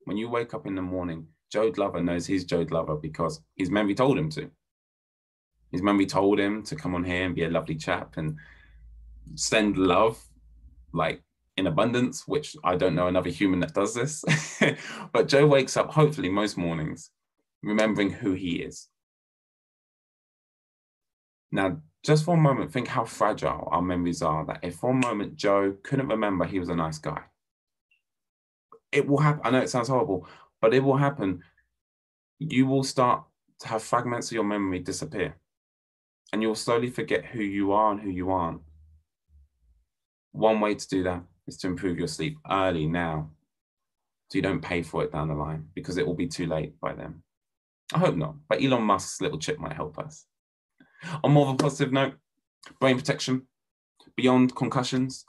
When 0.04 0.16
you 0.16 0.28
wake 0.28 0.54
up 0.54 0.66
in 0.66 0.74
the 0.74 0.82
morning, 0.82 1.28
Joe 1.50 1.70
Glover 1.70 2.02
knows 2.02 2.26
he's 2.26 2.44
Joe 2.44 2.64
Glover 2.64 2.96
because 2.96 3.40
his 3.56 3.70
memory 3.70 3.94
told 3.94 4.18
him 4.18 4.28
to. 4.30 4.50
His 5.70 5.82
memory 5.82 6.06
told 6.06 6.38
him 6.38 6.62
to 6.64 6.76
come 6.76 6.94
on 6.94 7.04
here 7.04 7.24
and 7.24 7.34
be 7.34 7.44
a 7.44 7.50
lovely 7.50 7.76
chap 7.76 8.16
and 8.16 8.36
send 9.34 9.76
love 9.76 10.22
like 10.92 11.22
in 11.56 11.66
abundance, 11.66 12.26
which 12.26 12.56
I 12.64 12.76
don't 12.76 12.94
know 12.94 13.06
another 13.06 13.30
human 13.30 13.60
that 13.60 13.74
does 13.74 13.94
this. 13.94 14.24
but 15.12 15.28
Joe 15.28 15.46
wakes 15.46 15.76
up, 15.76 15.90
hopefully, 15.90 16.28
most 16.28 16.56
mornings, 16.56 17.10
remembering 17.62 18.10
who 18.10 18.32
he 18.32 18.56
is. 18.56 18.88
Now, 21.52 21.78
just 22.04 22.24
for 22.24 22.34
a 22.34 22.40
moment, 22.40 22.72
think 22.72 22.88
how 22.88 23.04
fragile 23.04 23.68
our 23.70 23.82
memories 23.82 24.22
are. 24.22 24.44
That 24.46 24.60
if 24.62 24.76
for 24.76 24.90
a 24.90 24.94
moment 24.94 25.36
Joe 25.36 25.76
couldn't 25.82 26.08
remember 26.08 26.44
he 26.44 26.58
was 26.58 26.68
a 26.68 26.74
nice 26.74 26.98
guy, 26.98 27.20
it 28.90 29.06
will 29.06 29.18
happen. 29.18 29.42
I 29.44 29.50
know 29.50 29.60
it 29.60 29.70
sounds 29.70 29.88
horrible, 29.88 30.26
but 30.60 30.74
it 30.74 30.80
will 30.80 30.96
happen. 30.96 31.42
You 32.40 32.66
will 32.66 32.82
start 32.82 33.24
to 33.60 33.68
have 33.68 33.82
fragments 33.82 34.28
of 34.28 34.32
your 34.32 34.44
memory 34.44 34.80
disappear, 34.80 35.36
and 36.32 36.42
you'll 36.42 36.56
slowly 36.56 36.90
forget 36.90 37.24
who 37.24 37.42
you 37.42 37.70
are 37.72 37.92
and 37.92 38.00
who 38.00 38.10
you 38.10 38.32
aren't. 38.32 38.60
One 40.32 40.60
way 40.60 40.74
to 40.74 40.88
do 40.88 41.04
that 41.04 41.22
is 41.46 41.56
to 41.58 41.66
improve 41.66 41.98
your 41.98 42.08
sleep 42.08 42.38
early 42.50 42.86
now, 42.86 43.30
so 44.28 44.38
you 44.38 44.42
don't 44.42 44.62
pay 44.62 44.82
for 44.82 45.04
it 45.04 45.12
down 45.12 45.28
the 45.28 45.34
line 45.34 45.68
because 45.74 45.96
it 45.96 46.06
will 46.06 46.14
be 46.14 46.26
too 46.26 46.46
late 46.46 46.78
by 46.80 46.92
then. 46.92 47.22
I 47.92 47.98
hope 47.98 48.16
not, 48.16 48.36
but 48.48 48.62
Elon 48.62 48.82
Musk's 48.82 49.20
little 49.20 49.38
chip 49.38 49.58
might 49.58 49.74
help 49.74 49.98
us. 49.98 50.26
On 51.22 51.32
more 51.32 51.46
of 51.46 51.54
a 51.54 51.56
positive 51.56 51.92
note, 51.92 52.14
brain 52.80 52.96
protection, 52.96 53.42
beyond 54.16 54.54
concussions, 54.54 55.26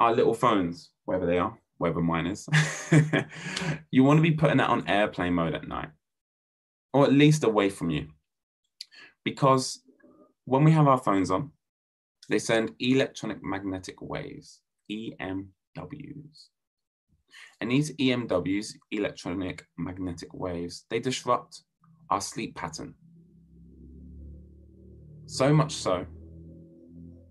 our 0.00 0.14
little 0.14 0.34
phones, 0.34 0.90
wherever 1.04 1.26
they 1.26 1.38
are, 1.38 1.56
wherever 1.78 2.00
mine 2.00 2.26
is, 2.26 2.48
you 3.90 4.02
want 4.02 4.18
to 4.18 4.22
be 4.22 4.32
putting 4.32 4.56
that 4.56 4.70
on 4.70 4.88
airplane 4.88 5.34
mode 5.34 5.54
at 5.54 5.68
night, 5.68 5.90
or 6.92 7.04
at 7.04 7.12
least 7.12 7.44
away 7.44 7.70
from 7.70 7.90
you. 7.90 8.08
Because 9.24 9.80
when 10.44 10.64
we 10.64 10.72
have 10.72 10.88
our 10.88 10.98
phones 10.98 11.30
on, 11.30 11.52
they 12.28 12.38
send 12.38 12.74
electronic 12.80 13.42
magnetic 13.42 14.02
waves, 14.02 14.60
EMWs. 14.92 16.48
And 17.60 17.70
these 17.70 17.94
EMWs, 17.96 18.74
electronic 18.90 19.66
magnetic 19.78 20.34
waves, 20.34 20.84
they 20.90 21.00
disrupt 21.00 21.62
our 22.10 22.20
sleep 22.20 22.54
pattern. 22.54 22.94
So 25.26 25.52
much 25.52 25.72
so 25.72 26.06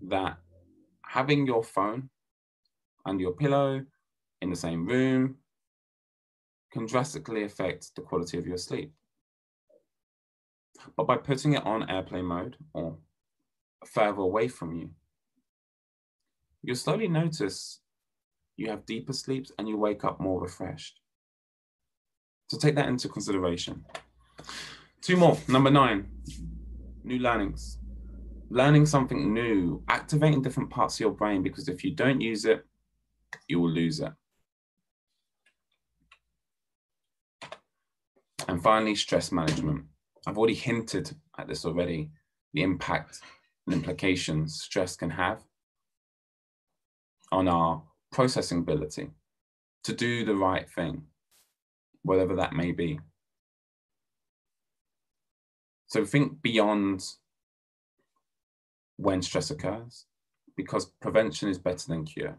that 0.08 0.38
having 1.06 1.46
your 1.46 1.62
phone 1.62 2.10
under 3.04 3.22
your 3.22 3.32
pillow 3.32 3.84
in 4.40 4.50
the 4.50 4.56
same 4.56 4.86
room 4.86 5.36
can 6.72 6.86
drastically 6.86 7.44
affect 7.44 7.94
the 7.94 8.02
quality 8.02 8.38
of 8.38 8.46
your 8.46 8.56
sleep. 8.56 8.92
But 10.96 11.06
by 11.06 11.16
putting 11.18 11.52
it 11.52 11.64
on 11.64 11.88
airplane 11.88 12.24
mode 12.24 12.56
or 12.72 12.96
further 13.86 14.22
away 14.22 14.48
from 14.48 14.74
you, 14.74 14.90
you'll 16.62 16.76
slowly 16.76 17.08
notice 17.08 17.80
you 18.56 18.68
have 18.70 18.86
deeper 18.86 19.12
sleeps 19.12 19.50
and 19.58 19.68
you 19.68 19.76
wake 19.76 20.04
up 20.04 20.20
more 20.20 20.40
refreshed. 20.40 21.00
So 22.48 22.58
take 22.58 22.74
that 22.76 22.88
into 22.88 23.08
consideration. 23.08 23.84
Two 25.00 25.16
more. 25.16 25.38
Number 25.48 25.70
nine, 25.70 26.08
new 27.02 27.18
learnings 27.18 27.78
learning 28.52 28.84
something 28.84 29.32
new, 29.32 29.82
activating 29.88 30.42
different 30.42 30.68
parts 30.68 30.96
of 30.96 31.00
your 31.00 31.10
brain, 31.10 31.42
because 31.42 31.68
if 31.68 31.82
you 31.82 31.94
don't 31.94 32.20
use 32.20 32.44
it, 32.44 32.64
you 33.48 33.58
will 33.58 33.70
lose 33.70 34.00
it. 34.00 34.12
And 38.46 38.62
finally, 38.62 38.94
stress 38.94 39.32
management. 39.32 39.84
I've 40.26 40.36
already 40.36 40.54
hinted 40.54 41.16
at 41.38 41.48
this 41.48 41.64
already, 41.64 42.10
the 42.52 42.62
impact 42.62 43.20
and 43.66 43.74
implications 43.74 44.60
stress 44.60 44.96
can 44.96 45.10
have 45.10 45.42
on 47.32 47.48
our 47.48 47.82
processing 48.12 48.58
ability 48.58 49.10
to 49.84 49.92
do 49.92 50.24
the 50.24 50.34
right 50.34 50.68
thing, 50.70 51.02
whatever 52.02 52.36
that 52.36 52.52
may 52.52 52.70
be. 52.70 53.00
So 55.86 56.04
think 56.04 56.40
beyond 56.42 57.04
when 58.96 59.22
stress 59.22 59.50
occurs 59.50 60.06
because 60.56 60.86
prevention 61.00 61.48
is 61.48 61.58
better 61.58 61.88
than 61.88 62.04
cure. 62.04 62.36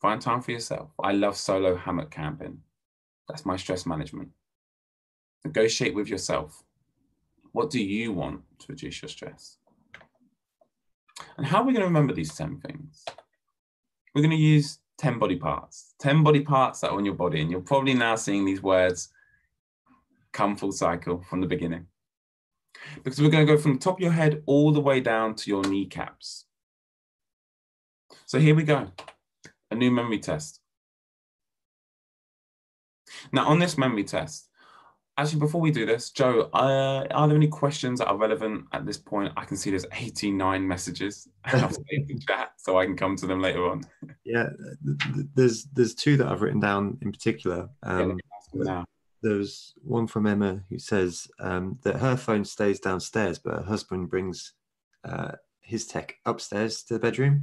Find 0.00 0.20
time 0.20 0.40
for 0.40 0.52
yourself. 0.52 0.90
I 1.02 1.12
love 1.12 1.36
solo 1.36 1.76
hammock 1.76 2.10
camping. 2.10 2.58
That's 3.28 3.44
my 3.44 3.56
stress 3.56 3.84
management. 3.84 4.30
Negotiate 5.44 5.94
with 5.94 6.08
yourself. 6.08 6.62
What 7.52 7.70
do 7.70 7.82
you 7.82 8.12
want 8.12 8.42
to 8.60 8.66
reduce 8.70 9.02
your 9.02 9.08
stress? 9.08 9.58
And 11.36 11.46
how 11.46 11.58
are 11.58 11.64
we 11.64 11.72
going 11.72 11.82
to 11.82 11.86
remember 11.86 12.14
these 12.14 12.34
10 12.34 12.60
things? 12.60 13.04
We're 14.14 14.22
going 14.22 14.30
to 14.30 14.36
use 14.36 14.78
10 14.98 15.18
body 15.18 15.36
parts, 15.36 15.94
10 16.00 16.22
body 16.22 16.40
parts 16.40 16.80
that 16.80 16.90
are 16.90 16.96
on 16.96 17.04
your 17.04 17.14
body. 17.14 17.40
And 17.40 17.50
you're 17.50 17.60
probably 17.60 17.94
now 17.94 18.16
seeing 18.16 18.44
these 18.44 18.62
words 18.62 19.08
come 20.32 20.56
full 20.56 20.72
cycle 20.72 21.24
from 21.28 21.40
the 21.40 21.46
beginning 21.46 21.86
because 23.02 23.20
we're 23.20 23.30
going 23.30 23.46
to 23.46 23.52
go 23.52 23.60
from 23.60 23.74
the 23.74 23.78
top 23.78 23.96
of 23.96 24.00
your 24.00 24.12
head 24.12 24.42
all 24.46 24.72
the 24.72 24.80
way 24.80 25.00
down 25.00 25.34
to 25.34 25.50
your 25.50 25.62
kneecaps. 25.64 26.44
So 28.26 28.38
here 28.38 28.54
we 28.54 28.62
go, 28.62 28.88
a 29.70 29.74
new 29.74 29.90
memory 29.90 30.18
test. 30.18 30.60
Now 33.32 33.46
on 33.46 33.58
this 33.58 33.76
memory 33.76 34.04
test, 34.04 34.49
actually 35.20 35.38
before 35.38 35.60
we 35.60 35.70
do 35.70 35.84
this, 35.84 36.10
Joe, 36.10 36.48
uh, 36.54 37.06
are 37.10 37.28
there 37.28 37.36
any 37.36 37.48
questions 37.48 37.98
that 37.98 38.08
are 38.08 38.16
relevant 38.16 38.64
at 38.72 38.86
this 38.86 38.96
point? 38.96 39.32
I 39.36 39.44
can 39.44 39.56
see 39.56 39.70
there's 39.70 39.86
89 39.92 40.66
messages 40.66 41.28
in 41.52 42.06
the 42.06 42.18
chat, 42.26 42.52
so 42.56 42.78
I 42.78 42.86
can 42.86 42.96
come 42.96 43.16
to 43.16 43.26
them 43.26 43.40
later 43.40 43.68
on. 43.68 43.82
Yeah, 44.24 44.48
there's 45.34 45.64
there's 45.66 45.94
two 45.94 46.16
that 46.16 46.26
I've 46.26 46.42
written 46.42 46.60
down 46.60 46.98
in 47.02 47.12
particular. 47.12 47.68
Um, 47.82 48.18
yeah, 48.54 48.84
there's 49.22 49.74
one 49.82 50.06
from 50.06 50.26
Emma 50.26 50.62
who 50.70 50.78
says 50.78 51.28
um, 51.38 51.78
that 51.82 51.96
her 51.96 52.16
phone 52.16 52.44
stays 52.44 52.80
downstairs, 52.80 53.38
but 53.38 53.54
her 53.54 53.62
husband 53.62 54.08
brings 54.08 54.54
uh, 55.04 55.32
his 55.60 55.86
tech 55.86 56.16
upstairs 56.24 56.82
to 56.84 56.94
the 56.94 57.00
bedroom. 57.00 57.42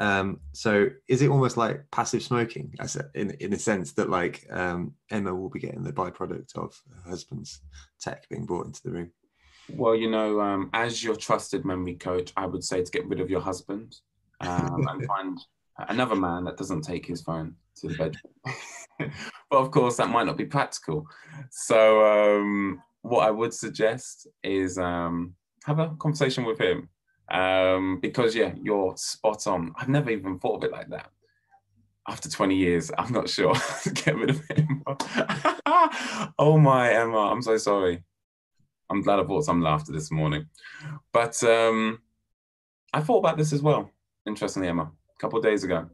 Um, 0.00 0.40
so 0.52 0.88
is 1.08 1.20
it 1.20 1.28
almost 1.28 1.58
like 1.58 1.84
passive 1.90 2.22
smoking, 2.22 2.74
as 2.80 2.96
a, 2.96 3.04
in 3.14 3.32
in 3.32 3.52
a 3.52 3.58
sense 3.58 3.92
that 3.92 4.08
like 4.08 4.46
um, 4.50 4.94
Emma 5.10 5.34
will 5.34 5.50
be 5.50 5.60
getting 5.60 5.84
the 5.84 5.92
byproduct 5.92 6.56
of 6.56 6.74
her 7.04 7.10
husband's 7.10 7.60
tech 8.00 8.26
being 8.30 8.46
brought 8.46 8.66
into 8.66 8.82
the 8.82 8.90
room? 8.90 9.12
Well, 9.68 9.94
you 9.94 10.10
know, 10.10 10.40
um, 10.40 10.70
as 10.72 11.04
your 11.04 11.16
trusted 11.16 11.66
memory 11.66 11.96
coach, 11.96 12.32
I 12.34 12.46
would 12.46 12.64
say 12.64 12.82
to 12.82 12.90
get 12.90 13.06
rid 13.06 13.20
of 13.20 13.28
your 13.28 13.42
husband 13.42 13.94
um, 14.40 14.88
and 14.88 15.06
find 15.06 15.38
another 15.88 16.16
man 16.16 16.44
that 16.44 16.56
doesn't 16.56 16.80
take 16.80 17.04
his 17.04 17.20
phone 17.20 17.54
to 17.76 17.88
the 17.88 17.94
bedroom. 17.94 19.12
but 19.50 19.58
of 19.58 19.70
course, 19.70 19.98
that 19.98 20.08
might 20.08 20.26
not 20.26 20.38
be 20.38 20.46
practical. 20.46 21.06
So, 21.50 22.38
um, 22.38 22.82
what 23.02 23.26
I 23.26 23.30
would 23.30 23.52
suggest 23.52 24.26
is 24.42 24.78
um, 24.78 25.34
have 25.64 25.78
a 25.78 25.90
conversation 25.98 26.44
with 26.44 26.58
him 26.58 26.88
Um, 27.30 28.00
because 28.00 28.34
yeah, 28.34 28.52
you're 28.60 28.96
spot 28.96 29.46
on. 29.46 29.72
I've 29.76 29.88
never 29.88 30.10
even 30.10 30.38
thought 30.38 30.56
of 30.56 30.64
it 30.64 30.72
like 30.72 30.88
that. 30.90 31.10
After 32.08 32.28
20 32.28 32.56
years, 32.56 32.90
I'm 32.98 33.12
not 33.12 33.28
sure. 33.28 33.54
Get 33.94 34.16
rid 34.16 34.30
of 34.30 34.42
it. 34.50 34.64
oh 36.38 36.58
my 36.58 36.92
Emma, 36.92 37.30
I'm 37.30 37.42
so 37.42 37.56
sorry. 37.56 38.02
I'm 38.90 39.02
glad 39.02 39.20
I 39.20 39.22
brought 39.22 39.44
some 39.44 39.62
laughter 39.62 39.92
this 39.92 40.10
morning. 40.10 40.46
But 41.12 41.42
um, 41.44 42.00
I 42.92 43.00
thought 43.00 43.18
about 43.18 43.36
this 43.38 43.52
as 43.52 43.62
well, 43.62 43.90
interestingly, 44.26 44.68
Emma, 44.68 44.82
a 44.82 45.20
couple 45.20 45.38
of 45.38 45.44
days 45.44 45.62
ago. 45.62 45.88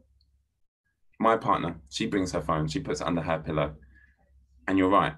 My 1.19 1.37
partner, 1.37 1.75
she 1.89 2.07
brings 2.07 2.31
her 2.31 2.41
phone, 2.41 2.67
she 2.67 2.79
puts 2.79 3.01
it 3.01 3.07
under 3.07 3.21
her 3.21 3.39
pillow. 3.39 3.75
And 4.67 4.77
you're 4.77 4.89
right. 4.89 5.13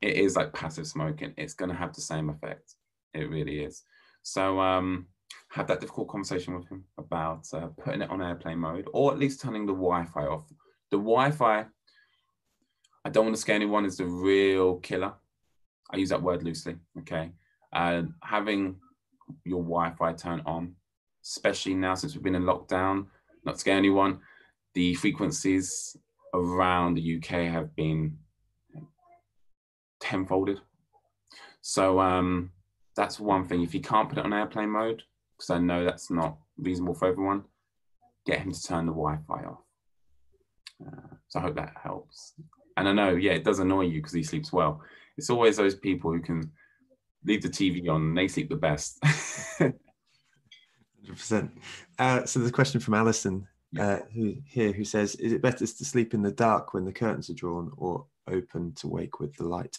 It 0.00 0.14
is 0.14 0.36
like 0.36 0.52
passive 0.52 0.86
smoking. 0.86 1.34
It's 1.36 1.54
going 1.54 1.70
to 1.70 1.76
have 1.76 1.92
the 1.92 2.00
same 2.00 2.30
effect. 2.30 2.74
It 3.12 3.28
really 3.28 3.60
is. 3.60 3.82
So 4.22 4.60
um, 4.60 5.06
had 5.50 5.66
that 5.68 5.80
difficult 5.80 6.08
conversation 6.08 6.54
with 6.54 6.68
him 6.68 6.84
about 6.98 7.46
uh, 7.52 7.68
putting 7.82 8.02
it 8.02 8.10
on 8.10 8.22
airplane 8.22 8.58
mode 8.58 8.88
or 8.92 9.12
at 9.12 9.18
least 9.18 9.40
turning 9.40 9.66
the 9.66 9.72
Wi-Fi 9.72 10.26
off. 10.26 10.44
The 10.90 10.96
Wi-Fi, 10.96 11.66
I 13.04 13.08
don't 13.10 13.24
want 13.24 13.36
to 13.36 13.40
scare 13.40 13.56
anyone, 13.56 13.84
is 13.84 13.96
the 13.96 14.06
real 14.06 14.76
killer. 14.76 15.14
I 15.92 15.96
use 15.96 16.10
that 16.10 16.22
word 16.22 16.42
loosely. 16.42 16.76
Okay, 17.00 17.32
uh, 17.72 18.02
having 18.22 18.76
your 19.44 19.62
Wi-Fi 19.62 20.12
turned 20.12 20.42
on, 20.46 20.74
especially 21.24 21.74
now 21.74 21.94
since 21.94 22.14
we've 22.14 22.22
been 22.22 22.34
in 22.34 22.44
lockdown, 22.44 23.06
not 23.44 23.54
to 23.54 23.60
scare 23.60 23.76
anyone, 23.76 24.20
the 24.74 24.94
frequencies 24.94 25.96
around 26.34 26.94
the 26.94 27.16
UK 27.16 27.50
have 27.52 27.74
been 27.74 28.16
tenfolded. 30.00 30.60
So 31.60 32.00
um, 32.00 32.52
that's 32.96 33.20
one 33.20 33.46
thing. 33.46 33.62
If 33.62 33.74
you 33.74 33.80
can't 33.80 34.08
put 34.08 34.18
it 34.18 34.24
on 34.24 34.32
airplane 34.32 34.70
mode, 34.70 35.02
because 35.36 35.50
I 35.50 35.58
know 35.58 35.84
that's 35.84 36.10
not 36.10 36.36
reasonable 36.58 36.94
for 36.94 37.08
everyone, 37.08 37.44
get 38.26 38.40
him 38.40 38.52
to 38.52 38.62
turn 38.62 38.86
the 38.86 38.92
Wi-Fi 38.92 39.44
off. 39.44 39.62
Uh, 40.84 41.16
so 41.28 41.38
I 41.38 41.42
hope 41.42 41.56
that 41.56 41.74
helps. 41.82 42.34
And 42.76 42.88
I 42.88 42.92
know, 42.92 43.10
yeah, 43.10 43.32
it 43.32 43.44
does 43.44 43.58
annoy 43.58 43.82
you 43.82 43.98
because 44.00 44.12
he 44.12 44.22
sleeps 44.22 44.52
well. 44.52 44.80
It's 45.16 45.30
always 45.30 45.56
those 45.56 45.74
people 45.74 46.12
who 46.12 46.20
can 46.20 46.50
leave 47.24 47.42
the 47.42 47.48
TV 47.48 47.88
on 47.88 48.02
and 48.02 48.18
they 48.18 48.28
sleep 48.28 48.48
the 48.48 48.56
best. 48.56 48.98
100%. 51.10 51.50
Uh, 51.98 52.24
so 52.24 52.38
there's 52.38 52.50
a 52.50 52.54
question 52.54 52.80
from 52.80 52.94
Alison 52.94 53.46
uh, 53.78 53.98
who, 54.14 54.36
here 54.46 54.72
who 54.72 54.84
says, 54.84 55.14
is 55.16 55.32
it 55.32 55.42
better 55.42 55.66
to 55.66 55.84
sleep 55.84 56.14
in 56.14 56.22
the 56.22 56.32
dark 56.32 56.74
when 56.74 56.84
the 56.84 56.92
curtains 56.92 57.30
are 57.30 57.34
drawn 57.34 57.70
or 57.76 58.06
open 58.28 58.72
to 58.76 58.88
wake 58.88 59.20
with 59.20 59.34
the 59.36 59.46
light? 59.46 59.78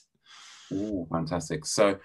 Oh, 0.74 1.07
fantastic. 1.12 1.66
So 1.66 1.97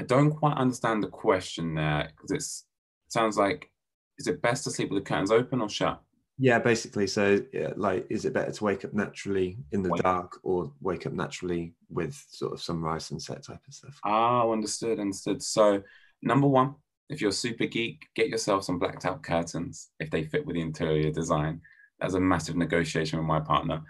I 0.00 0.04
don't 0.04 0.30
quite 0.30 0.56
understand 0.56 1.02
the 1.02 1.08
question 1.08 1.74
there 1.74 2.10
because 2.16 2.30
it 2.30 3.12
sounds 3.12 3.36
like, 3.36 3.70
is 4.18 4.28
it 4.28 4.40
best 4.40 4.64
to 4.64 4.70
sleep 4.70 4.90
with 4.90 5.04
the 5.04 5.06
curtains 5.06 5.30
open 5.30 5.60
or 5.60 5.68
shut? 5.68 6.00
Yeah, 6.38 6.58
basically. 6.58 7.06
So, 7.06 7.38
yeah, 7.52 7.74
like, 7.76 8.06
is 8.08 8.24
it 8.24 8.32
better 8.32 8.50
to 8.50 8.64
wake 8.64 8.86
up 8.86 8.94
naturally 8.94 9.58
in 9.72 9.82
the 9.82 9.90
wake. 9.90 10.02
dark 10.02 10.40
or 10.42 10.72
wake 10.80 11.04
up 11.04 11.12
naturally 11.12 11.74
with 11.90 12.14
sort 12.30 12.54
of 12.54 12.62
sunrise, 12.62 13.10
and 13.10 13.20
set 13.20 13.44
type 13.44 13.60
of 13.68 13.74
stuff? 13.74 14.00
Oh, 14.06 14.50
understood, 14.54 14.98
understood. 14.98 15.42
So, 15.42 15.82
number 16.22 16.46
one, 16.46 16.76
if 17.10 17.20
you're 17.20 17.30
super 17.30 17.66
geek, 17.66 18.06
get 18.16 18.30
yourself 18.30 18.64
some 18.64 18.78
blacked 18.78 19.04
out 19.04 19.22
curtains 19.22 19.90
if 20.00 20.10
they 20.10 20.24
fit 20.24 20.46
with 20.46 20.54
the 20.54 20.62
interior 20.62 21.10
design. 21.10 21.60
That's 22.00 22.14
a 22.14 22.20
massive 22.20 22.56
negotiation 22.56 23.18
with 23.18 23.28
my 23.28 23.40
partner. 23.40 23.82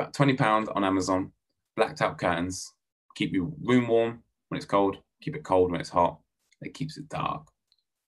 About 0.00 0.14
£20 0.14 0.74
on 0.74 0.82
Amazon, 0.82 1.30
blacked 1.76 2.02
out 2.02 2.18
curtains, 2.18 2.72
keep 3.14 3.32
your 3.32 3.52
room 3.62 3.86
warm 3.86 4.24
when 4.48 4.56
it's 4.56 4.66
cold, 4.66 4.98
keep 5.24 5.36
it 5.36 5.44
cold 5.44 5.72
when 5.72 5.80
it's 5.80 5.90
hot. 5.90 6.18
It 6.60 6.74
keeps 6.74 6.98
it 6.98 7.08
dark. 7.08 7.46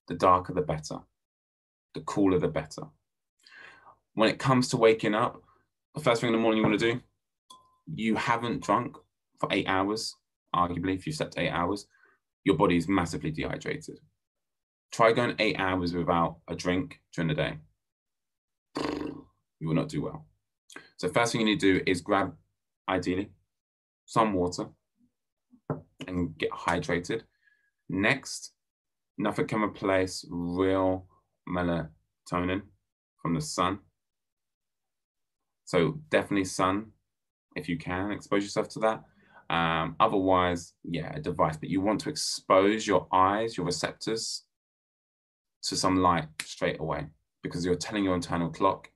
The 0.08 0.14
darker, 0.14 0.52
the 0.52 0.62
better. 0.62 0.98
The 1.94 2.00
cooler, 2.02 2.38
the 2.38 2.48
better. 2.48 2.82
When 4.14 4.28
it 4.28 4.38
comes 4.38 4.68
to 4.68 4.76
waking 4.76 5.14
up, 5.14 5.42
the 5.94 6.02
first 6.02 6.20
thing 6.20 6.28
in 6.28 6.32
the 6.32 6.40
morning 6.40 6.58
you 6.58 6.68
want 6.68 6.78
to 6.78 6.92
do, 6.92 7.00
you 7.94 8.16
haven't 8.16 8.62
drunk 8.62 8.96
for 9.40 9.48
eight 9.50 9.66
hours, 9.66 10.14
arguably, 10.54 10.94
if 10.94 11.06
you 11.06 11.12
slept 11.12 11.38
eight 11.38 11.50
hours, 11.50 11.86
your 12.44 12.56
body 12.56 12.76
is 12.76 12.88
massively 12.88 13.30
dehydrated. 13.30 13.98
Try 14.92 15.12
going 15.12 15.36
eight 15.38 15.58
hours 15.58 15.94
without 15.94 16.38
a 16.48 16.54
drink 16.54 17.00
during 17.14 17.28
the 17.28 17.34
day. 17.34 17.58
You 19.58 19.68
will 19.68 19.74
not 19.74 19.88
do 19.88 20.02
well. 20.02 20.26
So, 20.98 21.08
first 21.08 21.32
thing 21.32 21.40
you 21.40 21.46
need 21.46 21.60
to 21.60 21.78
do 21.78 21.84
is 21.86 22.00
grab, 22.00 22.34
ideally, 22.88 23.30
some 24.04 24.34
water 24.34 24.68
and 26.06 26.36
get 26.38 26.50
hydrated. 26.50 27.22
Next, 27.88 28.52
nothing 29.18 29.46
can 29.46 29.62
replace 29.62 30.24
real 30.28 31.06
melatonin 31.48 32.62
from 33.22 33.34
the 33.34 33.40
sun. 33.40 33.78
So 35.64 36.00
definitely 36.10 36.44
sun, 36.44 36.92
if 37.56 37.68
you 37.68 37.78
can, 37.78 38.12
expose 38.12 38.42
yourself 38.44 38.68
to 38.70 38.80
that. 38.80 39.02
Um, 39.48 39.96
otherwise, 40.00 40.74
yeah, 40.84 41.12
a 41.14 41.20
device, 41.20 41.56
but 41.56 41.68
you 41.68 41.80
want 41.80 42.00
to 42.00 42.08
expose 42.08 42.86
your 42.86 43.06
eyes, 43.12 43.56
your 43.56 43.66
receptors 43.66 44.44
to 45.62 45.76
some 45.76 45.96
light 45.96 46.26
straight 46.44 46.80
away 46.80 47.06
because 47.42 47.64
you're 47.64 47.76
telling 47.76 48.04
your 48.04 48.14
internal 48.14 48.50
clock 48.50 48.90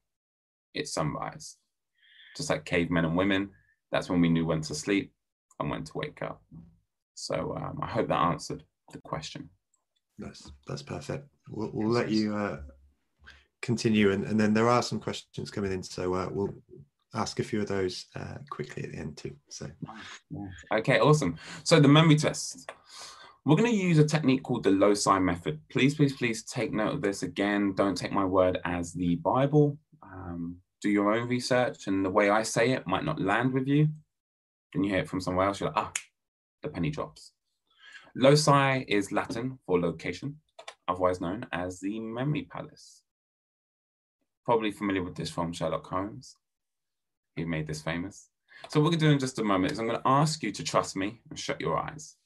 it's 0.75 0.93
sunrise. 0.93 1.57
Just 2.37 2.51
like 2.51 2.65
cavemen 2.65 3.05
and 3.05 3.17
women, 3.17 3.51
that's 3.91 4.09
when 4.09 4.21
we 4.21 4.29
knew 4.29 4.47
when 4.47 4.61
to 4.63 4.75
sleep 4.75 5.13
and 5.59 5.71
when 5.71 5.85
to 5.85 5.93
wake 5.95 6.23
up. 6.23 6.43
So 7.21 7.55
um, 7.57 7.79
I 7.83 7.87
hope 7.87 8.09
that 8.09 8.19
answered 8.19 8.65
the 8.93 9.01
question. 9.01 9.51
That's 10.19 10.51
that's 10.67 10.83
perfect. 10.83 11.29
We'll, 11.49 11.71
we'll 11.73 11.89
let 11.91 12.11
you 12.11 12.35
uh, 12.35 12.61
continue, 13.63 14.13
and, 14.13 14.25
and 14.25 14.41
then 14.41 14.55
there 14.55 14.69
are 14.69 14.83
some 14.83 15.01
questions 15.01 15.51
coming 15.51 15.73
in, 15.73 15.83
so 15.83 16.15
uh, 16.15 16.29
we'll 16.31 16.55
ask 17.15 17.39
a 17.41 17.45
few 17.45 17.61
of 17.61 17.69
those 17.69 18.07
uh, 18.17 18.39
quickly 18.51 18.85
at 18.85 18.93
the 18.93 18.99
end 18.99 19.17
too. 19.17 19.35
So 19.51 19.67
okay, 20.75 20.99
awesome. 21.01 21.37
So 21.65 21.79
the 21.79 21.89
memory 21.89 22.17
test. 22.17 22.71
We're 23.47 23.57
going 23.57 23.71
to 23.71 23.77
use 23.77 23.99
a 23.99 24.05
technique 24.05 24.43
called 24.43 24.65
the 24.65 24.71
loci 24.71 25.19
method. 25.19 25.61
Please, 25.71 25.95
please, 25.95 26.13
please 26.13 26.43
take 26.43 26.75
note 26.75 26.93
of 26.93 27.01
this 27.01 27.23
again. 27.23 27.75
Don't 27.75 27.97
take 27.97 28.13
my 28.13 28.25
word 28.25 28.59
as 28.67 28.93
the 28.93 29.17
Bible. 29.17 29.79
Um, 30.03 30.57
do 30.83 30.91
your 30.91 31.15
own 31.15 31.27
research, 31.27 31.87
and 31.87 32.05
the 32.05 32.11
way 32.11 32.29
I 32.29 32.43
say 32.43 32.73
it 32.73 32.87
might 32.87 33.05
not 33.05 33.21
land 33.21 33.53
with 33.53 33.67
you. 33.67 33.89
Then 34.73 34.85
you 34.85 34.91
hear 34.91 35.01
it 35.01 35.09
from 35.09 35.23
somewhere 35.23 35.47
else, 35.47 35.59
you're 35.59 35.71
like, 35.71 35.79
ah, 35.79 35.93
the 36.63 36.69
penny 36.69 36.91
drops. 36.91 37.33
Loci 38.17 38.85
is 38.89 39.13
Latin 39.13 39.59
for 39.67 39.81
location, 39.81 40.37
otherwise 40.89 41.21
known 41.21 41.47
as 41.53 41.81
the 41.81 42.01
memory 42.01 42.43
palace. 42.51 43.03
Probably 44.45 44.73
familiar 44.73 45.03
with 45.03 45.15
this 45.15 45.31
from 45.31 45.53
Sherlock 45.53 45.87
Holmes. 45.87 46.37
He 47.37 47.45
made 47.45 47.67
this 47.67 47.83
famous. 47.83 48.31
So 48.69 48.81
what 48.81 48.85
we're 48.85 48.91
going 48.91 49.01
to 49.01 49.07
do 49.07 49.13
in 49.13 49.19
just 49.19 49.39
a 49.39 49.45
moment 49.45 49.73
is 49.73 49.79
I'm 49.79 49.87
going 49.87 49.99
to 49.99 50.09
ask 50.09 50.43
you 50.43 50.53
to 50.53 50.65
trust 50.65 50.97
me 50.97 51.21
and 51.31 51.39
shut 51.39 51.61
your 51.61 51.79
eyes. 51.79 52.17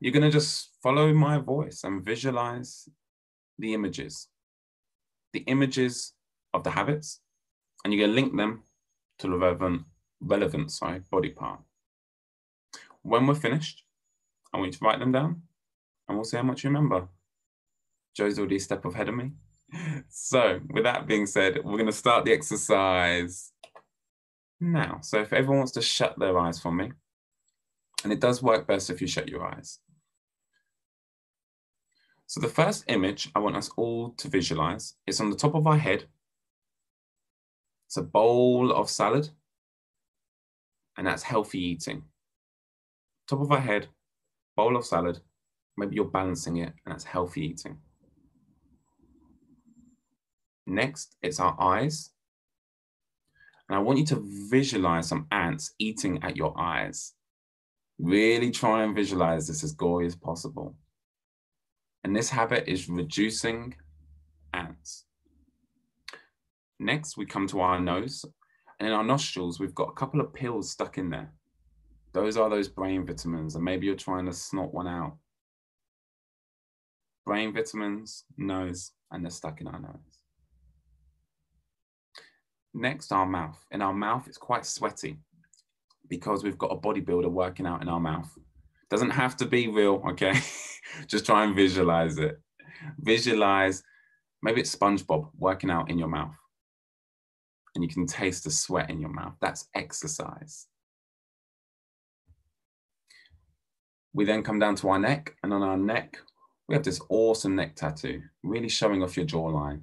You're 0.00 0.12
going 0.12 0.22
to 0.22 0.30
just 0.30 0.70
follow 0.82 1.12
my 1.14 1.38
voice 1.38 1.82
and 1.84 2.04
visualize 2.04 2.88
the 3.58 3.72
images, 3.72 4.28
the 5.32 5.40
images 5.40 6.12
of 6.52 6.62
the 6.64 6.70
habits, 6.70 7.20
and 7.82 7.92
you're 7.92 8.06
going 8.06 8.14
to 8.14 8.22
link 8.22 8.36
them 8.36 8.62
to 9.18 9.28
the 9.28 9.36
relevant, 9.36 9.82
relevant 10.20 10.70
sorry, 10.70 11.00
body 11.10 11.30
part. 11.30 11.60
When 13.06 13.28
we're 13.28 13.36
finished, 13.36 13.84
I 14.52 14.58
want 14.58 14.72
you 14.72 14.78
to 14.78 14.84
write 14.84 14.98
them 14.98 15.12
down 15.12 15.42
and 16.08 16.18
we'll 16.18 16.24
see 16.24 16.38
how 16.38 16.42
much 16.42 16.64
you 16.64 16.70
remember. 16.70 17.06
Joe's 18.16 18.36
already 18.36 18.56
a 18.56 18.60
step 18.60 18.84
ahead 18.84 19.08
of 19.08 19.14
me. 19.14 19.30
So, 20.08 20.60
with 20.70 20.84
that 20.84 21.06
being 21.06 21.26
said, 21.26 21.60
we're 21.64 21.76
going 21.76 21.86
to 21.86 21.92
start 21.92 22.24
the 22.24 22.32
exercise 22.32 23.52
now. 24.60 24.98
So, 25.02 25.20
if 25.20 25.32
everyone 25.32 25.58
wants 25.58 25.72
to 25.72 25.82
shut 25.82 26.18
their 26.18 26.38
eyes 26.38 26.60
for 26.60 26.72
me, 26.72 26.92
and 28.02 28.12
it 28.12 28.20
does 28.20 28.42
work 28.42 28.66
best 28.66 28.90
if 28.90 29.00
you 29.00 29.06
shut 29.06 29.28
your 29.28 29.44
eyes. 29.44 29.80
So, 32.26 32.40
the 32.40 32.48
first 32.48 32.84
image 32.88 33.30
I 33.34 33.40
want 33.40 33.56
us 33.56 33.70
all 33.76 34.10
to 34.18 34.28
visualize 34.28 34.94
is 35.06 35.20
on 35.20 35.30
the 35.30 35.36
top 35.36 35.54
of 35.54 35.66
our 35.66 35.78
head. 35.78 36.04
It's 37.86 37.96
a 37.96 38.02
bowl 38.02 38.72
of 38.72 38.88
salad, 38.88 39.30
and 40.96 41.06
that's 41.06 41.24
healthy 41.24 41.60
eating. 41.60 42.04
Top 43.28 43.40
of 43.40 43.50
our 43.50 43.60
head, 43.60 43.88
bowl 44.56 44.76
of 44.76 44.86
salad, 44.86 45.20
maybe 45.76 45.96
you're 45.96 46.04
balancing 46.04 46.58
it, 46.58 46.72
and 46.84 46.94
that's 46.94 47.04
healthy 47.04 47.44
eating. 47.46 47.78
Next, 50.66 51.16
it's 51.22 51.40
our 51.40 51.56
eyes. 51.60 52.10
And 53.68 53.76
I 53.76 53.80
want 53.80 53.98
you 53.98 54.06
to 54.06 54.24
visualize 54.50 55.08
some 55.08 55.26
ants 55.32 55.74
eating 55.78 56.22
at 56.22 56.36
your 56.36 56.58
eyes. 56.58 57.14
Really 57.98 58.50
try 58.50 58.84
and 58.84 58.94
visualize 58.94 59.48
this 59.48 59.64
as 59.64 59.72
gory 59.72 60.06
as 60.06 60.14
possible. 60.14 60.76
And 62.04 62.14
this 62.14 62.30
habit 62.30 62.64
is 62.68 62.88
reducing 62.88 63.74
ants. 64.54 65.06
Next, 66.78 67.16
we 67.16 67.26
come 67.26 67.48
to 67.48 67.60
our 67.60 67.80
nose. 67.80 68.24
And 68.78 68.86
in 68.86 68.94
our 68.94 69.02
nostrils, 69.02 69.58
we've 69.58 69.74
got 69.74 69.88
a 69.88 69.94
couple 69.94 70.20
of 70.20 70.32
pills 70.32 70.70
stuck 70.70 70.98
in 70.98 71.10
there. 71.10 71.32
Those 72.16 72.38
are 72.38 72.48
those 72.48 72.66
brain 72.66 73.04
vitamins, 73.04 73.56
and 73.56 73.64
maybe 73.64 73.84
you're 73.84 73.94
trying 73.94 74.24
to 74.24 74.32
snort 74.32 74.72
one 74.72 74.88
out. 74.88 75.18
brain 77.26 77.52
vitamins, 77.52 78.24
nose, 78.38 78.92
and 79.10 79.22
they're 79.22 79.30
stuck 79.30 79.60
in 79.60 79.66
our 79.66 79.78
nose. 79.78 80.22
Next, 82.72 83.12
our 83.12 83.26
mouth. 83.26 83.62
In 83.70 83.82
our 83.82 83.92
mouth, 83.92 84.28
it's 84.28 84.38
quite 84.38 84.64
sweaty 84.64 85.18
because 86.08 86.42
we've 86.42 86.56
got 86.56 86.72
a 86.72 86.76
bodybuilder 86.76 87.30
working 87.30 87.66
out 87.66 87.82
in 87.82 87.88
our 87.90 88.00
mouth. 88.00 88.30
Doesn't 88.88 89.10
have 89.10 89.36
to 89.36 89.44
be 89.44 89.68
real, 89.68 90.02
okay? 90.08 90.40
Just 91.08 91.26
try 91.26 91.44
and 91.44 91.54
visualize 91.54 92.16
it. 92.16 92.40
Visualize, 92.98 93.82
maybe 94.42 94.62
it's 94.62 94.74
SpongeBob 94.74 95.28
working 95.36 95.70
out 95.70 95.90
in 95.90 95.98
your 95.98 96.08
mouth. 96.08 96.34
And 97.74 97.84
you 97.84 97.90
can 97.90 98.06
taste 98.06 98.44
the 98.44 98.50
sweat 98.50 98.88
in 98.88 99.00
your 99.00 99.12
mouth. 99.12 99.34
That's 99.42 99.68
exercise. 99.74 100.66
We 104.16 104.24
then 104.24 104.42
come 104.42 104.58
down 104.58 104.76
to 104.76 104.88
our 104.88 104.98
neck, 104.98 105.36
and 105.42 105.52
on 105.52 105.62
our 105.62 105.76
neck, 105.76 106.16
we 106.68 106.74
have 106.74 106.82
this 106.82 107.02
awesome 107.10 107.54
neck 107.54 107.76
tattoo, 107.76 108.22
really 108.42 108.70
showing 108.70 109.02
off 109.02 109.14
your 109.14 109.26
jawline. 109.26 109.82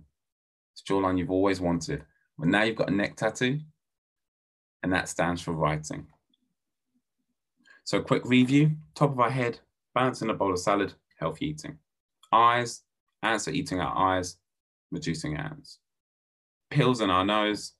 It's 0.74 0.82
jawline 0.82 1.20
you've 1.20 1.30
always 1.30 1.62
wanted. 1.62 2.04
But 2.40 2.48
now 2.48 2.64
you've 2.64 2.76
got 2.76 2.90
a 2.90 2.96
neck 2.96 3.16
tattoo, 3.16 3.60
and 4.82 4.92
that 4.92 5.08
stands 5.08 5.40
for 5.40 5.52
writing. 5.52 6.08
So, 7.84 8.02
quick 8.02 8.26
review 8.26 8.72
top 8.96 9.12
of 9.12 9.20
our 9.20 9.30
head, 9.30 9.60
balancing 9.94 10.32
a 10.32 10.34
bowl 10.34 10.52
of 10.52 10.58
salad, 10.58 10.94
healthy 11.20 11.50
eating. 11.50 11.78
Eyes, 12.32 12.82
ants 13.22 13.48
are 13.48 13.52
eating 13.52 13.82
our 13.82 13.96
eyes, 13.96 14.38
reducing 14.90 15.38
ants. 15.38 15.78
Pills 16.72 17.02
in 17.02 17.12
our 17.12 17.24
nose, 17.24 17.74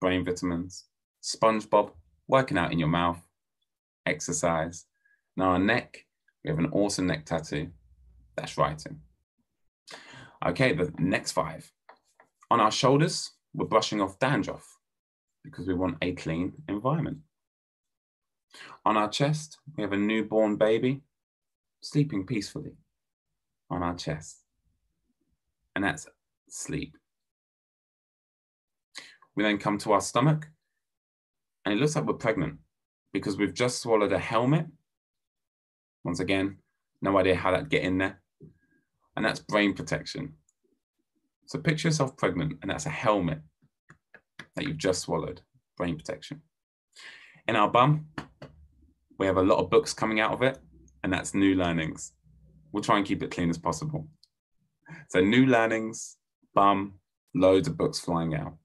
brain 0.00 0.24
vitamins. 0.24 0.86
SpongeBob, 1.22 1.90
working 2.28 2.56
out 2.56 2.72
in 2.72 2.78
your 2.78 2.88
mouth, 2.88 3.20
exercise. 4.06 4.86
Now, 5.38 5.50
our 5.50 5.58
neck, 5.60 6.04
we 6.42 6.50
have 6.50 6.58
an 6.58 6.70
awesome 6.72 7.06
neck 7.06 7.24
tattoo. 7.24 7.68
That's 8.36 8.58
writing. 8.58 8.98
Okay, 10.44 10.72
the 10.72 10.92
next 10.98 11.30
five. 11.30 11.70
On 12.50 12.58
our 12.58 12.72
shoulders, 12.72 13.30
we're 13.54 13.66
brushing 13.66 14.00
off 14.00 14.18
dandruff 14.18 14.66
because 15.44 15.68
we 15.68 15.74
want 15.74 15.96
a 16.02 16.12
clean 16.14 16.54
environment. 16.68 17.18
On 18.84 18.96
our 18.96 19.08
chest, 19.08 19.58
we 19.76 19.82
have 19.84 19.92
a 19.92 19.96
newborn 19.96 20.56
baby 20.56 21.02
sleeping 21.82 22.26
peacefully 22.26 22.72
on 23.70 23.84
our 23.84 23.94
chest. 23.94 24.42
And 25.76 25.84
that's 25.84 26.08
sleep. 26.48 26.96
We 29.36 29.44
then 29.44 29.58
come 29.58 29.78
to 29.78 29.92
our 29.92 30.00
stomach, 30.00 30.48
and 31.64 31.72
it 31.72 31.76
looks 31.76 31.94
like 31.94 32.06
we're 32.06 32.14
pregnant 32.14 32.58
because 33.12 33.36
we've 33.36 33.54
just 33.54 33.80
swallowed 33.80 34.12
a 34.12 34.18
helmet. 34.18 34.66
Once 36.04 36.20
again, 36.20 36.58
no 37.02 37.18
idea 37.18 37.34
how 37.34 37.50
that'd 37.50 37.70
get 37.70 37.82
in 37.82 37.98
there. 37.98 38.20
And 39.16 39.24
that's 39.24 39.40
brain 39.40 39.74
protection. 39.74 40.34
So 41.46 41.58
picture 41.58 41.88
yourself 41.88 42.16
pregnant, 42.16 42.58
and 42.62 42.70
that's 42.70 42.86
a 42.86 42.90
helmet 42.90 43.40
that 44.54 44.66
you've 44.66 44.76
just 44.76 45.02
swallowed, 45.02 45.40
brain 45.76 45.96
protection. 45.96 46.42
In 47.46 47.56
our 47.56 47.70
bum, 47.70 48.06
we 49.18 49.26
have 49.26 49.38
a 49.38 49.42
lot 49.42 49.58
of 49.58 49.70
books 49.70 49.92
coming 49.94 50.20
out 50.20 50.32
of 50.32 50.42
it, 50.42 50.58
and 51.02 51.12
that's 51.12 51.34
new 51.34 51.54
learnings. 51.54 52.12
We'll 52.70 52.82
try 52.82 52.98
and 52.98 53.06
keep 53.06 53.22
it 53.22 53.30
clean 53.30 53.50
as 53.50 53.58
possible. 53.58 54.06
So, 55.08 55.20
new 55.20 55.46
learnings, 55.46 56.16
bum, 56.54 56.94
loads 57.34 57.68
of 57.68 57.76
books 57.76 57.98
flying 57.98 58.34
out. 58.34 58.56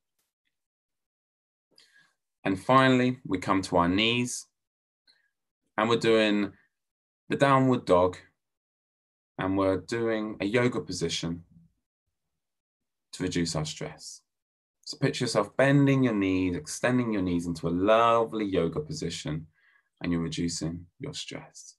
And 2.43 2.61
finally, 2.61 3.19
we 3.25 3.37
come 3.37 3.61
to 3.63 3.77
our 3.77 3.87
knees, 3.87 4.45
and 5.77 5.87
we're 5.87 5.97
doing 5.97 6.51
the 7.29 7.35
downward 7.35 7.85
dog, 7.85 8.17
and 9.37 9.57
we're 9.57 9.77
doing 9.77 10.37
a 10.41 10.45
yoga 10.45 10.81
position 10.81 11.43
to 13.13 13.23
reduce 13.23 13.55
our 13.55 13.65
stress. 13.65 14.21
So 14.85 14.97
picture 14.97 15.23
yourself 15.23 15.55
bending 15.55 16.03
your 16.03 16.13
knees, 16.13 16.55
extending 16.55 17.13
your 17.13 17.21
knees 17.21 17.47
into 17.47 17.67
a 17.67 17.69
lovely 17.69 18.45
yoga 18.45 18.81
position, 18.81 19.47
and 20.01 20.11
you're 20.11 20.21
reducing 20.21 20.85
your 20.99 21.13
stress. 21.13 21.75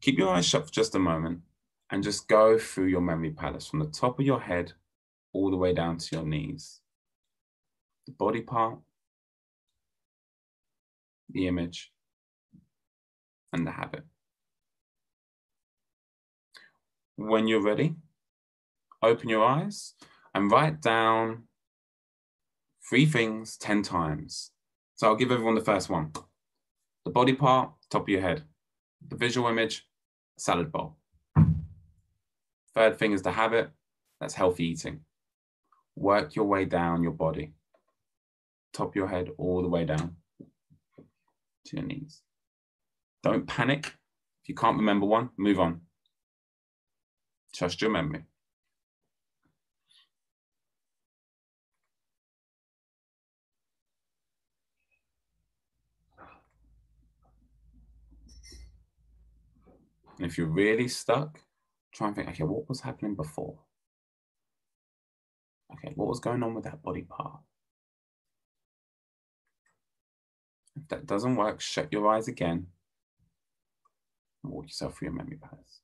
Keep 0.00 0.18
your 0.18 0.30
eyes 0.30 0.46
shut 0.46 0.66
for 0.66 0.72
just 0.72 0.94
a 0.94 0.98
moment 0.98 1.40
and 1.90 2.02
just 2.02 2.28
go 2.28 2.58
through 2.58 2.86
your 2.86 3.00
memory 3.00 3.30
palace 3.30 3.66
from 3.66 3.80
the 3.80 3.86
top 3.86 4.18
of 4.18 4.24
your 4.24 4.40
head 4.40 4.72
all 5.32 5.50
the 5.50 5.56
way 5.56 5.74
down 5.74 5.98
to 5.98 6.16
your 6.16 6.24
knees. 6.24 6.80
The 8.06 8.12
body 8.12 8.40
part, 8.40 8.78
the 11.28 11.46
image, 11.48 11.92
and 13.52 13.66
the 13.66 13.70
habit. 13.70 14.04
When 17.16 17.46
you're 17.46 17.62
ready, 17.62 17.96
open 19.02 19.28
your 19.28 19.44
eyes 19.44 19.94
and 20.34 20.50
write 20.50 20.80
down 20.80 21.44
three 22.88 23.06
things 23.06 23.56
10 23.56 23.82
times. 23.82 24.52
So 24.94 25.06
I'll 25.06 25.16
give 25.16 25.32
everyone 25.32 25.54
the 25.54 25.60
first 25.60 25.88
one. 25.88 26.12
The 27.04 27.10
body 27.10 27.34
part, 27.34 27.72
top 27.90 28.02
of 28.02 28.08
your 28.08 28.20
head. 28.20 28.44
The 29.08 29.16
visual 29.16 29.48
image, 29.48 29.86
salad 30.38 30.70
bowl. 30.70 30.96
Third 32.74 32.98
thing 32.98 33.12
is 33.12 33.22
the 33.22 33.32
habit, 33.32 33.70
that's 34.20 34.34
healthy 34.34 34.64
eating. 34.66 35.00
Work 35.96 36.36
your 36.36 36.44
way 36.44 36.64
down 36.64 37.02
your 37.02 37.12
body. 37.12 37.52
Top 38.72 38.88
of 38.90 38.96
your 38.96 39.08
head 39.08 39.30
all 39.38 39.62
the 39.62 39.68
way 39.68 39.84
down 39.84 40.16
to 41.66 41.76
your 41.76 41.84
knees. 41.84 42.22
Don't 43.22 43.46
panic. 43.46 43.94
If 44.42 44.48
you 44.48 44.54
can't 44.54 44.78
remember 44.78 45.06
one, 45.06 45.30
move 45.36 45.60
on. 45.60 45.82
Trust 47.52 47.82
your 47.82 47.90
memory. 47.90 48.24
And 60.16 60.26
if 60.26 60.36
you're 60.36 60.46
really 60.46 60.88
stuck, 60.88 61.40
try 61.92 62.08
and 62.08 62.16
think, 62.16 62.28
okay, 62.28 62.44
what 62.44 62.68
was 62.68 62.80
happening 62.80 63.14
before? 63.14 63.58
Okay, 65.72 65.92
what 65.94 66.08
was 66.08 66.20
going 66.20 66.42
on 66.42 66.54
with 66.54 66.64
that 66.64 66.82
body 66.82 67.02
part? 67.02 67.40
If 70.76 70.88
that 70.88 71.06
doesn't 71.06 71.36
work, 71.36 71.60
shut 71.60 71.92
your 71.92 72.06
eyes 72.08 72.28
again 72.28 72.66
walk 74.48 74.64
yourself 74.66 74.98
through 74.98 75.06
your 75.06 75.14
memory 75.14 75.36
palace. 75.36 75.79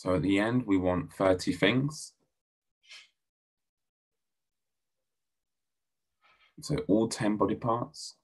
So 0.00 0.14
at 0.14 0.22
the 0.22 0.38
end, 0.38 0.62
we 0.66 0.78
want 0.78 1.12
30 1.12 1.52
things. 1.52 2.14
So 6.62 6.76
all 6.88 7.06
10 7.06 7.36
body 7.36 7.54
parts, 7.54 8.16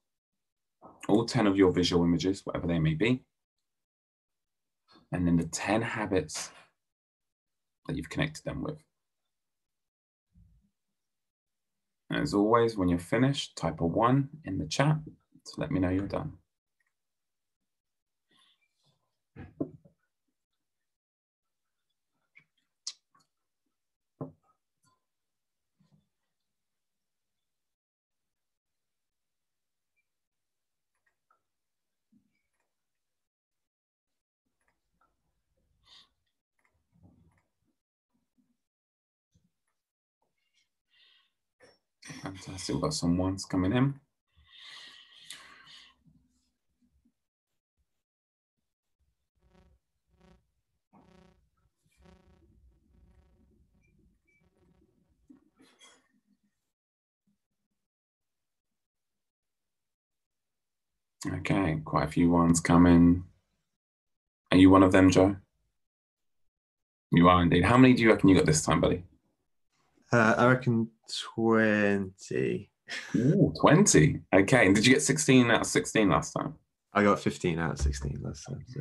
all 1.07 1.27
10 1.27 1.45
of 1.45 1.55
your 1.55 1.71
visual 1.71 2.03
images, 2.03 2.41
whatever 2.43 2.65
they 2.65 2.79
may 2.79 2.95
be. 2.95 3.25
And 5.11 5.27
then 5.27 5.37
the 5.37 5.45
10 5.45 5.83
habits 5.83 6.49
that 7.85 7.95
you've 7.95 8.09
connected 8.09 8.43
them 8.43 8.63
with. 8.63 8.79
And 12.09 12.23
as 12.23 12.33
always, 12.33 12.75
when 12.75 12.89
you're 12.89 12.97
finished, 12.97 13.55
type 13.55 13.81
a 13.81 13.85
one 13.85 14.29
in 14.45 14.57
the 14.57 14.65
chat 14.65 14.97
to 15.05 15.51
let 15.57 15.69
me 15.69 15.79
know 15.79 15.89
you're 15.89 16.07
done. 16.07 16.39
Fantastic. 42.27 42.75
We've 42.75 42.81
got 42.81 42.93
some 42.93 43.17
ones 43.17 43.45
coming 43.45 43.71
in. 43.71 43.93
Okay, 61.25 61.79
quite 61.85 62.03
a 62.03 62.11
few 62.11 62.29
ones 62.29 62.59
coming. 62.59 63.23
Are 64.51 64.57
you 64.57 64.69
one 64.69 64.83
of 64.83 64.91
them, 64.91 65.11
Joe? 65.11 65.37
You 67.11 67.29
are 67.29 67.41
indeed. 67.41 67.63
How 67.63 67.77
many 67.77 67.93
do 67.93 68.03
you 68.03 68.09
reckon 68.09 68.27
you 68.27 68.35
got 68.35 68.45
this 68.45 68.65
time, 68.65 68.81
buddy? 68.81 69.03
Uh, 70.11 70.35
I 70.37 70.47
reckon 70.47 70.89
20. 71.35 72.69
Ooh, 73.15 73.53
20. 73.59 74.21
Okay. 74.33 74.65
And 74.65 74.75
did 74.75 74.85
you 74.85 74.93
get 74.93 75.01
16 75.01 75.51
out 75.51 75.61
of 75.61 75.67
16 75.67 76.09
last 76.09 76.31
time? 76.31 76.55
I 76.93 77.03
got 77.03 77.19
15 77.19 77.59
out 77.59 77.73
of 77.73 77.79
16 77.79 78.19
last 78.23 78.45
time. 78.45 78.63
So. 78.67 78.79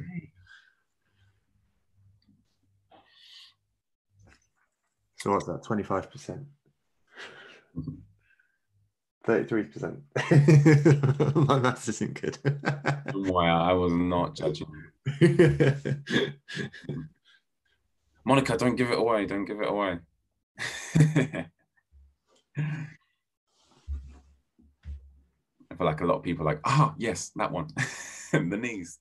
So 5.19 5.33
what's 5.33 5.47
that? 5.47 5.65
25%. 5.65 6.45
33%. 9.27 11.37
My 11.49 11.59
maths 11.59 11.89
isn't 11.89 12.21
good. 12.21 12.39
wow, 13.15 13.69
I 13.69 13.73
was 13.73 13.93
not 13.93 14.37
judging 14.37 14.69
you. 15.21 15.95
Monica, 18.25 18.57
don't 18.57 18.77
give 18.77 18.91
it 18.91 18.99
away. 18.99 19.27
Don't 19.27 19.45
give 19.45 19.61
it 19.61 19.69
away. 19.69 19.99
I 25.71 25.75
feel 25.77 25.87
like 25.87 26.01
a 26.01 26.07
lot 26.07 26.17
of 26.17 26.23
people 26.23 26.47
are 26.47 26.53
like, 26.53 26.61
ah, 26.65 26.95
yes, 26.97 27.33
that 27.37 27.53
one. 27.53 27.69
the 28.33 28.57
knees. 28.57 28.99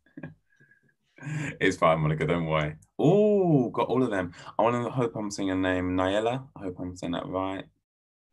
it's 1.61 1.77
fine, 1.77 1.99
Monica, 1.99 2.25
don't 2.25 2.45
worry. 2.45 2.75
Oh, 2.99 3.69
got 3.69 3.87
all 3.87 4.03
of 4.03 4.09
them. 4.09 4.33
I 4.59 4.63
want 4.63 4.83
to 4.83 4.89
hope 4.89 5.15
I'm 5.15 5.31
saying 5.31 5.51
a 5.51 5.55
name. 5.55 5.95
Nayela. 5.95 6.47
I 6.55 6.63
hope 6.63 6.77
I'm 6.79 6.95
saying 6.95 7.13
that 7.13 7.27
right. 7.27 7.65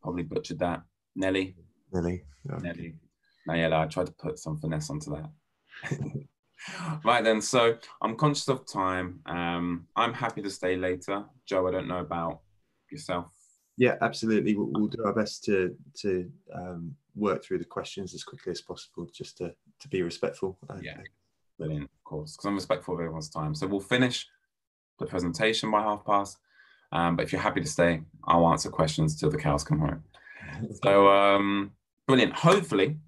Probably 0.03 0.25
butchered 0.25 0.59
that. 0.59 0.83
Nelly. 1.15 1.55
Nelly. 1.93 2.25
Yeah. 2.45 2.59
Nelly. 2.59 2.95
Nayela. 3.49 3.85
I 3.85 3.87
tried 3.87 4.07
to 4.07 4.13
put 4.13 4.39
some 4.39 4.59
finesse 4.59 4.91
onto 4.91 5.15
that. 5.15 5.31
right 7.05 7.23
then, 7.23 7.41
so 7.41 7.77
I'm 8.01 8.17
conscious 8.17 8.49
of 8.49 8.67
time. 8.67 9.21
Um, 9.27 9.87
I'm 9.95 10.15
happy 10.15 10.43
to 10.43 10.51
stay 10.51 10.77
later. 10.77 11.25
Joe, 11.47 11.69
I 11.69 11.71
don't 11.71 11.89
know 11.89 11.99
about 11.99 12.41
yourself. 12.93 13.27
Yeah, 13.77 13.97
absolutely. 14.03 14.55
We'll, 14.55 14.71
we'll 14.71 14.89
do 14.89 15.05
our 15.05 15.15
best 15.15 15.45
to 15.45 15.75
to 16.01 16.31
um, 16.55 16.95
work 17.15 17.43
through 17.43 17.59
the 17.59 17.65
questions 17.65 18.15
as 18.15 18.23
quickly 18.23 18.53
as 18.53 18.61
possible, 18.61 19.09
just 19.13 19.39
to 19.39 19.55
to 19.81 19.89
be 19.89 20.03
respectful. 20.03 20.59
Yeah, 20.81 20.99
brilliant, 21.59 21.85
of 21.85 22.05
course, 22.05 22.37
because 22.37 22.47
I'm 22.47 22.55
respectful 22.55 22.95
of 22.95 23.01
everyone's 23.01 23.31
time. 23.31 23.55
So 23.55 23.67
we'll 23.67 23.81
finish 23.81 24.27
the 24.99 25.07
presentation 25.07 25.71
by 25.71 25.81
half 25.81 26.05
past. 26.05 26.39
Um, 26.93 27.17
but 27.17 27.25
if 27.25 27.33
you're 27.33 27.41
happy 27.41 27.63
to 27.63 27.67
stay, 27.67 28.03
I'll 28.25 28.47
answer 28.49 28.69
questions 28.69 29.19
till 29.19 29.31
the 29.31 29.39
cows 29.39 29.65
come 29.65 29.81
home. 29.81 30.05
So 30.83 31.09
um, 31.09 31.73
brilliant. 32.07 32.35
Hopefully, 32.35 32.99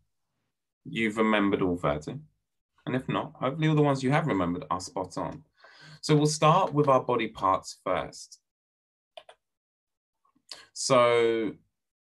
you've 0.85 1.18
remembered 1.18 1.62
all 1.62 1.76
30. 1.76 2.16
And 2.87 2.97
if 2.97 3.09
not, 3.09 3.32
hopefully 3.35 3.68
all 3.68 3.74
the 3.74 3.82
ones 3.82 4.03
you 4.03 4.11
have 4.11 4.26
remembered 4.26 4.64
are 4.70 4.80
spot 4.80 5.16
on. 5.16 5.43
So 6.01 6.14
we'll 6.14 6.26
start 6.26 6.74
with 6.74 6.89
our 6.89 7.01
body 7.01 7.28
parts 7.28 7.78
first. 7.85 8.41
So 10.72 11.53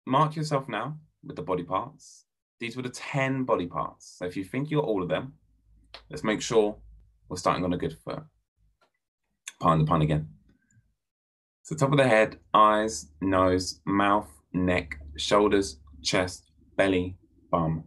mark 0.05 0.35
yourself 0.35 0.67
now 0.67 0.97
with 1.23 1.35
the 1.35 1.41
body 1.41 1.63
parts. 1.63 2.25
These 2.59 2.75
were 2.75 2.83
the 2.83 2.89
10 2.89 3.43
body 3.43 3.65
parts. 3.65 4.15
So 4.17 4.25
if 4.25 4.37
you 4.37 4.43
think 4.43 4.69
you're 4.69 4.83
all 4.83 5.03
of 5.03 5.09
them, 5.09 5.33
let's 6.09 6.23
make 6.23 6.41
sure 6.41 6.77
we're 7.27 7.37
starting 7.37 7.63
on 7.63 7.73
a 7.73 7.77
good 7.77 7.97
foot. 7.97 8.23
Pardon 9.59 9.85
the 9.85 9.89
pun 9.89 10.01
again. 10.01 10.29
So 11.63 11.75
top 11.75 11.91
of 11.91 11.97
the 11.97 12.07
head, 12.07 12.39
eyes, 12.53 13.07
nose, 13.21 13.79
mouth, 13.85 14.29
neck, 14.53 14.99
shoulders, 15.17 15.79
chest, 16.03 16.51
belly, 16.75 17.17
bum, 17.51 17.83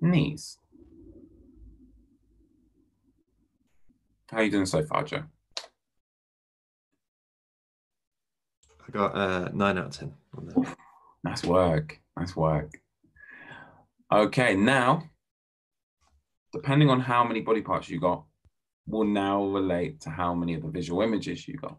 knees. 0.00 0.58
How 4.30 4.38
are 4.38 4.42
you 4.42 4.50
doing 4.50 4.66
so 4.66 4.82
far, 4.84 5.04
Joe? 5.04 5.22
I 8.86 8.92
got 8.92 9.16
uh, 9.16 9.50
nine 9.52 9.78
out 9.78 9.86
of 9.86 9.92
ten 9.92 10.14
on 10.36 10.46
that. 10.46 10.76
Nice 11.24 11.44
work. 11.44 12.00
Nice 12.18 12.36
work. 12.36 12.70
Okay, 14.12 14.54
now, 14.54 15.02
depending 16.52 16.88
on 16.88 17.00
how 17.00 17.24
many 17.24 17.40
body 17.40 17.62
parts 17.62 17.88
you 17.88 17.98
got, 17.98 18.24
will 18.86 19.04
now 19.04 19.44
relate 19.44 20.00
to 20.02 20.10
how 20.10 20.34
many 20.34 20.54
of 20.54 20.62
the 20.62 20.68
visual 20.68 21.02
images 21.02 21.48
you 21.48 21.56
got. 21.56 21.76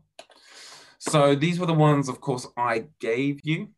So 1.00 1.36
these 1.36 1.60
were 1.60 1.66
the 1.66 1.74
ones, 1.74 2.10
of 2.10 2.20
course, 2.20 2.48
I 2.58 2.88
gave 3.00 3.40
you. 3.44 3.70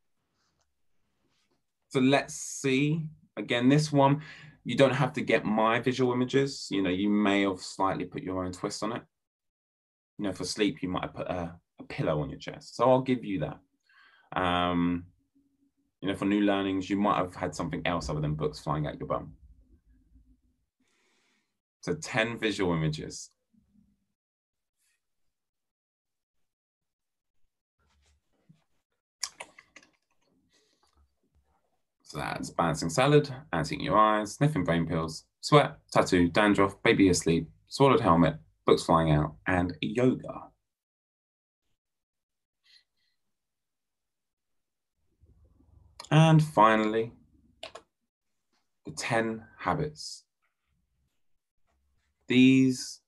So 1.90 2.00
let's 2.00 2.34
see. 2.34 3.06
Again, 3.38 3.70
this 3.70 3.92
one, 3.92 4.22
you 4.64 4.76
don't 4.76 4.96
have 4.96 5.14
to 5.14 5.22
get 5.22 5.46
my 5.46 5.80
visual 5.80 6.12
images. 6.14 6.68
You 6.72 6.82
know, 6.82 6.90
you 6.90 7.10
may 7.10 7.44
have 7.44 7.60
slightly 7.60 8.06
put 8.06 8.24
your 8.24 8.44
own 8.44 8.52
twist 8.52 8.82
on 8.82 8.94
it. 8.94 9.04
You 10.18 10.26
know, 10.26 10.34
for 10.34 10.44
sleep, 10.44 10.82
you 10.82 10.90
might 10.90 11.04
have 11.04 11.14
put 11.14 11.28
a, 11.28 11.56
a 11.80 11.84
pillow 11.84 12.22
on 12.22 12.30
your 12.30 12.40
chest. 12.40 12.76
So 12.76 12.90
I'll 12.90 13.02
give 13.02 13.24
you 13.24 13.40
that. 13.40 14.42
Um, 14.42 15.06
you 16.02 16.08
know, 16.08 16.16
for 16.16 16.26
new 16.26 16.42
learnings, 16.42 16.90
you 16.90 16.98
might 16.98 17.18
have 17.18 17.36
had 17.36 17.56
something 17.56 17.82
else 17.86 18.10
other 18.10 18.22
than 18.22 18.36
books 18.36 18.60
flying 18.60 18.88
at 18.88 19.00
your 19.00 19.08
bum. 19.08 19.34
So 21.82 21.94
10 21.94 22.40
visual 22.40 22.74
images. 22.74 23.32
So 32.04 32.18
that's 32.18 32.50
balancing 32.50 32.90
salad, 32.90 33.30
ants 33.54 33.72
eating 33.72 33.86
your 33.86 33.98
eyes, 33.98 34.34
sniffing 34.34 34.64
brain 34.64 34.88
pills, 34.88 35.26
sweat, 35.42 35.78
tattoo, 35.92 36.28
dandruff, 36.30 36.82
baby 36.82 37.10
asleep, 37.10 37.48
swallowed 37.68 38.00
helmet, 38.00 38.36
books 38.66 38.84
flying 38.84 39.12
out, 39.12 39.36
and 39.46 39.78
yoga. 39.82 40.50
And 46.12 46.44
finally, 46.44 47.12
the 48.86 48.92
10 48.92 49.44
habits. 49.60 50.24
These 52.28 53.02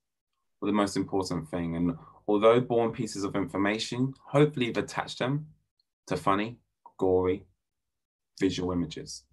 were 0.60 0.68
the 0.68 0.74
most 0.74 0.96
important 0.96 1.50
thing. 1.50 1.76
And 1.76 1.96
although 2.28 2.60
born 2.60 2.92
pieces 2.92 3.24
of 3.24 3.36
information, 3.36 4.14
hopefully 4.28 4.68
you've 4.68 4.78
attached 4.78 5.20
them 5.20 5.48
to 6.08 6.18
funny, 6.18 6.60
gory, 6.98 7.46
visual 8.40 8.72
images. 8.72 9.24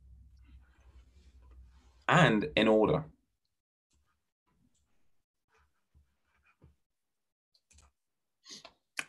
And 2.09 2.49
in 2.57 2.69
order. 2.69 3.05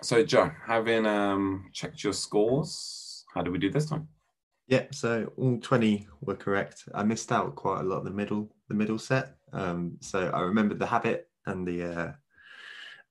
So 0.01 0.23
Joe, 0.23 0.51
having 0.65 1.05
um, 1.05 1.69
checked 1.73 2.03
your 2.03 2.13
scores, 2.13 3.25
how 3.33 3.41
did 3.41 3.51
we 3.51 3.59
do 3.59 3.69
this 3.69 3.85
time? 3.85 4.07
Yeah, 4.69 4.85
so 4.91 5.33
all 5.35 5.57
20 5.59 6.07
were 6.21 6.35
correct. 6.35 6.83
I 6.93 7.01
missed 7.01 7.31
out 7.31 7.55
quite 7.55 7.81
a 7.81 7.83
lot 7.83 7.97
of 7.97 8.03
the 8.05 8.11
middle, 8.11 8.47
the 8.67 8.75
middle 8.75 8.99
set. 8.99 9.35
Um, 9.51 9.97
so 9.99 10.29
I 10.29 10.41
remembered 10.41 10.77
the 10.77 10.85
habit 10.85 11.27
and 11.47 11.67
the 11.67 11.83
uh, 11.83 12.11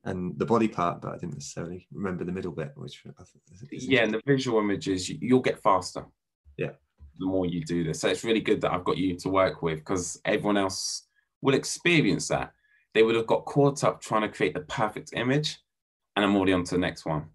and 0.05 0.39
the 0.39 0.47
body 0.47 0.69
part, 0.69 1.03
but 1.03 1.09
I 1.09 1.19
didn't 1.19 1.35
necessarily 1.35 1.89
remember 1.93 2.23
the 2.23 2.31
middle 2.31 2.53
bit, 2.53 2.71
which 2.77 3.03
I 3.07 3.25
think 3.25 3.43
yeah, 3.73 4.05
and 4.05 4.15
the 4.15 4.23
visual 4.25 4.61
images 4.61 5.09
you'll 5.09 5.41
get 5.41 5.61
faster. 5.61 6.07
Yeah, 6.57 6.71
the 7.19 7.27
more 7.27 7.45
you 7.45 7.65
do 7.65 7.83
this, 7.83 7.99
so 8.01 8.09
it's 8.09 8.23
really 8.23 8.41
good 8.41 8.61
that 8.61 8.73
I've 8.73 8.85
got 8.85 8.97
you 8.97 9.17
to 9.17 9.29
work 9.29 9.61
with 9.61 9.81
because 9.81 10.21
everyone 10.25 10.59
else 10.59 11.09
will 11.43 11.55
experience 11.55 12.29
that. 12.29 12.53
They 12.95 13.03
would 13.03 13.17
have 13.17 13.27
got 13.27 13.47
caught 13.47 13.83
up 13.83 14.01
trying 14.01 14.23
to 14.23 14.29
create 14.29 14.55
the 14.55 14.61
perfect 14.61 15.11
image, 15.13 15.59
and 16.15 16.25
I'm 16.25 16.37
already 16.37 16.53
on 16.53 16.63
to 16.65 16.77
the 16.77 16.81
next 16.81 17.05
one 17.05 17.31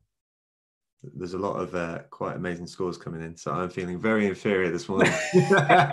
there's 1.15 1.33
a 1.33 1.37
lot 1.37 1.55
of 1.55 1.75
uh, 1.75 1.99
quite 2.09 2.35
amazing 2.35 2.67
scores 2.67 2.97
coming 2.97 3.21
in, 3.21 3.35
so 3.35 3.51
I'm 3.51 3.69
feeling 3.69 3.99
very 3.99 4.27
inferior 4.27 4.71
this 4.71 4.87
morning. 4.87 5.11
there 5.33 5.91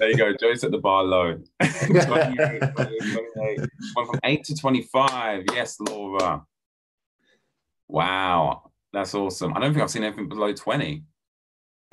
you 0.00 0.16
go. 0.16 0.32
Joe's 0.40 0.64
at 0.64 0.70
the 0.70 0.78
bar 0.78 1.04
low. 1.04 1.38
28, 1.62 2.60
28. 2.74 3.58
Went 3.58 4.10
from 4.10 4.20
8 4.24 4.44
to 4.44 4.54
25. 4.56 5.44
Yes, 5.52 5.78
Laura. 5.80 6.42
Wow. 7.88 8.70
That's 8.92 9.14
awesome. 9.14 9.56
I 9.56 9.60
don't 9.60 9.72
think 9.72 9.82
I've 9.82 9.90
seen 9.90 10.04
anything 10.04 10.28
below 10.28 10.52
20. 10.52 11.04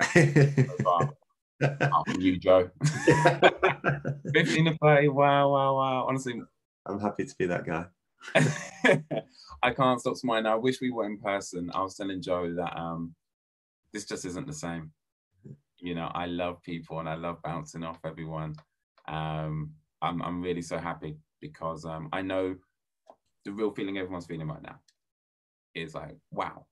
Apart 0.00 1.14
from 1.60 2.20
you, 2.20 2.38
Joe. 2.38 2.70
15 4.32 4.64
to 4.66 4.78
play. 4.80 5.08
Wow, 5.08 5.50
wow, 5.50 5.76
wow. 5.76 6.06
Honestly, 6.08 6.40
I'm 6.86 7.00
happy 7.00 7.24
to 7.24 7.34
be 7.38 7.46
that 7.46 7.66
guy. 7.66 7.86
I 9.62 9.70
can't 9.72 10.00
stop 10.00 10.16
smiling. 10.16 10.46
I 10.46 10.54
wish 10.56 10.80
we 10.80 10.90
were 10.90 11.06
in 11.06 11.18
person. 11.18 11.70
I 11.74 11.82
was 11.82 11.96
telling 11.96 12.22
Joe 12.22 12.54
that 12.54 12.78
um, 12.78 13.14
this 13.92 14.06
just 14.06 14.24
isn't 14.24 14.46
the 14.46 14.52
same. 14.52 14.92
You 15.78 15.94
know, 15.94 16.10
I 16.14 16.26
love 16.26 16.62
people 16.62 17.00
and 17.00 17.08
I 17.08 17.14
love 17.14 17.42
bouncing 17.42 17.84
off 17.84 17.98
everyone. 18.04 18.54
Um, 19.08 19.72
I'm 20.02 20.22
I'm 20.22 20.42
really 20.42 20.62
so 20.62 20.78
happy 20.78 21.16
because 21.40 21.84
um, 21.84 22.08
I 22.12 22.22
know 22.22 22.56
the 23.44 23.52
real 23.52 23.70
feeling 23.70 23.98
everyone's 23.98 24.26
feeling 24.26 24.48
right 24.48 24.62
now 24.62 24.78
is 25.74 25.94
like, 25.94 26.16
wow, 26.30 26.66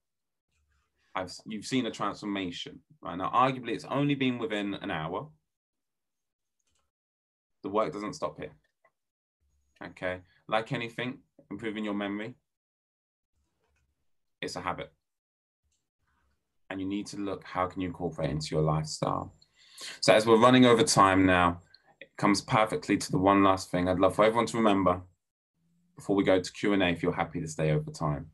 I've 1.15 1.31
you've 1.45 1.65
seen 1.65 1.85
a 1.85 1.91
transformation 1.91 2.79
right 3.01 3.17
now. 3.17 3.31
Arguably, 3.33 3.71
it's 3.71 3.85
only 3.85 4.15
been 4.15 4.37
within 4.37 4.75
an 4.75 4.91
hour. 4.91 5.27
The 7.63 7.69
the 7.69 7.69
work 7.69 7.93
doesn't 7.93 8.13
stop 8.13 8.39
here. 8.39 8.51
Okay, 9.83 10.19
like 10.47 10.71
anything, 10.71 11.19
improving 11.51 11.85
your 11.85 11.93
memory, 11.93 12.35
it's 14.41 14.55
a 14.55 14.61
habit. 14.61 14.91
And 16.69 16.79
you 16.79 16.87
need 16.87 17.07
to 17.07 17.17
look 17.17 17.43
how 17.43 17.67
can 17.67 17.81
you 17.81 17.87
incorporate 17.87 18.29
into 18.29 18.55
your 18.55 18.63
lifestyle. 18.63 19.33
So 20.01 20.13
as 20.13 20.25
we're 20.25 20.37
running 20.37 20.65
over 20.65 20.83
time 20.83 21.25
now, 21.25 21.61
it 21.99 22.09
comes 22.17 22.41
perfectly 22.41 22.97
to 22.97 23.11
the 23.11 23.17
one 23.17 23.43
last 23.43 23.71
thing 23.71 23.87
I'd 23.87 23.99
love 23.99 24.15
for 24.15 24.25
everyone 24.25 24.45
to 24.47 24.57
remember 24.57 25.01
before 25.95 26.15
we 26.15 26.23
go 26.23 26.39
to 26.39 26.51
Q&A 26.51 26.77
if 26.89 27.03
you're 27.03 27.11
happy 27.11 27.41
to 27.41 27.47
stay 27.47 27.71
over 27.71 27.91
time. 27.91 28.27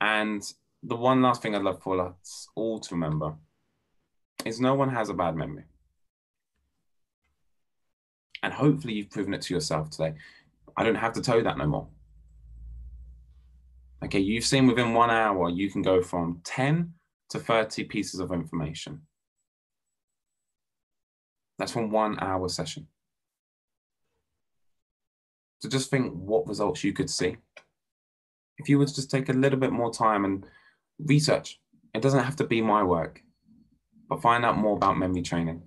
And 0.00 0.42
the 0.82 0.96
one 0.96 1.22
last 1.22 1.40
thing 1.42 1.54
I'd 1.54 1.62
love 1.62 1.82
for 1.82 2.00
us 2.00 2.48
all 2.54 2.78
to 2.80 2.94
remember 2.94 3.34
is 4.44 4.60
no 4.60 4.74
one 4.74 4.90
has 4.90 5.08
a 5.08 5.14
bad 5.14 5.36
memory. 5.36 5.64
And 8.42 8.52
hopefully 8.52 8.94
you've 8.94 9.10
proven 9.10 9.32
it 9.32 9.40
to 9.42 9.54
yourself 9.54 9.90
today. 9.90 10.14
I 10.76 10.84
don't 10.84 10.96
have 10.96 11.14
to 11.14 11.22
tell 11.22 11.36
you 11.36 11.44
that 11.44 11.56
no 11.56 11.66
more. 11.66 11.88
Okay, 14.04 14.18
you've 14.18 14.44
seen 14.44 14.66
within 14.66 14.92
one 14.92 15.10
hour, 15.10 15.48
you 15.48 15.70
can 15.70 15.80
go 15.80 16.02
from 16.02 16.40
10 16.44 16.92
to 17.30 17.38
30 17.38 17.84
pieces 17.84 18.20
of 18.20 18.32
information. 18.32 19.00
That's 21.58 21.72
from 21.72 21.90
one 21.90 22.18
hour 22.20 22.48
session. 22.50 22.86
So 25.60 25.70
just 25.70 25.90
think 25.90 26.12
what 26.12 26.46
results 26.46 26.84
you 26.84 26.92
could 26.92 27.08
see. 27.08 27.38
If 28.58 28.68
you 28.68 28.78
would 28.78 28.88
just 28.88 29.10
take 29.10 29.30
a 29.30 29.32
little 29.32 29.58
bit 29.58 29.72
more 29.72 29.90
time 29.90 30.26
and 30.26 30.44
research, 30.98 31.58
it 31.94 32.02
doesn't 32.02 32.24
have 32.24 32.36
to 32.36 32.46
be 32.46 32.60
my 32.60 32.82
work, 32.82 33.22
but 34.10 34.20
find 34.20 34.44
out 34.44 34.58
more 34.58 34.76
about 34.76 34.98
memory 34.98 35.22
training 35.22 35.62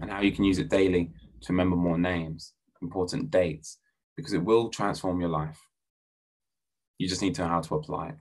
and 0.00 0.10
how 0.10 0.20
you 0.20 0.30
can 0.30 0.44
use 0.44 0.58
it 0.58 0.68
daily 0.68 1.10
to 1.40 1.52
remember 1.52 1.74
more 1.74 1.98
names, 1.98 2.52
important 2.80 3.32
dates, 3.32 3.78
because 4.16 4.32
it 4.32 4.44
will 4.44 4.68
transform 4.68 5.20
your 5.20 5.30
life. 5.30 5.69
You 7.00 7.08
just 7.08 7.22
need 7.22 7.34
to 7.36 7.42
know 7.42 7.48
how 7.48 7.62
to 7.62 7.76
apply 7.76 8.08
it. 8.08 8.14